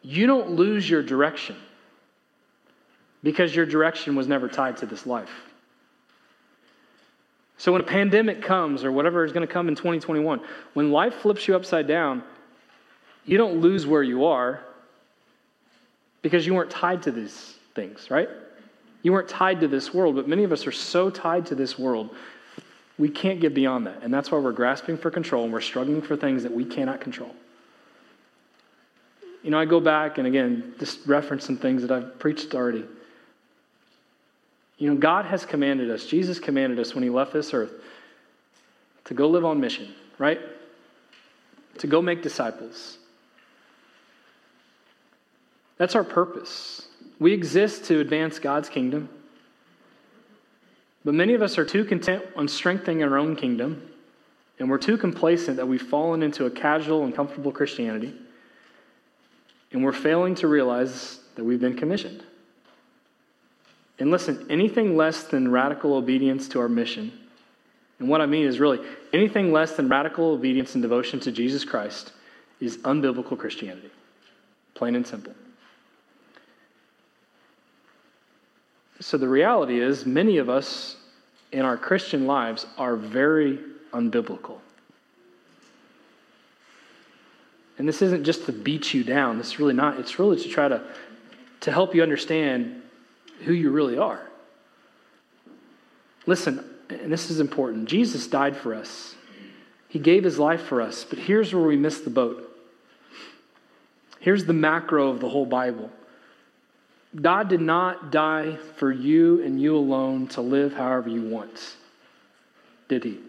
you 0.02 0.28
don't 0.28 0.52
lose 0.52 0.90
your 0.90 1.02
direction 1.02 1.56
because 3.28 3.54
your 3.54 3.66
direction 3.66 4.16
was 4.16 4.26
never 4.26 4.48
tied 4.48 4.78
to 4.78 4.86
this 4.86 5.06
life. 5.06 5.30
So 7.58 7.74
when 7.74 7.82
a 7.82 7.84
pandemic 7.84 8.42
comes 8.42 8.86
or 8.86 8.92
whatever 8.94 9.26
is 9.26 9.34
going 9.34 9.46
to 9.46 9.52
come 9.52 9.68
in 9.68 9.76
2021, 9.76 10.40
when 10.76 10.94
life 10.94 11.14
flips 11.16 11.46
you 11.46 11.54
upside 11.54 11.88
down, 11.90 12.24
you 13.26 13.38
don't 13.38 13.60
lose 13.60 13.86
where 13.86 14.02
you 14.02 14.24
are 14.28 14.62
because 16.22 16.46
you 16.48 16.54
weren't 16.54 16.72
tied 16.72 17.04
to 17.04 17.12
these 17.12 17.56
things, 17.76 18.10
right? 18.10 18.30
You 19.04 19.12
weren't 19.12 19.28
tied 19.28 19.60
to 19.60 19.68
this 19.68 19.94
world, 19.94 20.16
but 20.16 20.30
many 20.30 20.46
of 20.46 20.54
us 20.54 20.66
are 20.66 20.72
so 20.72 21.10
tied 21.10 21.48
to 21.48 21.56
this 21.56 21.78
world, 21.78 22.16
we 22.98 23.10
can't 23.10 23.42
get 23.42 23.54
beyond 23.54 23.88
that. 23.88 24.04
And 24.04 24.14
that's 24.14 24.32
why 24.32 24.38
we're 24.38 24.54
grasping 24.54 24.98
for 24.98 25.12
control 25.12 25.44
and 25.44 25.52
we're 25.52 25.60
struggling 25.60 26.02
for 26.02 26.16
things 26.16 26.44
that 26.44 26.54
we 26.54 26.64
cannot 26.64 27.02
control. 27.02 27.36
You 29.44 29.52
know, 29.52 29.60
I 29.60 29.66
go 29.66 29.82
back 29.82 30.18
and 30.18 30.26
again, 30.26 30.76
just 30.80 31.06
reference 31.06 31.44
some 31.44 31.58
things 31.58 31.82
that 31.82 31.92
I've 31.92 32.18
preached 32.20 32.56
already. 32.56 32.86
You 34.78 34.94
know, 34.94 35.00
God 35.00 35.26
has 35.26 35.46
commanded 35.46 35.90
us, 35.90 36.06
Jesus 36.06 36.40
commanded 36.40 36.80
us 36.80 36.94
when 36.94 37.04
he 37.04 37.10
left 37.10 37.34
this 37.34 37.54
earth 37.54 37.74
to 39.06 39.14
go 39.14 39.28
live 39.28 39.46
on 39.46 39.60
mission, 39.60 39.94
right? 40.18 40.40
To 41.80 41.88
go 41.88 42.02
make 42.02 42.22
disciples. 42.22 42.98
That's 45.78 45.96
our 45.96 46.04
purpose. 46.04 46.88
We 47.20 47.34
exist 47.34 47.86
to 47.86 48.00
advance 48.00 48.40
God's 48.40 48.70
kingdom. 48.70 49.10
But 51.06 51.14
many 51.14 51.34
of 51.34 51.42
us 51.42 51.58
are 51.58 51.66
too 51.66 51.86
content 51.86 52.24
on 52.36 52.48
strengthening 52.48 53.02
our 53.02 53.18
own 53.18 53.36
kingdom, 53.36 53.90
and 54.60 54.70
we're 54.70 54.78
too 54.78 54.98
complacent 54.98 55.58
that 55.58 55.68
we've 55.68 55.82
fallen 55.82 56.22
into 56.22 56.46
a 56.46 56.52
casual 56.52 57.06
and 57.06 57.16
comfortable 57.16 57.52
Christianity, 57.52 58.14
and 59.72 59.84
we're 59.84 59.94
failing 59.94 60.36
to 60.36 60.48
realize 60.48 61.22
that 61.36 61.44
we've 61.44 61.62
been 61.62 61.78
commissioned. 61.78 62.24
And 64.00 64.12
listen, 64.12 64.46
anything 64.50 64.96
less 64.96 65.24
than 65.24 65.52
radical 65.52 65.96
obedience 65.96 66.48
to 66.50 66.60
our 66.60 66.70
mission 66.70 67.12
And 68.00 68.10
what 68.10 68.22
I 68.22 68.26
mean 68.26 68.46
is 68.46 68.60
really 68.60 68.80
anything 69.12 69.52
less 69.52 69.76
than 69.76 69.90
radical 69.90 70.32
obedience 70.32 70.76
and 70.76 70.82
devotion 70.82 71.20
to 71.22 71.32
Jesus 71.32 71.66
Christ 71.66 72.14
is 72.60 72.78
unbiblical 72.80 73.38
Christianity. 73.38 73.90
Plain 74.76 74.96
and 74.96 75.08
simple. 75.08 75.34
So 79.00 79.18
the 79.18 79.28
reality 79.28 79.80
is, 79.80 80.06
many 80.06 80.38
of 80.38 80.50
us 80.50 80.96
in 81.52 81.62
our 81.62 81.78
Christian 81.78 82.26
lives 82.26 82.66
are 82.78 82.96
very 82.96 83.60
unbiblical. 83.94 84.58
And 87.78 87.88
this 87.88 88.02
isn't 88.02 88.24
just 88.24 88.48
to 88.48 88.52
beat 88.52 88.94
you 88.94 89.04
down. 89.04 89.40
It's 89.40 89.60
really 89.60 89.76
not. 89.76 90.00
It's 90.00 90.18
really 90.18 90.42
to 90.42 90.50
try 90.50 90.68
to, 90.68 90.82
to 91.62 91.72
help 91.72 91.94
you 91.94 92.02
understand 92.02 92.82
who 93.46 93.54
you 93.54 93.72
really 93.72 93.98
are. 93.98 94.22
Listen, 96.26 96.64
and 96.90 97.12
this 97.12 97.30
is 97.30 97.40
important 97.40 97.88
Jesus 97.88 98.28
died 98.28 98.56
for 98.56 98.74
us, 98.74 99.16
He 99.88 100.00
gave 100.00 100.24
His 100.24 100.40
life 100.40 100.62
for 100.62 100.82
us. 100.82 101.04
But 101.04 101.20
here's 101.20 101.54
where 101.54 101.66
we 101.66 101.78
miss 101.78 102.02
the 102.02 102.10
boat. 102.10 102.44
Here's 104.20 104.46
the 104.46 104.54
macro 104.54 105.10
of 105.10 105.20
the 105.20 105.30
whole 105.30 105.46
Bible 105.46 105.90
God 107.20 107.48
did 107.48 107.62
not 107.62 108.12
die 108.12 108.58
for 108.76 108.92
you 108.92 109.44
and 109.44 109.62
you 109.62 109.76
alone 109.76 110.28
to 110.28 110.42
live 110.42 110.74
however 110.74 111.10
you 111.10 111.22
want, 111.22 111.76
did 112.90 113.04
He? 113.04 113.20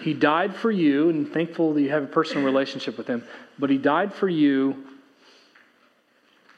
He 0.00 0.14
died 0.14 0.54
for 0.54 0.70
you, 0.70 1.10
and 1.10 1.30
thankful 1.30 1.74
that 1.74 1.82
you 1.82 1.90
have 1.90 2.04
a 2.04 2.06
personal 2.06 2.44
relationship 2.44 2.96
with 2.96 3.06
Him, 3.06 3.24
but 3.58 3.70
He 3.70 3.78
died 3.78 4.14
for 4.14 4.28
you 4.28 4.84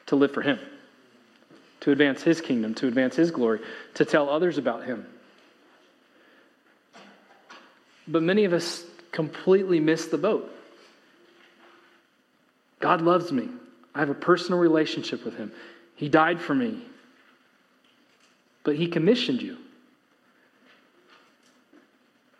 to 0.06 0.16
live 0.16 0.32
for 0.32 0.42
Him, 0.42 0.58
to 1.80 1.90
advance 1.90 2.22
His 2.22 2.40
kingdom, 2.40 2.74
to 2.76 2.88
advance 2.88 3.16
His 3.16 3.30
glory, 3.30 3.60
to 3.94 4.04
tell 4.04 4.28
others 4.28 4.58
about 4.58 4.84
Him. 4.84 5.06
But 8.06 8.22
many 8.22 8.44
of 8.44 8.52
us 8.52 8.84
completely 9.12 9.80
miss 9.80 10.06
the 10.06 10.18
boat. 10.18 10.50
God 12.80 13.02
loves 13.02 13.32
me. 13.32 13.48
I 13.94 14.00
have 14.00 14.10
a 14.10 14.14
personal 14.14 14.58
relationship 14.58 15.24
with 15.24 15.36
Him. 15.36 15.52
He 15.96 16.08
died 16.08 16.40
for 16.40 16.54
me. 16.54 16.82
But 18.64 18.76
He 18.76 18.88
commissioned 18.88 19.42
you. 19.42 19.58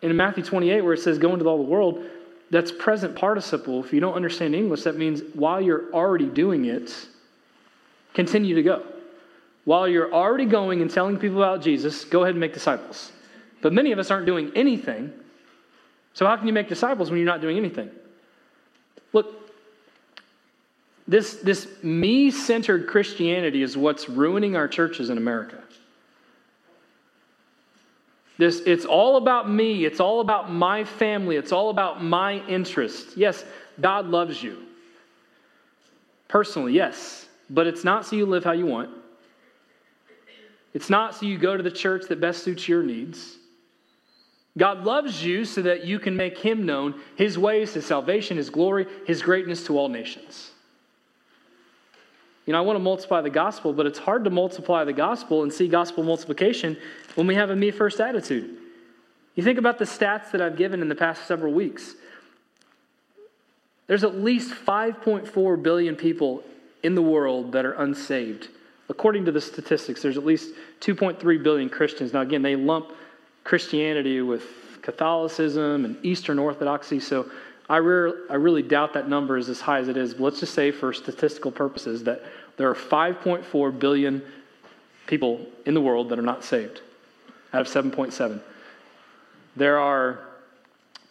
in 0.01 0.15
Matthew 0.15 0.43
28, 0.43 0.81
where 0.81 0.93
it 0.93 1.01
says, 1.01 1.17
Go 1.17 1.33
into 1.33 1.45
all 1.45 1.57
the 1.57 1.69
world, 1.69 2.05
that's 2.51 2.71
present 2.71 3.15
participle. 3.15 3.83
If 3.83 3.93
you 3.93 3.99
don't 3.99 4.13
understand 4.13 4.55
English, 4.55 4.83
that 4.83 4.97
means 4.97 5.21
while 5.33 5.61
you're 5.61 5.91
already 5.93 6.25
doing 6.25 6.65
it, 6.65 6.93
continue 8.13 8.55
to 8.55 8.63
go. 8.63 8.85
While 9.65 9.87
you're 9.87 10.11
already 10.11 10.45
going 10.45 10.81
and 10.81 10.89
telling 10.89 11.17
people 11.17 11.37
about 11.37 11.61
Jesus, 11.61 12.05
go 12.05 12.23
ahead 12.23 12.31
and 12.31 12.39
make 12.39 12.53
disciples. 12.53 13.11
But 13.61 13.73
many 13.73 13.91
of 13.91 13.99
us 13.99 14.09
aren't 14.09 14.25
doing 14.25 14.51
anything. 14.55 15.13
So, 16.13 16.25
how 16.25 16.35
can 16.37 16.47
you 16.47 16.53
make 16.53 16.69
disciples 16.69 17.09
when 17.09 17.19
you're 17.19 17.27
not 17.27 17.41
doing 17.41 17.57
anything? 17.57 17.89
Look, 19.13 19.27
this, 21.07 21.35
this 21.35 21.67
me 21.83 22.31
centered 22.31 22.87
Christianity 22.87 23.61
is 23.61 23.75
what's 23.75 24.09
ruining 24.09 24.55
our 24.55 24.67
churches 24.67 25.09
in 25.09 25.17
America. 25.17 25.61
This, 28.37 28.61
it's 28.61 28.85
all 28.85 29.17
about 29.17 29.49
me. 29.49 29.85
It's 29.85 29.99
all 29.99 30.21
about 30.21 30.51
my 30.51 30.85
family. 30.85 31.35
It's 31.35 31.51
all 31.51 31.69
about 31.69 32.01
my 32.01 32.45
interests. 32.47 33.17
Yes, 33.17 33.43
God 33.81 34.07
loves 34.07 34.41
you. 34.41 34.63
Personally, 36.29 36.73
yes. 36.73 37.27
But 37.49 37.67
it's 37.67 37.83
not 37.83 38.05
so 38.05 38.15
you 38.15 38.25
live 38.25 38.45
how 38.45 38.53
you 38.53 38.65
want. 38.65 38.91
It's 40.79 40.89
not 40.89 41.13
so 41.13 41.25
you 41.25 41.37
go 41.37 41.57
to 41.57 41.61
the 41.61 41.69
church 41.69 42.05
that 42.07 42.21
best 42.21 42.41
suits 42.41 42.69
your 42.69 42.81
needs. 42.81 43.35
God 44.57 44.85
loves 44.85 45.21
you 45.21 45.43
so 45.43 45.61
that 45.63 45.83
you 45.83 45.99
can 45.99 46.15
make 46.15 46.37
Him 46.37 46.65
known, 46.65 47.01
His 47.17 47.37
ways, 47.37 47.73
His 47.73 47.85
salvation, 47.85 48.37
His 48.37 48.49
glory, 48.49 48.87
His 49.05 49.21
greatness 49.21 49.65
to 49.65 49.77
all 49.77 49.89
nations. 49.89 50.51
You 52.45 52.53
know, 52.53 52.59
I 52.59 52.61
want 52.61 52.77
to 52.77 52.81
multiply 52.81 53.19
the 53.19 53.29
gospel, 53.29 53.73
but 53.73 53.87
it's 53.87 53.99
hard 53.99 54.23
to 54.23 54.29
multiply 54.29 54.85
the 54.85 54.93
gospel 54.93 55.43
and 55.43 55.51
see 55.51 55.67
gospel 55.67 56.01
multiplication 56.01 56.77
when 57.15 57.27
we 57.27 57.35
have 57.35 57.49
a 57.49 57.57
me 57.57 57.71
first 57.71 57.99
attitude. 57.99 58.55
You 59.35 59.43
think 59.43 59.59
about 59.59 59.79
the 59.79 59.85
stats 59.85 60.31
that 60.31 60.41
I've 60.41 60.55
given 60.55 60.81
in 60.81 60.87
the 60.87 60.95
past 60.95 61.27
several 61.27 61.51
weeks. 61.51 61.95
There's 63.87 64.05
at 64.05 64.15
least 64.15 64.53
5.4 64.53 65.61
billion 65.61 65.97
people 65.97 66.41
in 66.83 66.95
the 66.95 67.01
world 67.01 67.51
that 67.51 67.65
are 67.65 67.73
unsaved. 67.73 68.47
According 68.89 69.25
to 69.25 69.31
the 69.31 69.41
statistics, 69.41 70.01
there's 70.01 70.17
at 70.17 70.25
least 70.25 70.53
2.3 70.81 71.43
billion 71.43 71.69
Christians. 71.69 72.11
Now, 72.11 72.21
again, 72.21 72.41
they 72.41 72.55
lump 72.55 72.91
Christianity 73.43 74.21
with 74.21 74.43
Catholicism 74.81 75.85
and 75.85 76.03
Eastern 76.03 76.39
Orthodoxy, 76.39 76.99
so 76.99 77.29
I, 77.69 77.77
re- 77.77 78.13
I 78.29 78.35
really 78.35 78.63
doubt 78.63 78.93
that 78.93 79.07
number 79.07 79.37
is 79.37 79.47
as 79.47 79.61
high 79.61 79.79
as 79.79 79.87
it 79.87 79.97
is. 79.97 80.15
But 80.15 80.23
let's 80.23 80.39
just 80.39 80.55
say, 80.55 80.71
for 80.71 80.91
statistical 80.91 81.51
purposes, 81.51 82.03
that 82.05 82.23
there 82.57 82.69
are 82.69 82.75
5.4 82.75 83.79
billion 83.79 84.23
people 85.05 85.45
in 85.65 85.75
the 85.75 85.81
world 85.81 86.09
that 86.09 86.17
are 86.17 86.23
not 86.23 86.43
saved 86.43 86.81
out 87.53 87.61
of 87.61 87.67
7.7. 87.67 88.41
There 89.55 89.79
are 89.79 90.19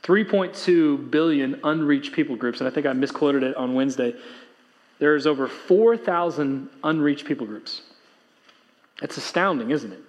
3.2 0.03 1.11
billion 1.11 1.61
unreached 1.65 2.13
people 2.13 2.35
groups, 2.35 2.61
and 2.61 2.69
I 2.69 2.71
think 2.71 2.87
I 2.87 2.93
misquoted 2.93 3.43
it 3.43 3.57
on 3.57 3.75
Wednesday. 3.75 4.15
There's 4.99 5.27
over 5.27 5.47
4,000 5.47 6.69
unreached 6.83 7.25
people 7.25 7.47
groups. 7.47 7.83
It's 9.01 9.17
astounding, 9.17 9.71
isn't 9.71 9.93
it? 9.93 10.01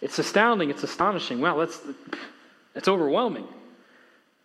It's 0.00 0.18
astounding. 0.18 0.70
It's 0.70 0.82
astonishing. 0.82 1.40
Wow, 1.40 1.58
that's, 1.58 1.80
that's 2.72 2.88
overwhelming. 2.88 3.46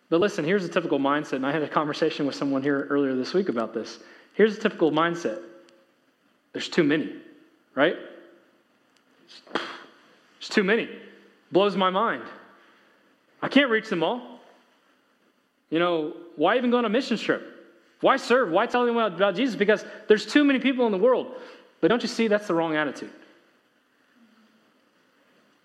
But 0.08 0.20
listen, 0.20 0.44
here's 0.44 0.64
a 0.64 0.68
typical 0.68 0.98
mindset, 0.98 1.34
and 1.34 1.46
I 1.46 1.52
had 1.52 1.62
a 1.62 1.68
conversation 1.68 2.26
with 2.26 2.34
someone 2.34 2.62
here 2.62 2.86
earlier 2.90 3.14
this 3.14 3.34
week 3.34 3.48
about 3.48 3.74
this. 3.74 3.98
Here's 4.34 4.56
a 4.56 4.60
typical 4.60 4.90
mindset 4.90 5.40
there's 6.52 6.68
too 6.70 6.84
many, 6.84 7.12
right? 7.74 7.96
There's 9.52 10.48
too 10.48 10.64
many. 10.64 10.88
Blows 11.52 11.76
my 11.76 11.90
mind. 11.90 12.22
I 13.42 13.48
can't 13.48 13.70
reach 13.70 13.90
them 13.90 14.02
all. 14.02 14.40
You 15.68 15.78
know, 15.78 16.14
why 16.36 16.56
even 16.56 16.70
go 16.70 16.78
on 16.78 16.86
a 16.86 16.88
mission 16.88 17.18
trip? 17.18 17.55
Why 18.00 18.16
serve? 18.16 18.50
Why 18.50 18.66
tell 18.66 18.82
anyone 18.82 19.12
about 19.12 19.34
Jesus? 19.34 19.56
Because 19.56 19.84
there's 20.08 20.26
too 20.26 20.44
many 20.44 20.58
people 20.58 20.86
in 20.86 20.92
the 20.92 20.98
world. 20.98 21.34
But 21.80 21.88
don't 21.88 22.02
you 22.02 22.08
see 22.08 22.28
that's 22.28 22.46
the 22.46 22.54
wrong 22.54 22.76
attitude? 22.76 23.10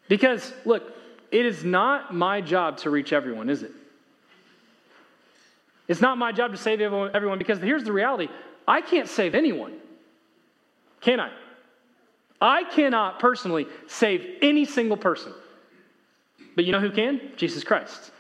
Because, 0.08 0.54
look, 0.66 0.94
it 1.32 1.46
is 1.46 1.64
not 1.64 2.14
my 2.14 2.42
job 2.42 2.78
to 2.80 2.90
reach 2.90 3.14
everyone, 3.14 3.50
is 3.50 3.64
it? 3.64 3.72
It's 5.88 6.02
not 6.02 6.18
my 6.18 6.32
job 6.32 6.52
to 6.52 6.58
save 6.58 6.80
everyone 6.82 7.38
because 7.38 7.60
here's 7.60 7.84
the 7.84 7.92
reality 7.92 8.30
I 8.68 8.82
can't 8.82 9.10
save 9.10 9.36
anyone. 9.36 9.74
Can 11.02 11.20
I? 11.20 11.32
I 12.40 12.64
cannot 12.64 13.20
personally 13.20 13.68
save 13.88 14.38
any 14.42 14.66
single 14.66 14.98
person. 14.98 15.34
But 16.56 16.66
you 16.66 16.72
know 16.72 16.80
who 16.80 16.92
can? 16.92 17.32
Jesus 17.38 17.64
Christ. 17.64 18.11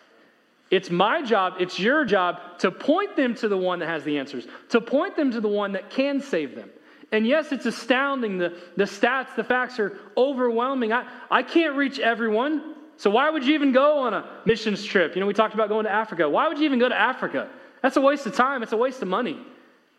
It's 0.71 0.89
my 0.89 1.21
job, 1.21 1.55
it's 1.59 1.77
your 1.77 2.05
job 2.05 2.39
to 2.59 2.71
point 2.71 3.17
them 3.17 3.35
to 3.35 3.49
the 3.49 3.57
one 3.57 3.79
that 3.79 3.89
has 3.89 4.05
the 4.05 4.17
answers, 4.17 4.47
to 4.69 4.79
point 4.79 5.17
them 5.17 5.31
to 5.31 5.41
the 5.41 5.49
one 5.49 5.73
that 5.73 5.89
can 5.89 6.21
save 6.21 6.55
them. 6.55 6.69
And 7.11 7.27
yes, 7.27 7.51
it's 7.51 7.65
astounding. 7.65 8.37
The, 8.37 8.57
the 8.77 8.85
stats, 8.85 9.35
the 9.35 9.43
facts 9.43 9.79
are 9.79 9.97
overwhelming. 10.15 10.93
I, 10.93 11.05
I 11.29 11.43
can't 11.43 11.75
reach 11.75 11.99
everyone. 11.99 12.75
So 12.95 13.09
why 13.09 13.29
would 13.29 13.45
you 13.45 13.53
even 13.53 13.73
go 13.73 13.99
on 13.99 14.13
a 14.13 14.25
missions 14.45 14.81
trip? 14.85 15.13
You 15.13 15.19
know, 15.19 15.27
we 15.27 15.33
talked 15.33 15.53
about 15.53 15.67
going 15.67 15.83
to 15.83 15.91
Africa. 15.91 16.29
Why 16.29 16.47
would 16.47 16.57
you 16.57 16.63
even 16.63 16.79
go 16.79 16.87
to 16.87 16.97
Africa? 16.97 17.49
That's 17.81 17.97
a 17.97 18.01
waste 18.01 18.25
of 18.25 18.35
time, 18.35 18.63
it's 18.63 18.71
a 18.71 18.77
waste 18.77 19.01
of 19.01 19.09
money. 19.09 19.37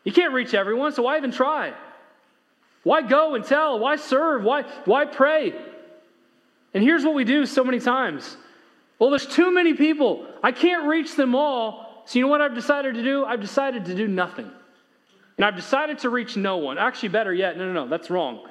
You 0.04 0.12
can't 0.12 0.32
reach 0.32 0.54
everyone, 0.54 0.92
so 0.92 1.02
why 1.02 1.18
even 1.18 1.32
try? 1.32 1.74
Why 2.82 3.02
go 3.02 3.34
and 3.34 3.44
tell? 3.44 3.78
Why 3.78 3.96
serve? 3.96 4.42
Why, 4.42 4.62
why 4.86 5.04
pray? 5.04 5.52
And 6.74 6.82
here's 6.82 7.04
what 7.04 7.14
we 7.14 7.24
do 7.24 7.44
so 7.44 7.62
many 7.62 7.78
times. 7.78 8.36
Well, 9.02 9.10
there's 9.10 9.26
too 9.26 9.50
many 9.52 9.74
people. 9.74 10.24
I 10.44 10.52
can't 10.52 10.86
reach 10.86 11.16
them 11.16 11.34
all. 11.34 12.04
So, 12.06 12.20
you 12.20 12.24
know 12.24 12.30
what 12.30 12.40
I've 12.40 12.54
decided 12.54 12.94
to 12.94 13.02
do? 13.02 13.24
I've 13.24 13.40
decided 13.40 13.86
to 13.86 13.96
do 13.96 14.06
nothing. 14.06 14.48
And 15.36 15.44
I've 15.44 15.56
decided 15.56 15.98
to 15.98 16.08
reach 16.08 16.36
no 16.36 16.58
one. 16.58 16.78
Actually, 16.78 17.08
better 17.08 17.34
yet, 17.34 17.58
no, 17.58 17.66
no, 17.66 17.72
no, 17.72 17.88
that's 17.88 18.10
wrong. 18.10 18.46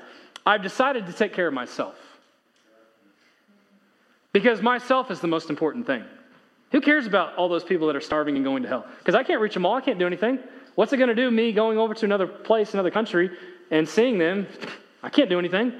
I've 0.45 0.62
decided 0.62 1.08
to 1.08 1.14
take 1.14 1.34
care 1.34 1.47
of 1.47 1.54
myself. 1.54 1.95
Because 4.34 4.62
myself 4.62 5.10
is 5.10 5.22
the 5.22 5.28
most 5.30 5.49
important 5.49 5.88
thing. 5.88 6.04
Who 6.74 6.82
cares 6.82 7.08
about 7.08 7.34
all 7.38 7.47
those 7.47 7.64
people 7.64 7.88
that 7.88 7.95
are 7.95 8.02
starving 8.02 8.36
and 8.36 8.43
going 8.43 8.64
to 8.64 8.68
hell? 8.68 8.86
Because 8.97 9.16
I 9.16 9.24
can't 9.24 9.39
reach 9.39 9.54
them 9.54 9.66
all. 9.66 9.76
I 9.76 9.82
can't 9.82 9.99
do 9.99 10.06
anything. 10.06 10.38
What's 10.76 10.91
it 10.91 10.97
going 10.97 11.08
to 11.08 11.16
do, 11.16 11.32
me 11.32 11.54
going 11.54 11.78
over 11.78 11.93
to 11.93 12.04
another 12.06 12.28
place, 12.28 12.74
another 12.74 12.91
country, 12.91 13.32
and 13.72 13.88
seeing 13.88 14.18
them? 14.18 14.47
I 15.02 15.08
can't 15.08 15.30
do 15.30 15.39
anything. 15.39 15.72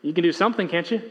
You 0.00 0.14
can 0.14 0.24
do 0.24 0.32
something, 0.32 0.66
can't 0.66 0.90
you? 0.90 1.02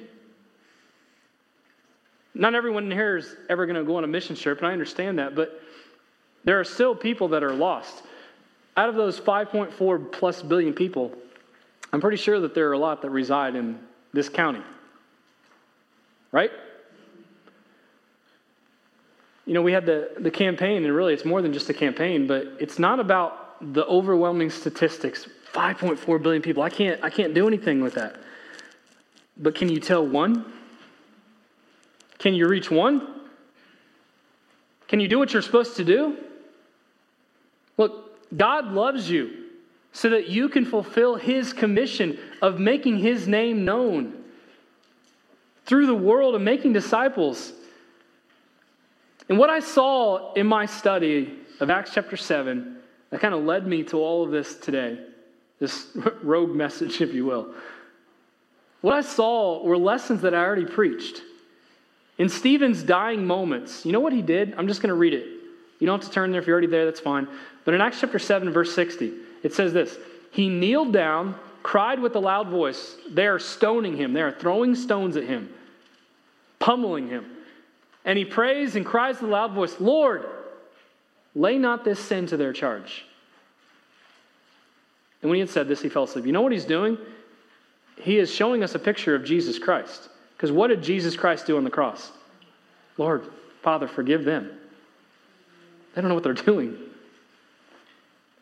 Not 2.38 2.54
everyone 2.54 2.86
in 2.86 2.92
here 2.92 3.18
is 3.18 3.36
ever 3.50 3.66
going 3.66 3.78
to 3.78 3.84
go 3.84 3.96
on 3.96 4.04
a 4.04 4.08
mission 4.08 4.36
trip, 4.36 4.60
and 4.60 4.68
I 4.68 4.72
understand 4.72 5.18
that, 5.18 5.34
but 5.34 5.60
there 6.44 6.60
are 6.60 6.64
still 6.64 6.96
people 6.96 7.30
that 7.30 7.44
are 7.44 7.54
lost. 7.54 8.04
Out 8.78 8.90
of 8.90 8.96
those 8.96 9.20
5.4 9.20 10.12
plus 10.12 10.44
billion 10.44 10.74
people, 10.74 11.12
I'm 11.92 12.00
pretty 12.00 12.18
sure 12.18 12.40
that 12.40 12.54
there 12.54 12.70
are 12.70 12.74
a 12.74 12.78
lot 12.78 13.02
that 13.02 13.10
reside 13.10 13.56
in 13.56 13.80
this 14.14 14.30
county. 14.30 14.62
right? 16.32 16.52
You 19.48 19.56
know, 19.56 19.64
we 19.64 19.72
had 19.72 19.88
the, 19.88 20.12
the 20.20 20.30
campaign, 20.30 20.86
and 20.86 20.94
really 20.94 21.16
it's 21.16 21.26
more 21.26 21.42
than 21.42 21.54
just 21.54 21.70
a 21.72 21.74
campaign, 21.74 22.28
but 22.28 22.46
it's 22.60 22.78
not 22.78 23.00
about 23.00 23.74
the 23.74 23.84
overwhelming 23.88 24.52
statistics 24.52 25.28
5.4 25.54 26.22
billion 26.22 26.44
people. 26.44 26.62
I 26.62 26.70
can't, 26.70 27.04
I 27.04 27.10
can't 27.10 27.34
do 27.34 27.48
anything 27.48 27.82
with 27.82 27.96
that. 27.96 28.18
But 29.38 29.56
can 29.56 29.70
you 29.70 29.80
tell 29.80 30.06
one? 30.06 30.54
Can 32.20 32.34
you 32.34 32.48
reach 32.48 32.72
one? 32.72 33.16
Can 34.88 35.00
you 35.00 35.08
do 35.08 35.20
what 35.20 35.34
you're 35.34 35.42
supposed 35.42 35.78
to 35.78 35.84
do? 35.84 36.18
Look, 37.78 38.36
God 38.36 38.72
loves 38.72 39.10
you 39.10 39.46
so 39.92 40.10
that 40.10 40.30
you 40.30 40.50
can 40.50 40.66
fulfill 40.66 41.16
His 41.16 41.54
commission 41.54 42.18
of 42.42 42.60
making 42.60 43.00
His 43.00 43.28
name 43.28 43.66
known 43.66 44.24
through 45.66 45.86
the 45.86 45.96
world 45.96 46.36
and 46.36 46.46
making 46.46 46.74
disciples. 46.74 47.52
And 49.30 49.38
what 49.38 49.50
I 49.50 49.60
saw 49.60 50.34
in 50.34 50.48
my 50.48 50.66
study 50.66 51.38
of 51.60 51.70
Acts 51.70 51.92
chapter 51.94 52.16
7 52.16 52.78
that 53.10 53.20
kind 53.20 53.34
of 53.34 53.44
led 53.44 53.68
me 53.68 53.84
to 53.84 53.98
all 53.98 54.24
of 54.24 54.32
this 54.32 54.56
today, 54.56 55.00
this 55.60 55.88
rogue 56.24 56.56
message, 56.56 57.02
if 57.02 57.14
you 57.14 57.26
will. 57.26 57.54
What 58.82 58.94
I 58.94 59.02
saw 59.02 59.64
were 59.64 59.78
lessons 59.78 60.22
that 60.22 60.34
I 60.34 60.38
already 60.38 60.66
preached. 60.66 61.22
In 62.18 62.30
Stephen's 62.30 62.82
dying 62.84 63.26
moments, 63.26 63.86
you 63.86 63.92
know 63.92 64.00
what 64.00 64.14
he 64.14 64.22
did? 64.22 64.54
I'm 64.58 64.68
just 64.68 64.82
going 64.82 64.90
to 64.90 64.96
read 64.96 65.14
it. 65.14 65.26
You 65.80 65.86
don't 65.86 66.02
have 66.02 66.10
to 66.10 66.14
turn 66.14 66.32
there 66.32 66.42
if 66.42 66.48
you're 66.48 66.56
already 66.56 66.68
there, 66.68 66.86
that's 66.86 67.00
fine. 67.00 67.28
But 67.64 67.74
in 67.74 67.82
Acts 67.82 68.00
chapter 68.00 68.18
7, 68.18 68.52
verse 68.52 68.74
60, 68.74 69.14
it 69.44 69.54
says 69.54 69.74
this 69.74 69.98
He 70.32 70.50
kneeled 70.50 70.94
down, 70.94 71.36
cried 71.62 72.00
with 72.00 72.16
a 72.16 72.20
loud 72.20 72.48
voice. 72.50 72.96
They 73.10 73.28
are 73.28 73.40
stoning 73.40 73.96
him, 73.96 74.14
they 74.14 74.22
are 74.22 74.32
throwing 74.32 74.74
stones 74.74 75.16
at 75.16 75.26
him, 75.26 75.54
pummeling 76.60 77.08
him. 77.10 77.26
And 78.04 78.18
he 78.18 78.26
prays 78.26 78.76
and 78.76 78.86
cries 78.86 79.22
with 79.22 79.30
a 79.30 79.34
loud 79.34 79.52
voice, 79.52 79.76
Lord, 79.80 80.26
lay 81.36 81.58
not 81.58 81.84
this 81.84 82.00
sin 82.00 82.26
to 82.28 82.38
their 82.38 82.54
charge. 82.54 83.06
And 85.22 85.30
when 85.30 85.36
he 85.36 85.42
had 85.42 85.50
said 85.50 85.68
this, 85.68 85.82
he 85.82 85.90
fell 85.90 86.04
asleep. 86.04 86.26
You 86.26 86.32
know 86.32 86.42
what 86.42 86.52
he's 86.52 86.66
doing? 86.66 86.98
He 88.02 88.18
is 88.18 88.34
showing 88.34 88.64
us 88.64 88.76
a 88.76 88.80
picture 88.80 89.14
of 89.14 89.26
Jesus 89.26 89.60
Christ. 89.60 90.10
Because 90.38 90.52
what 90.52 90.68
did 90.68 90.84
Jesus 90.84 91.16
Christ 91.16 91.48
do 91.48 91.58
on 91.58 91.64
the 91.64 91.72
cross? 91.72 92.12
Lord, 92.98 93.28
Father, 93.64 93.88
forgive 93.88 94.24
them. 94.24 94.52
They 95.96 96.02
don't 96.02 96.10
know 96.10 96.14
what 96.14 96.24
they're 96.24 96.34
doing. 96.34 96.78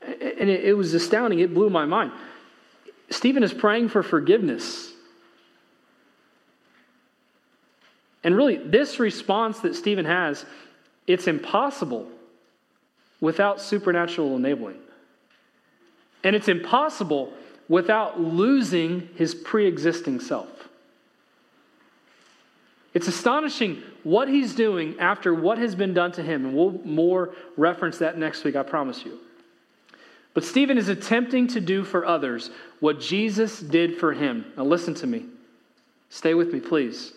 And 0.02 0.50
it, 0.50 0.76
was 0.76 0.94
astounding. 0.94 1.40
It 1.40 1.54
blew 1.54 1.70
my 1.70 1.86
mind. 1.86 2.12
Stephen 3.10 3.44
is 3.44 3.54
praying 3.54 3.90
for 3.90 4.04
forgiveness. 4.04 4.92
And 8.26 8.36
really, 8.36 8.58
this 8.58 9.00
response 9.00 9.60
that 9.62 9.76
Stephen 9.76 10.06
has, 10.06 10.46
it's 11.08 11.28
impossible 11.28 12.08
without 13.22 13.62
supernatural 13.62 14.36
enabling. 14.36 14.80
And 16.26 16.36
it's 16.36 16.50
impossible 16.50 17.32
without 17.70 18.20
losing 18.20 19.10
his 19.16 19.34
pre 19.34 19.66
existing 19.66 20.20
self. 20.20 20.65
It's 22.96 23.10
astonishing 23.10 23.84
what 24.04 24.30
he's 24.30 24.56
doing 24.56 24.98
after 25.00 25.34
what 25.34 25.58
has 25.58 25.76
been 25.76 25.94
done 25.94 26.14
to 26.14 26.24
him. 26.24 26.46
And 26.46 26.56
we'll 26.56 26.80
more 26.86 27.36
reference 27.58 27.98
that 27.98 28.18
next 28.18 28.46
week, 28.46 28.56
I 28.56 28.64
promise 28.64 29.04
you. 29.06 29.20
But 30.34 30.46
Stephen 30.46 30.78
is 30.78 30.88
attempting 30.88 31.48
to 31.48 31.60
do 31.60 31.84
for 31.84 32.06
others 32.06 32.50
what 32.80 33.02
Jesus 33.02 33.60
did 33.60 33.98
for 33.98 34.14
him. 34.14 34.46
Now, 34.58 34.64
listen 34.64 34.94
to 34.96 35.08
me. 35.08 35.26
Stay 36.10 36.34
with 36.34 36.54
me, 36.54 36.62
please. 36.62 37.12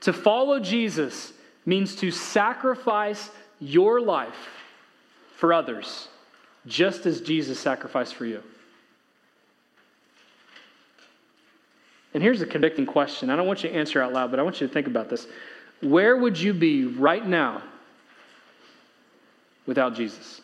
To 0.00 0.12
follow 0.12 0.58
Jesus 0.58 1.32
means 1.66 1.94
to 1.96 2.10
sacrifice 2.10 3.30
your 3.60 4.00
life 4.00 4.48
for 5.36 5.52
others, 5.52 6.08
just 6.66 7.04
as 7.04 7.20
Jesus 7.20 7.60
sacrificed 7.60 8.14
for 8.14 8.24
you. 8.24 8.42
And 12.14 12.22
here's 12.22 12.40
a 12.40 12.46
convicting 12.46 12.86
question. 12.86 13.28
I 13.28 13.36
don't 13.36 13.46
want 13.46 13.64
you 13.64 13.70
to 13.70 13.74
answer 13.74 14.00
out 14.00 14.12
loud, 14.12 14.30
but 14.30 14.38
I 14.38 14.44
want 14.44 14.60
you 14.60 14.68
to 14.68 14.72
think 14.72 14.86
about 14.86 15.10
this. 15.10 15.26
Where 15.82 16.16
would 16.16 16.40
you 16.40 16.54
be 16.54 16.84
right 16.84 17.26
now 17.26 17.60
without 19.66 19.96
Jesus? 19.96 20.40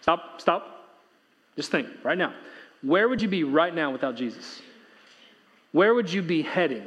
Stop, 0.00 0.40
stop. 0.40 0.88
Just 1.54 1.70
think 1.70 1.86
right 2.02 2.16
now. 2.16 2.32
Where 2.80 3.08
would 3.08 3.20
you 3.20 3.28
be 3.28 3.44
right 3.44 3.74
now 3.74 3.92
without 3.92 4.16
Jesus? 4.16 4.62
Where 5.70 5.94
would 5.94 6.10
you 6.10 6.22
be 6.22 6.42
heading? 6.42 6.84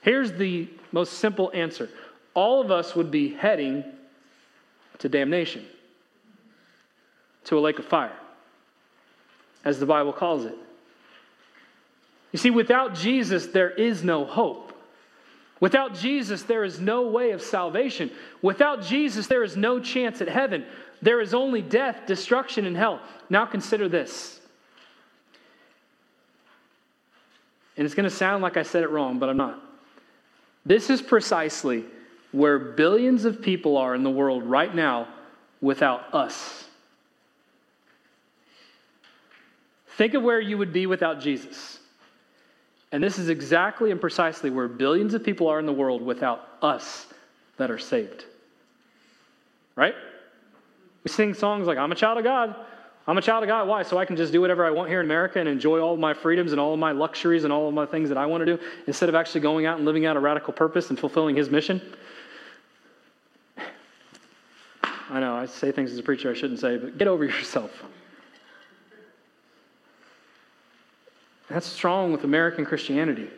Here's 0.00 0.32
the 0.32 0.68
most 0.90 1.14
simple 1.14 1.52
answer 1.54 1.88
all 2.34 2.60
of 2.60 2.70
us 2.70 2.96
would 2.96 3.10
be 3.10 3.32
heading 3.34 3.84
to 4.98 5.08
damnation, 5.08 5.64
to 7.44 7.58
a 7.58 7.60
lake 7.60 7.78
of 7.78 7.84
fire 7.84 8.16
as 9.64 9.78
the 9.78 9.86
Bible 9.86 10.12
calls 10.12 10.44
it. 10.44 10.56
You 12.32 12.38
see, 12.38 12.50
without 12.50 12.94
Jesus, 12.94 13.46
there 13.46 13.70
is 13.70 14.02
no 14.02 14.24
hope. 14.24 14.72
Without 15.60 15.94
Jesus, 15.94 16.42
there 16.42 16.64
is 16.64 16.80
no 16.80 17.06
way 17.06 17.30
of 17.30 17.40
salvation. 17.40 18.10
Without 18.40 18.82
Jesus, 18.82 19.28
there 19.28 19.44
is 19.44 19.56
no 19.56 19.78
chance 19.78 20.20
at 20.20 20.28
heaven. 20.28 20.64
There 21.02 21.20
is 21.20 21.34
only 21.34 21.62
death, 21.62 22.00
destruction, 22.06 22.66
and 22.66 22.76
hell. 22.76 23.00
Now 23.30 23.46
consider 23.46 23.88
this. 23.88 24.40
And 27.76 27.84
it's 27.84 27.94
going 27.94 28.08
to 28.08 28.14
sound 28.14 28.42
like 28.42 28.56
I 28.56 28.64
said 28.64 28.82
it 28.82 28.90
wrong, 28.90 29.18
but 29.18 29.28
I'm 29.28 29.36
not. 29.36 29.60
This 30.66 30.90
is 30.90 31.00
precisely 31.00 31.84
where 32.32 32.58
billions 32.58 33.24
of 33.24 33.42
people 33.42 33.76
are 33.76 33.94
in 33.94 34.02
the 34.02 34.10
world 34.10 34.42
right 34.42 34.74
now 34.74 35.08
without 35.60 36.12
us. 36.14 36.61
Think 39.96 40.14
of 40.14 40.22
where 40.22 40.40
you 40.40 40.58
would 40.58 40.72
be 40.72 40.86
without 40.86 41.20
Jesus. 41.20 41.78
And 42.92 43.02
this 43.02 43.18
is 43.18 43.28
exactly 43.28 43.90
and 43.90 44.00
precisely 44.00 44.50
where 44.50 44.68
billions 44.68 45.14
of 45.14 45.24
people 45.24 45.48
are 45.48 45.58
in 45.58 45.66
the 45.66 45.72
world 45.72 46.02
without 46.02 46.46
us 46.60 47.06
that 47.56 47.70
are 47.70 47.78
saved. 47.78 48.24
Right? 49.76 49.94
We 51.04 51.10
sing 51.10 51.34
songs 51.34 51.66
like, 51.66 51.78
I'm 51.78 51.92
a 51.92 51.94
child 51.94 52.18
of 52.18 52.24
God. 52.24 52.54
I'm 53.06 53.18
a 53.18 53.22
child 53.22 53.42
of 53.42 53.48
God. 53.48 53.66
Why? 53.66 53.82
So 53.82 53.98
I 53.98 54.04
can 54.04 54.16
just 54.16 54.32
do 54.32 54.40
whatever 54.40 54.64
I 54.64 54.70
want 54.70 54.88
here 54.88 55.00
in 55.00 55.06
America 55.06 55.40
and 55.40 55.48
enjoy 55.48 55.80
all 55.80 55.96
my 55.96 56.14
freedoms 56.14 56.52
and 56.52 56.60
all 56.60 56.74
of 56.74 56.78
my 56.78 56.92
luxuries 56.92 57.44
and 57.44 57.52
all 57.52 57.66
of 57.66 57.74
my 57.74 57.86
things 57.86 58.08
that 58.10 58.18
I 58.18 58.26
want 58.26 58.42
to 58.42 58.56
do 58.56 58.62
instead 58.86 59.08
of 59.08 59.14
actually 59.14 59.40
going 59.40 59.66
out 59.66 59.78
and 59.78 59.86
living 59.86 60.06
out 60.06 60.16
a 60.16 60.20
radical 60.20 60.52
purpose 60.52 60.90
and 60.90 60.98
fulfilling 60.98 61.34
His 61.34 61.50
mission? 61.50 61.80
I 65.10 65.20
know, 65.20 65.34
I 65.34 65.46
say 65.46 65.72
things 65.72 65.92
as 65.92 65.98
a 65.98 66.02
preacher 66.02 66.30
I 66.30 66.34
shouldn't 66.34 66.60
say, 66.60 66.78
but 66.78 66.96
get 66.96 67.08
over 67.08 67.24
yourself. 67.24 67.70
That's 71.52 71.66
strong 71.66 72.12
with 72.12 72.24
American 72.24 72.64
Christianity. 72.64 73.28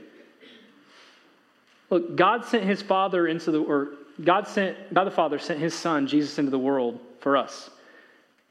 Look, 1.91 2.17
God 2.17 2.45
sent 2.45 2.65
his 2.65 2.81
Father 2.81 3.27
into 3.27 3.51
the, 3.51 3.61
or 3.61 3.89
God 4.23 4.47
sent, 4.47 4.95
God 4.95 5.05
the 5.05 5.11
Father 5.11 5.39
sent 5.39 5.61
his 5.61 5.75
Son, 5.75 6.07
Jesus, 6.07 6.39
into 6.39 6.51
the 6.51 6.59
world 6.59 7.01
for 7.21 7.37
us. 7.37 7.71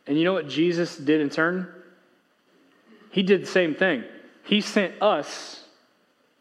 And 0.05 0.17
you 0.17 0.25
know 0.25 0.33
what 0.33 0.49
Jesus 0.49 0.97
did 0.97 1.21
in 1.21 1.29
turn? 1.29 1.67
He 3.11 3.23
did 3.23 3.41
the 3.41 3.47
same 3.47 3.73
thing. 3.73 4.03
He 4.43 4.59
sent 4.59 5.01
us 5.01 5.63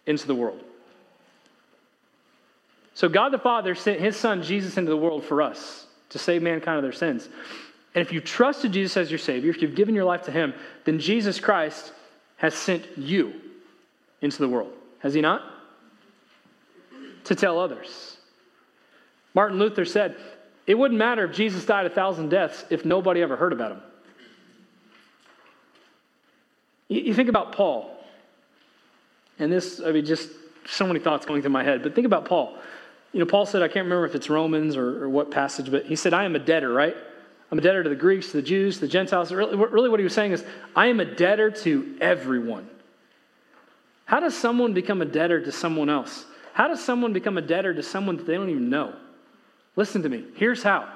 into 0.06 0.26
the 0.26 0.34
world. 0.34 0.60
So 2.94 3.08
God 3.08 3.32
the 3.32 3.38
Father 3.38 3.74
sent 3.74 4.00
his 4.00 4.16
Son, 4.16 4.42
Jesus, 4.42 4.76
into 4.76 4.90
the 4.90 4.96
world 4.96 5.24
for 5.24 5.40
us 5.40 5.86
to 6.10 6.18
save 6.18 6.42
mankind 6.42 6.76
of 6.76 6.82
their 6.82 6.92
sins. 6.92 7.28
And 7.94 8.02
if 8.02 8.12
you 8.12 8.20
trusted 8.20 8.72
Jesus 8.72 8.96
as 8.96 9.10
your 9.10 9.18
Savior, 9.18 9.50
if 9.50 9.62
you've 9.62 9.74
given 9.74 9.94
your 9.94 10.04
life 10.04 10.22
to 10.22 10.30
him, 10.30 10.54
then 10.84 10.98
Jesus 10.98 11.38
Christ 11.38 11.92
has 12.42 12.54
sent 12.54 12.98
you 12.98 13.32
into 14.20 14.38
the 14.38 14.48
world. 14.48 14.72
Has 14.98 15.14
he 15.14 15.20
not? 15.20 15.42
To 17.24 17.36
tell 17.36 17.58
others. 17.60 18.16
Martin 19.32 19.60
Luther 19.60 19.84
said, 19.84 20.16
It 20.66 20.74
wouldn't 20.74 20.98
matter 20.98 21.24
if 21.24 21.32
Jesus 21.32 21.64
died 21.64 21.86
a 21.86 21.90
thousand 21.90 22.30
deaths 22.30 22.64
if 22.68 22.84
nobody 22.84 23.22
ever 23.22 23.36
heard 23.36 23.52
about 23.52 23.72
him. 23.72 23.82
You 26.88 27.14
think 27.14 27.30
about 27.30 27.52
Paul, 27.52 27.96
and 29.38 29.50
this, 29.50 29.80
I 29.80 29.92
mean, 29.92 30.04
just 30.04 30.28
so 30.66 30.86
many 30.86 30.98
thoughts 30.98 31.24
going 31.24 31.40
through 31.40 31.52
my 31.52 31.64
head, 31.64 31.82
but 31.82 31.94
think 31.94 32.06
about 32.06 32.26
Paul. 32.26 32.58
You 33.12 33.20
know, 33.20 33.26
Paul 33.26 33.46
said, 33.46 33.62
I 33.62 33.68
can't 33.68 33.84
remember 33.84 34.04
if 34.04 34.14
it's 34.14 34.28
Romans 34.28 34.76
or, 34.76 35.04
or 35.04 35.08
what 35.08 35.30
passage, 35.30 35.70
but 35.70 35.86
he 35.86 35.96
said, 35.96 36.12
I 36.12 36.24
am 36.24 36.34
a 36.34 36.38
debtor, 36.38 36.70
right? 36.70 36.96
I'm 37.52 37.58
a 37.58 37.60
debtor 37.60 37.82
to 37.82 37.90
the 37.90 37.94
Greeks, 37.94 38.32
the 38.32 38.40
Jews, 38.40 38.80
the 38.80 38.88
Gentiles. 38.88 39.30
Really, 39.30 39.56
really, 39.56 39.90
what 39.90 40.00
he 40.00 40.04
was 40.04 40.14
saying 40.14 40.32
is, 40.32 40.42
I 40.74 40.86
am 40.86 41.00
a 41.00 41.04
debtor 41.04 41.50
to 41.50 41.98
everyone. 42.00 42.66
How 44.06 44.20
does 44.20 44.34
someone 44.34 44.72
become 44.72 45.02
a 45.02 45.04
debtor 45.04 45.44
to 45.44 45.52
someone 45.52 45.90
else? 45.90 46.24
How 46.54 46.68
does 46.68 46.82
someone 46.82 47.12
become 47.12 47.36
a 47.36 47.42
debtor 47.42 47.74
to 47.74 47.82
someone 47.82 48.16
that 48.16 48.26
they 48.26 48.34
don't 48.34 48.48
even 48.48 48.70
know? 48.70 48.94
Listen 49.76 50.02
to 50.02 50.08
me. 50.08 50.24
Here's 50.34 50.62
how. 50.62 50.90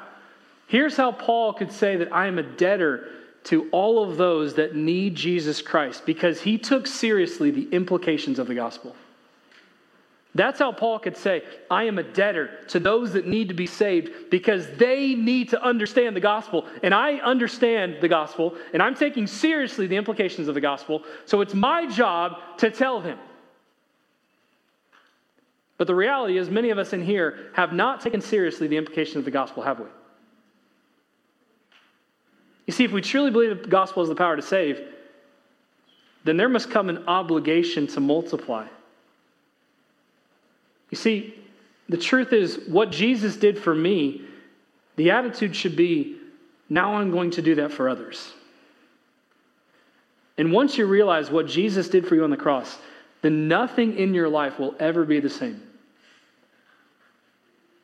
Here's 0.66 0.96
how 0.96 1.12
Paul 1.12 1.52
could 1.52 1.72
say 1.72 1.96
that 1.96 2.10
I 2.10 2.26
am 2.26 2.38
a 2.38 2.42
debtor 2.42 3.06
to 3.44 3.68
all 3.70 4.02
of 4.02 4.16
those 4.16 4.54
that 4.54 4.74
need 4.74 5.14
Jesus 5.14 5.60
Christ 5.60 6.06
because 6.06 6.40
he 6.40 6.56
took 6.56 6.86
seriously 6.86 7.50
the 7.50 7.68
implications 7.70 8.38
of 8.38 8.46
the 8.46 8.54
gospel. 8.54 8.96
That's 10.36 10.58
how 10.58 10.70
Paul 10.70 10.98
could 10.98 11.16
say, 11.16 11.42
I 11.70 11.84
am 11.84 11.98
a 11.98 12.02
debtor 12.02 12.50
to 12.68 12.78
those 12.78 13.14
that 13.14 13.26
need 13.26 13.48
to 13.48 13.54
be 13.54 13.66
saved 13.66 14.30
because 14.30 14.68
they 14.76 15.14
need 15.14 15.48
to 15.50 15.62
understand 15.62 16.14
the 16.14 16.20
gospel. 16.20 16.66
And 16.82 16.92
I 16.92 17.14
understand 17.14 17.98
the 18.02 18.08
gospel, 18.08 18.54
and 18.74 18.82
I'm 18.82 18.94
taking 18.94 19.26
seriously 19.26 19.86
the 19.86 19.96
implications 19.96 20.48
of 20.48 20.54
the 20.54 20.60
gospel. 20.60 21.04
So 21.24 21.40
it's 21.40 21.54
my 21.54 21.86
job 21.86 22.36
to 22.58 22.70
tell 22.70 23.00
them. 23.00 23.18
But 25.78 25.86
the 25.86 25.94
reality 25.94 26.36
is, 26.36 26.50
many 26.50 26.68
of 26.70 26.78
us 26.78 26.92
in 26.92 27.02
here 27.02 27.50
have 27.54 27.72
not 27.72 28.02
taken 28.02 28.20
seriously 28.20 28.66
the 28.66 28.76
implications 28.76 29.16
of 29.16 29.24
the 29.24 29.30
gospel, 29.30 29.62
have 29.62 29.78
we? 29.80 29.86
You 32.66 32.72
see, 32.72 32.84
if 32.84 32.92
we 32.92 33.00
truly 33.00 33.30
believe 33.30 33.62
the 33.62 33.68
gospel 33.68 34.02
is 34.02 34.08
the 34.10 34.14
power 34.14 34.36
to 34.36 34.42
save, 34.42 34.80
then 36.24 36.36
there 36.36 36.48
must 36.48 36.70
come 36.70 36.90
an 36.90 37.06
obligation 37.06 37.86
to 37.88 38.00
multiply. 38.00 38.66
You 40.90 40.96
see, 40.96 41.34
the 41.88 41.96
truth 41.96 42.32
is, 42.32 42.60
what 42.68 42.90
Jesus 42.90 43.36
did 43.36 43.58
for 43.58 43.74
me, 43.74 44.22
the 44.96 45.10
attitude 45.10 45.54
should 45.54 45.76
be 45.76 46.16
now 46.68 46.94
I'm 46.94 47.10
going 47.10 47.30
to 47.32 47.42
do 47.42 47.54
that 47.56 47.72
for 47.72 47.88
others. 47.88 48.32
And 50.38 50.52
once 50.52 50.76
you 50.76 50.86
realize 50.86 51.30
what 51.30 51.46
Jesus 51.46 51.88
did 51.88 52.06
for 52.06 52.14
you 52.14 52.24
on 52.24 52.30
the 52.30 52.36
cross, 52.36 52.76
then 53.22 53.48
nothing 53.48 53.96
in 53.96 54.14
your 54.14 54.28
life 54.28 54.58
will 54.58 54.74
ever 54.78 55.04
be 55.04 55.20
the 55.20 55.30
same. 55.30 55.62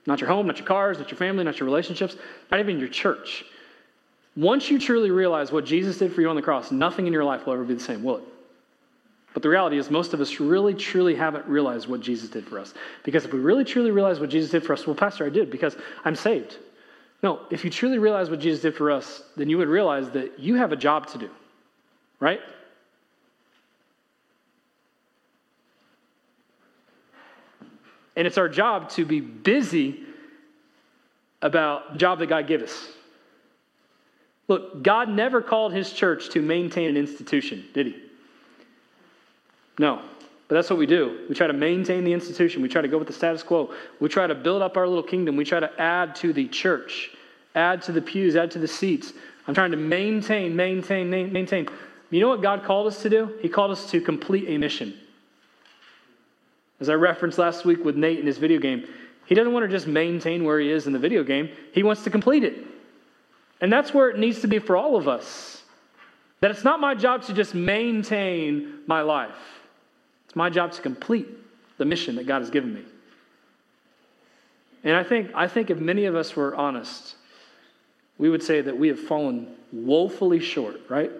Not 0.05 0.21
your 0.21 0.29
home, 0.29 0.49
not 0.49 0.59
your 0.59 0.67
cars, 0.67 0.99
not 0.99 1.11
your 1.11 1.19
family, 1.19 1.45
not 1.45 1.61
your 1.61 1.67
relationships, 1.67 2.17
not 2.51 2.59
even 2.59 2.81
your 2.81 2.89
church. 2.89 3.45
Once 4.37 4.69
you 4.69 4.79
truly 4.79 5.11
realize 5.11 5.53
what 5.53 5.65
Jesus 5.65 5.99
did 5.99 6.13
for 6.13 6.21
you 6.21 6.29
on 6.29 6.37
the 6.37 6.43
cross, 6.43 6.73
nothing 6.73 7.07
in 7.07 7.13
your 7.13 7.25
life 7.25 7.47
will 7.47 7.53
ever 7.53 7.65
be 7.65 7.75
the 7.75 7.81
same, 7.81 8.03
will 8.03 8.17
it? 8.17 8.25
But 9.35 9.43
the 9.43 9.49
reality 9.49 9.79
is, 9.79 9.91
most 9.91 10.13
of 10.13 10.21
us 10.21 10.41
really, 10.41 10.75
truly 10.75 11.15
haven't 11.15 11.47
realized 11.47 11.89
what 11.89 12.01
Jesus 12.01 12.29
did 12.29 12.47
for 12.47 12.59
us. 12.59 12.75
Because 13.03 13.25
if 13.25 13.33
we 13.33 13.39
really, 13.39 13.65
truly 13.65 13.91
realize 13.91 14.21
what 14.21 14.29
Jesus 14.29 14.51
did 14.51 14.65
for 14.65 14.75
us, 14.75 14.87
well, 14.87 14.95
Pastor, 14.95 15.25
I 15.25 15.31
did 15.31 15.51
because 15.51 15.77
I'm 16.05 16.17
saved. 16.17 16.59
No, 17.23 17.41
if 17.51 17.65
you 17.65 17.71
truly 17.71 17.99
realize 17.99 18.29
what 18.29 18.41
Jesus 18.41 18.63
did 18.63 18.75
for 18.75 18.91
us, 18.91 19.23
then 19.37 19.49
you 19.49 19.57
would 19.59 19.69
realize 19.69 20.11
that 20.11 20.39
you 20.39 20.57
have 20.57 20.73
a 20.73 20.77
job 20.77 21.07
to 21.09 21.19
do, 21.19 21.31
right? 22.21 22.41
And 28.17 28.27
it's 28.27 28.37
our 28.39 28.49
job 28.49 28.91
to 28.91 29.07
be 29.07 29.21
busy 29.21 30.01
about 31.41 31.95
the 31.95 31.99
job 31.99 32.19
that 32.19 32.27
God 32.27 32.47
gave 32.47 32.63
us. 32.63 32.89
Look, 34.49 34.83
God 34.83 35.09
never 35.09 35.41
called 35.41 35.73
his 35.73 35.93
church 35.93 36.29
to 36.31 36.43
maintain 36.43 36.91
an 36.91 36.97
institution, 36.97 37.65
did 37.73 37.87
he? 37.87 37.97
No. 39.79 40.03
But 40.49 40.57
that's 40.57 40.69
what 40.69 40.79
we 40.79 40.87
do. 40.87 41.21
We 41.29 41.35
try 41.35 41.47
to 41.47 41.53
maintain 41.53 42.05
the 42.05 42.13
institution. 42.13 42.61
We 42.61 42.69
try 42.69 42.83
to 42.83 42.89
go 42.89 42.99
with 42.99 43.07
the 43.07 43.15
status 43.15 43.43
quo. 43.43 43.73
We 44.01 44.09
try 44.09 44.27
to 44.27 44.35
build 44.35 44.61
up 44.61 44.77
our 44.77 44.87
little 44.87 45.03
kingdom. 45.03 45.37
We 45.37 45.45
try 45.45 45.61
to 45.61 45.81
add 45.81 46.15
to 46.17 46.33
the 46.33 46.47
church, 46.49 47.11
add 47.55 47.81
to 47.83 47.93
the 47.93 48.03
pews, 48.03 48.37
add 48.37 48.51
to 48.51 48.59
the 48.59 48.69
seats. 48.69 49.15
I'm 49.47 49.55
trying 49.55 49.71
to 49.71 49.77
maintain, 49.77 50.55
maintain, 50.55 51.09
maintain. 51.11 51.69
You 52.11 52.21
know 52.21 52.29
what 52.29 52.43
God 52.43 52.65
called 52.65 52.87
us 52.87 53.01
to 53.03 53.09
do? 53.09 53.33
He 53.41 53.49
called 53.49 53.71
us 53.71 53.91
to 53.91 54.01
complete 54.01 54.45
a 54.49 54.59
mission. 54.59 54.95
As 56.81 56.89
I 56.89 56.95
referenced 56.95 57.39
last 57.39 57.65
week 57.65 57.85
with 57.85 57.97
Nate 57.97 58.19
in 58.19 58.27
his 58.27 58.39
video 58.39 58.61
game, 58.61 58.87
he 59.25 59.35
doesn't 59.35 59.53
want 59.53 59.65
to 59.65 59.69
just 59.71 59.87
maintain 59.87 60.45
where 60.45 60.61
he 60.61 60.71
is 60.71 60.87
in 60.87 60.93
the 60.93 60.99
video 60.99 61.25
game, 61.25 61.49
he 61.73 61.83
wants 61.83 62.05
to 62.05 62.11
complete 62.11 62.45
it. 62.45 62.67
And 63.61 63.73
that's 63.73 63.95
where 63.95 64.11
it 64.11 64.19
needs 64.19 64.41
to 64.41 64.49
be 64.49 64.59
for 64.59 64.77
all 64.77 64.97
of 64.97 65.09
us. 65.09 65.63
That 66.41 66.51
it's 66.51 66.65
not 66.65 66.81
my 66.81 66.95
job 66.95 67.23
to 67.23 67.33
just 67.33 67.55
maintain 67.55 68.81
my 68.87 69.01
life, 69.01 69.62
it's 70.33 70.37
my 70.39 70.49
job 70.49 70.73
to 70.73 70.81
complete 70.81 71.29
the 71.77 71.85
mission 71.85 72.17
that 72.17 72.27
God 72.27 72.39
has 72.39 72.49
given 72.49 72.73
me. 72.73 72.81
And 74.83 74.97
I 74.97 75.05
think, 75.05 75.31
I 75.35 75.47
think 75.47 75.69
if 75.69 75.79
many 75.79 76.07
of 76.07 76.17
us 76.17 76.35
were 76.35 76.57
honest, 76.57 77.17
we 78.17 78.31
would 78.31 78.43
say 78.43 78.63
that 78.63 78.79
we 78.79 78.89
have 78.89 78.99
fallen 78.99 79.47
woefully 79.75 80.41
short, 80.41 80.81
right? 80.89 81.11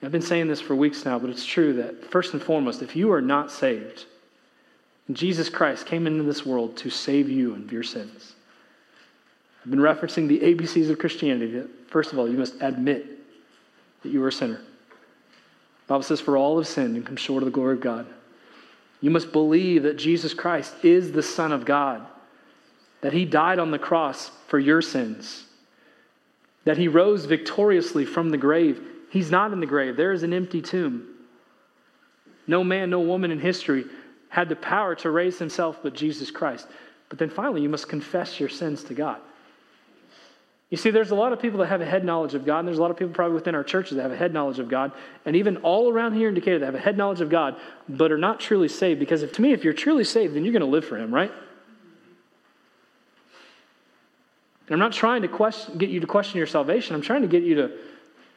I've 0.00 0.12
been 0.12 0.22
saying 0.22 0.46
this 0.46 0.60
for 0.60 0.76
weeks 0.76 1.04
now, 1.04 1.18
but 1.18 1.28
it's 1.28 1.44
true 1.44 1.72
that 1.72 2.08
first 2.08 2.34
and 2.34 2.40
foremost, 2.40 2.80
if 2.80 2.94
you 2.94 3.10
are 3.10 3.20
not 3.20 3.50
saved, 3.50 4.04
Jesus 5.10 5.48
Christ 5.48 5.86
came 5.86 6.06
into 6.06 6.22
this 6.22 6.46
world 6.46 6.76
to 6.76 6.88
save 6.88 7.28
you 7.28 7.52
of 7.56 7.72
your 7.72 7.82
sins. 7.82 8.34
I've 9.64 9.72
been 9.72 9.80
referencing 9.80 10.28
the 10.28 10.38
ABCs 10.38 10.88
of 10.88 11.00
Christianity. 11.00 11.58
That 11.58 11.90
first 11.90 12.12
of 12.12 12.20
all, 12.20 12.30
you 12.30 12.38
must 12.38 12.54
admit 12.60 13.06
that 14.04 14.10
you 14.10 14.22
are 14.22 14.28
a 14.28 14.32
sinner. 14.32 14.60
Bible 15.92 16.04
says, 16.04 16.20
For 16.20 16.38
all 16.38 16.56
have 16.56 16.66
sinned 16.66 16.96
and 16.96 17.04
come 17.04 17.16
short 17.16 17.42
of 17.42 17.44
the 17.44 17.50
glory 17.50 17.74
of 17.74 17.82
God. 17.82 18.06
You 19.02 19.10
must 19.10 19.30
believe 19.30 19.82
that 19.82 19.98
Jesus 19.98 20.32
Christ 20.32 20.74
is 20.82 21.12
the 21.12 21.22
Son 21.22 21.52
of 21.52 21.66
God, 21.66 22.06
that 23.02 23.12
He 23.12 23.26
died 23.26 23.58
on 23.58 23.70
the 23.70 23.78
cross 23.78 24.30
for 24.46 24.58
your 24.58 24.80
sins, 24.80 25.44
that 26.64 26.78
He 26.78 26.88
rose 26.88 27.26
victoriously 27.26 28.06
from 28.06 28.30
the 28.30 28.38
grave 28.38 28.80
He's 29.10 29.30
not 29.30 29.52
in 29.52 29.60
the 29.60 29.66
grave. 29.66 29.98
There 29.98 30.12
is 30.12 30.22
an 30.22 30.32
empty 30.32 30.62
tomb. 30.62 31.06
No 32.46 32.64
man, 32.64 32.88
no 32.88 33.00
woman 33.00 33.30
in 33.30 33.38
history 33.38 33.84
had 34.30 34.48
the 34.48 34.56
power 34.56 34.94
to 34.94 35.10
raise 35.10 35.38
himself 35.38 35.80
but 35.82 35.92
Jesus 35.92 36.30
Christ. 36.30 36.66
But 37.10 37.18
then 37.18 37.28
finally, 37.28 37.60
you 37.60 37.68
must 37.68 37.90
confess 37.90 38.40
your 38.40 38.48
sins 38.48 38.82
to 38.84 38.94
God. 38.94 39.20
You 40.72 40.78
see, 40.78 40.88
there's 40.90 41.10
a 41.10 41.14
lot 41.14 41.34
of 41.34 41.38
people 41.38 41.58
that 41.58 41.66
have 41.66 41.82
a 41.82 41.84
head 41.84 42.02
knowledge 42.02 42.32
of 42.32 42.46
God, 42.46 42.60
and 42.60 42.68
there's 42.68 42.78
a 42.78 42.80
lot 42.80 42.90
of 42.90 42.96
people 42.96 43.12
probably 43.12 43.34
within 43.34 43.54
our 43.54 43.62
churches 43.62 43.96
that 43.96 44.04
have 44.04 44.12
a 44.12 44.16
head 44.16 44.32
knowledge 44.32 44.58
of 44.58 44.70
God, 44.70 44.92
and 45.26 45.36
even 45.36 45.58
all 45.58 45.92
around 45.92 46.14
here 46.14 46.28
in 46.30 46.34
Decatur 46.34 46.60
that 46.60 46.64
have 46.64 46.74
a 46.74 46.80
head 46.80 46.96
knowledge 46.96 47.20
of 47.20 47.28
God, 47.28 47.56
but 47.90 48.10
are 48.10 48.16
not 48.16 48.40
truly 48.40 48.68
saved. 48.68 48.98
Because 48.98 49.22
if, 49.22 49.32
to 49.32 49.42
me, 49.42 49.52
if 49.52 49.64
you're 49.64 49.74
truly 49.74 50.02
saved, 50.02 50.34
then 50.34 50.44
you're 50.44 50.52
going 50.52 50.60
to 50.60 50.66
live 50.66 50.86
for 50.86 50.96
Him, 50.96 51.14
right? 51.14 51.30
And 54.66 54.72
I'm 54.72 54.78
not 54.78 54.92
trying 54.92 55.20
to 55.20 55.28
question, 55.28 55.76
get 55.76 55.90
you 55.90 56.00
to 56.00 56.06
question 56.06 56.38
your 56.38 56.46
salvation. 56.46 56.96
I'm 56.96 57.02
trying 57.02 57.20
to 57.20 57.28
get 57.28 57.42
you 57.42 57.54
to 57.56 57.70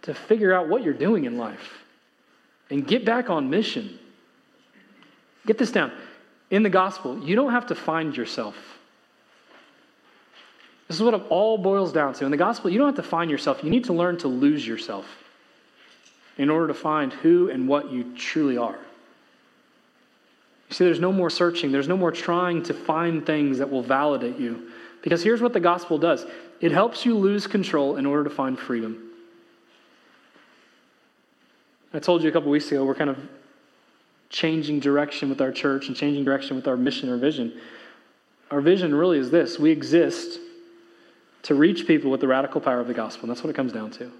to 0.05 0.13
figure 0.13 0.53
out 0.53 0.69
what 0.69 0.83
you're 0.83 0.93
doing 0.93 1.25
in 1.25 1.37
life 1.37 1.83
and 2.69 2.85
get 2.85 3.05
back 3.05 3.29
on 3.29 3.49
mission. 3.49 3.97
Get 5.47 5.57
this 5.57 5.71
down. 5.71 5.91
In 6.51 6.61
the 6.61 6.69
gospel, 6.69 7.23
you 7.23 7.35
don't 7.35 7.51
have 7.51 7.67
to 7.67 7.75
find 7.75 8.15
yourself. 8.15 8.55
This 10.87 10.97
is 10.97 11.03
what 11.03 11.13
it 11.13 11.23
all 11.29 11.57
boils 11.57 11.91
down 11.91 12.13
to. 12.13 12.25
In 12.25 12.31
the 12.31 12.37
gospel, 12.37 12.69
you 12.69 12.77
don't 12.77 12.87
have 12.87 13.03
to 13.03 13.09
find 13.09 13.31
yourself. 13.31 13.63
You 13.63 13.69
need 13.69 13.85
to 13.85 13.93
learn 13.93 14.17
to 14.19 14.27
lose 14.27 14.65
yourself 14.65 15.05
in 16.37 16.49
order 16.49 16.67
to 16.67 16.73
find 16.73 17.11
who 17.11 17.49
and 17.49 17.67
what 17.67 17.91
you 17.91 18.15
truly 18.15 18.57
are. 18.57 18.77
You 20.69 20.75
see, 20.75 20.85
there's 20.85 20.99
no 20.99 21.11
more 21.11 21.29
searching, 21.29 21.71
there's 21.71 21.87
no 21.87 21.97
more 21.97 22.11
trying 22.11 22.63
to 22.63 22.73
find 22.73 23.25
things 23.25 23.59
that 23.59 23.69
will 23.69 23.83
validate 23.83 24.37
you. 24.37 24.71
Because 25.01 25.23
here's 25.23 25.41
what 25.41 25.53
the 25.53 25.59
gospel 25.59 25.97
does 25.97 26.25
it 26.59 26.71
helps 26.71 27.05
you 27.05 27.15
lose 27.15 27.47
control 27.47 27.97
in 27.97 28.05
order 28.05 28.23
to 28.23 28.29
find 28.29 28.57
freedom. 28.57 29.11
I 31.93 31.99
told 31.99 32.23
you 32.23 32.29
a 32.29 32.31
couple 32.31 32.49
weeks 32.49 32.71
ago, 32.71 32.83
we're 32.83 32.95
kind 32.95 33.09
of 33.09 33.17
changing 34.29 34.79
direction 34.79 35.29
with 35.29 35.39
our 35.41 35.51
church 35.51 35.87
and 35.87 35.95
changing 35.95 36.25
direction 36.25 36.55
with 36.55 36.67
our 36.67 36.75
mission 36.75 37.09
or 37.09 37.17
vision. 37.17 37.53
Our 38.51 38.61
vision 38.61 38.93
really 38.93 39.17
is 39.17 39.31
this 39.31 39.57
we 39.59 39.71
exist 39.71 40.39
to 41.45 41.55
reach 41.55 41.87
people 41.87 42.11
with 42.11 42.21
the 42.21 42.27
radical 42.27 42.61
power 42.61 42.79
of 42.79 42.87
the 42.87 42.93
gospel. 42.93 43.23
And 43.23 43.31
that's 43.31 43.43
what 43.43 43.49
it 43.49 43.55
comes 43.55 43.71
down 43.71 43.91
to. 43.91 44.11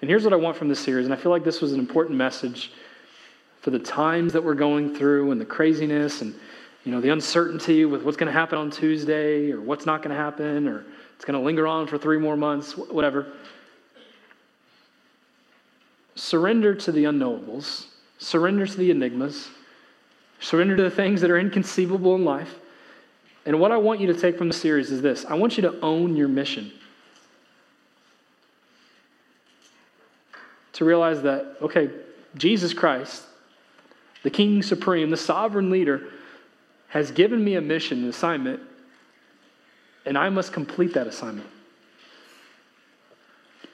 And 0.00 0.10
here's 0.10 0.24
what 0.24 0.32
I 0.32 0.36
want 0.36 0.56
from 0.56 0.68
this 0.68 0.80
series, 0.80 1.06
and 1.06 1.14
I 1.14 1.16
feel 1.16 1.30
like 1.30 1.44
this 1.44 1.60
was 1.60 1.72
an 1.72 1.78
important 1.78 2.18
message 2.18 2.72
for 3.60 3.70
the 3.70 3.78
times 3.78 4.32
that 4.34 4.44
we're 4.44 4.54
going 4.54 4.94
through 4.94 5.30
and 5.30 5.40
the 5.40 5.44
craziness 5.46 6.20
and 6.20 6.34
you 6.84 6.92
know 6.92 7.00
the 7.00 7.08
uncertainty 7.08 7.86
with 7.86 8.02
what's 8.02 8.18
going 8.18 8.26
to 8.26 8.38
happen 8.38 8.58
on 8.58 8.70
Tuesday 8.70 9.50
or 9.50 9.62
what's 9.62 9.86
not 9.86 10.02
going 10.02 10.14
to 10.14 10.20
happen 10.20 10.68
or 10.68 10.84
it's 11.16 11.24
going 11.24 11.38
to 11.38 11.42
linger 11.42 11.66
on 11.66 11.86
for 11.86 11.96
3 11.96 12.18
more 12.18 12.36
months, 12.36 12.76
whatever. 12.76 13.26
Surrender 16.16 16.74
to 16.74 16.92
the 16.92 17.04
unknowables, 17.04 17.86
surrender 18.18 18.66
to 18.66 18.76
the 18.76 18.90
enigmas, 18.90 19.48
surrender 20.40 20.76
to 20.76 20.82
the 20.82 20.90
things 20.90 21.22
that 21.22 21.30
are 21.30 21.38
inconceivable 21.38 22.16
in 22.16 22.24
life. 22.24 22.58
And 23.46 23.60
what 23.60 23.72
I 23.72 23.76
want 23.76 24.00
you 24.00 24.06
to 24.06 24.18
take 24.18 24.38
from 24.38 24.48
the 24.48 24.54
series 24.54 24.90
is 24.90 25.02
this 25.02 25.24
I 25.26 25.34
want 25.34 25.56
you 25.56 25.62
to 25.62 25.80
own 25.80 26.16
your 26.16 26.28
mission. 26.28 26.72
To 30.74 30.84
realize 30.84 31.22
that, 31.22 31.56
okay, 31.62 31.90
Jesus 32.36 32.74
Christ, 32.74 33.22
the 34.24 34.30
King 34.30 34.62
Supreme, 34.62 35.10
the 35.10 35.16
sovereign 35.16 35.70
leader, 35.70 36.08
has 36.88 37.10
given 37.10 37.44
me 37.44 37.54
a 37.54 37.60
mission, 37.60 38.02
an 38.02 38.08
assignment, 38.08 38.60
and 40.04 40.18
I 40.18 40.28
must 40.30 40.52
complete 40.52 40.94
that 40.94 41.06
assignment. 41.06 41.48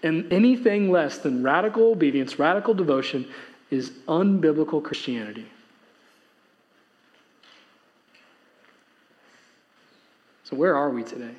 And 0.03 0.33
anything 0.33 0.91
less 0.91 1.19
than 1.19 1.43
radical 1.43 1.93
obedience, 1.93 2.39
radical 2.39 2.75
devotion, 2.75 3.29
is 3.71 3.91
unbiblical 4.09 4.83
Christianity. 4.83 5.47
So, 10.51 10.57
where 10.57 10.75
are 10.75 10.91
we 10.91 11.05
today? 11.05 11.35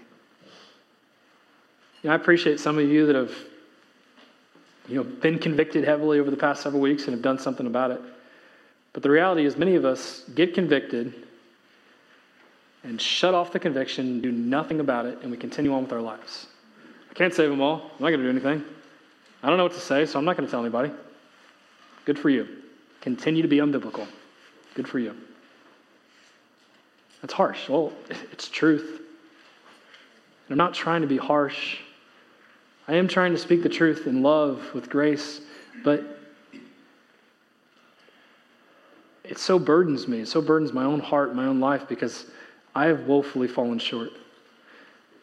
You 2.02 2.08
know, 2.08 2.14
I 2.14 2.16
appreciate 2.16 2.60
some 2.60 2.80
of 2.80 2.88
you 2.88 3.06
that 3.06 3.16
have, 3.16 3.34
you 4.88 4.96
know, 4.96 5.04
been 5.04 5.38
convicted 5.38 5.84
heavily 5.84 6.20
over 6.20 6.32
the 6.32 6.38
past 6.38 6.64
several 6.64 6.82
weeks 6.82 7.04
and 7.04 7.12
have 7.14 7.22
done 7.22 7.38
something 7.38 7.68
about 7.68 7.92
it. 7.92 8.02
But 8.94 9.04
the 9.04 9.10
reality 9.10 9.46
is, 9.46 9.58
many 9.58 9.76
of 9.76 9.86
us 9.86 10.24
get 10.34 10.54
convicted 10.54 11.14
and 12.84 13.00
shut 13.00 13.34
off 13.34 13.52
the 13.52 13.60
conviction, 13.60 14.22
do 14.22 14.32
nothing 14.32 14.80
about 14.80 15.06
it, 15.06 15.20
and 15.22 15.30
we 15.30 15.38
continue 15.38 15.74
on 15.74 15.84
with 15.84 15.94
our 15.94 16.02
lives. 16.02 16.48
I 17.10 17.14
can't 17.14 17.34
save 17.34 17.50
them 17.50 17.62
all. 17.62 17.92
I'm 17.94 18.04
not 18.04 18.10
going 18.10 18.22
to 18.22 18.24
do 18.24 18.30
anything. 18.30 18.64
I 19.44 19.50
don't 19.50 19.58
know 19.58 19.64
what 19.64 19.74
to 19.74 19.80
say, 19.80 20.06
so 20.06 20.18
I'm 20.18 20.26
not 20.26 20.38
going 20.38 20.48
to 20.48 20.52
tell 20.52 20.62
anybody. 20.62 20.92
Good 22.06 22.18
for 22.18 22.30
you. 22.30 22.48
Continue 23.02 23.42
to 23.42 23.48
be 23.48 23.58
unbiblical. 23.58 24.08
Good 24.74 24.88
for 24.88 25.00
you. 25.00 25.16
That's 27.22 27.34
harsh. 27.34 27.70
Well, 27.70 27.94
it's 28.32 28.48
truth. 28.48 29.01
I'm 30.52 30.58
not 30.58 30.74
trying 30.74 31.02
to 31.02 31.08
be 31.08 31.18
harsh. 31.18 31.78
I 32.88 32.96
am 32.96 33.08
trying 33.08 33.32
to 33.32 33.38
speak 33.38 33.64
the 33.64 33.70
truth 33.70 34.06
in 34.06 34.22
love 34.22 34.62
with 34.74 34.90
grace, 34.90 35.40
but 35.82 36.04
it 39.24 39.38
so 39.38 39.58
burdens 39.58 40.10
me. 40.10 40.20
It 40.20 40.28
so 40.28 40.42
burdens 40.42 40.74
my 40.74 40.84
own 40.84 41.00
heart, 41.00 41.34
my 41.34 41.46
own 41.46 41.62
life, 41.62 41.88
because 41.88 42.26
I 42.76 42.88
have 42.88 43.08
woefully 43.08 43.48
fallen 43.48 43.80
short. 43.80 44.10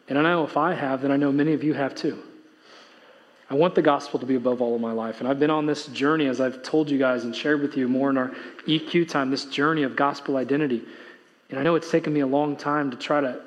And 0.07 0.17
I 0.17 0.23
know 0.23 0.43
if 0.43 0.57
I 0.57 0.73
have, 0.73 1.03
then 1.03 1.11
I 1.11 1.17
know 1.17 1.31
many 1.31 1.53
of 1.53 1.63
you 1.63 1.75
have 1.75 1.93
too. 1.93 2.23
I 3.51 3.53
want 3.53 3.75
the 3.75 3.83
gospel 3.83 4.19
to 4.19 4.25
be 4.25 4.35
above 4.35 4.61
all 4.61 4.73
of 4.73 4.81
my 4.81 4.91
life. 4.93 5.19
And 5.19 5.27
I've 5.27 5.39
been 5.39 5.51
on 5.51 5.67
this 5.67 5.85
journey, 5.87 6.25
as 6.25 6.41
I've 6.41 6.63
told 6.63 6.89
you 6.89 6.97
guys 6.97 7.23
and 7.23 7.35
shared 7.35 7.61
with 7.61 7.77
you 7.77 7.87
more 7.87 8.09
in 8.09 8.17
our 8.17 8.29
EQ 8.67 9.09
time, 9.09 9.29
this 9.29 9.45
journey 9.45 9.83
of 9.83 9.95
gospel 9.95 10.37
identity. 10.37 10.83
And 11.51 11.59
I 11.59 11.63
know 11.63 11.75
it's 11.75 11.91
taken 11.91 12.13
me 12.13 12.21
a 12.21 12.27
long 12.27 12.55
time 12.55 12.89
to 12.89 12.97
try 12.97 13.21
to 13.21 13.41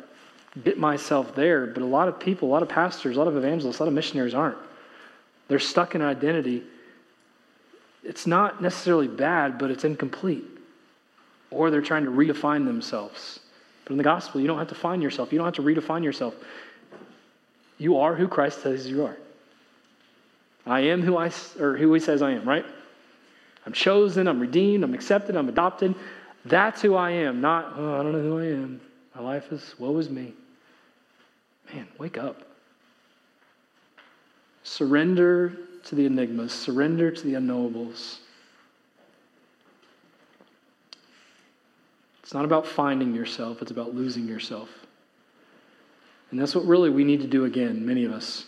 get 0.63 0.79
myself 0.79 1.35
there, 1.35 1.67
but 1.67 1.83
a 1.83 1.87
lot 1.87 2.09
of 2.09 2.21
people, 2.21 2.49
a 2.49 2.53
lot 2.53 2.63
of 2.63 2.69
pastors, 2.69 3.17
a 3.17 3.19
lot 3.19 3.29
of 3.29 3.37
evangelists, 3.37 3.79
a 3.79 3.83
lot 3.83 3.89
of 3.89 3.95
missionaries 3.95 4.35
aren't. 4.35 4.59
They're 5.49 5.59
stuck 5.59 5.95
in 5.95 6.03
identity. 6.03 6.63
It's 8.05 8.27
not 8.27 8.63
necessarily 8.63 9.09
bad, 9.09 9.59
but 9.59 9.71
it's 9.71 9.85
incomplete. 9.85 10.45
Or 11.51 11.71
they're 11.71 11.81
trying 11.83 12.05
to 12.05 12.11
redefine 12.11 12.67
themselves. 12.67 13.41
But 13.85 13.93
in 13.93 13.97
the 13.97 14.05
gospel, 14.05 14.41
you 14.41 14.47
don't 14.47 14.59
have 14.59 14.69
to 14.69 14.75
find 14.75 15.03
yourself. 15.03 15.33
You 15.33 15.39
don't 15.39 15.47
have 15.47 15.55
to 15.55 15.63
redefine 15.63 16.05
yourself. 16.05 16.35
You 17.79 17.99
are 17.99 18.15
who 18.15 18.29
Christ 18.29 18.63
says 18.63 18.87
you 18.87 19.05
are. 19.05 19.17
I 20.67 20.81
am 20.81 21.03
who 21.03 21.17
I 21.17 21.31
or 21.59 21.77
who 21.77 21.93
he 21.93 22.01
says 22.01 22.23
I 22.23 22.33
am, 22.33 22.49
right? 22.49 22.65
I'm 23.67 23.73
chosen, 23.73 24.29
I'm 24.29 24.41
redeemed, 24.41 24.85
I'm 24.85 24.95
accepted, 24.95 25.37
I'm 25.37 25.49
adopted. 25.49 25.95
That's 26.45 26.83
who 26.83 26.95
I 26.95 27.11
am, 27.11 27.41
not, 27.41 27.75
oh, 27.77 28.01
I 28.01 28.03
don't 28.03 28.13
know 28.13 28.21
who 28.21 28.39
I 28.39 28.47
am. 28.47 28.81
My 29.15 29.23
life 29.23 29.53
is 29.53 29.75
woe 29.79 29.97
is 29.99 30.09
me. 30.09 30.35
Man, 31.71 31.89
wake 31.99 32.19
up. 32.19 32.43
Surrender 34.63 35.57
to 35.85 35.95
the 35.95 36.07
enigmas, 36.07 36.53
surrender 36.53 37.11
to 37.11 37.23
the 37.23 37.35
unknowables. 37.35 38.19
It's 42.23 42.33
not 42.33 42.45
about 42.45 42.67
finding 42.67 43.15
yourself, 43.15 43.61
it's 43.61 43.71
about 43.71 43.95
losing 43.95 44.27
yourself. 44.27 44.69
And 46.31 46.41
that's 46.41 46.55
what 46.55 46.65
really 46.65 46.89
we 46.89 47.05
need 47.05 47.21
to 47.21 47.27
do 47.27 47.45
again, 47.45 47.85
many 47.85 48.05
of 48.05 48.13
us. 48.13 48.47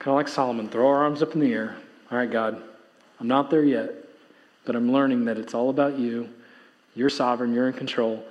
Kind 0.00 0.12
of 0.12 0.16
like 0.16 0.26
Solomon, 0.26 0.68
throw 0.68 0.88
our 0.88 1.04
arms 1.04 1.22
up 1.22 1.34
in 1.34 1.40
the 1.40 1.52
air. 1.52 1.76
All 2.10 2.18
right, 2.18 2.30
God, 2.30 2.60
I'm 3.20 3.28
not 3.28 3.50
there 3.50 3.62
yet, 3.62 3.90
but 4.64 4.74
I'm 4.74 4.90
learning 4.90 5.26
that 5.26 5.38
it's 5.38 5.54
all 5.54 5.70
about 5.70 5.96
you. 5.96 6.28
You're 6.96 7.08
sovereign, 7.08 7.54
you're 7.54 7.68
in 7.68 7.74
control. 7.74 8.24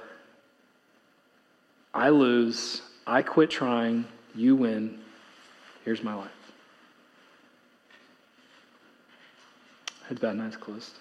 I 1.93 2.09
lose, 2.09 2.81
I 3.11 3.21
quit 3.21 3.49
trying, 3.49 4.05
you 4.33 4.55
win. 4.55 4.97
Here's 5.83 6.01
my 6.01 6.13
life. 6.13 6.31
Head 10.07 10.21
bowed 10.21 10.39
eyes 10.39 10.55
closed. 10.55 10.93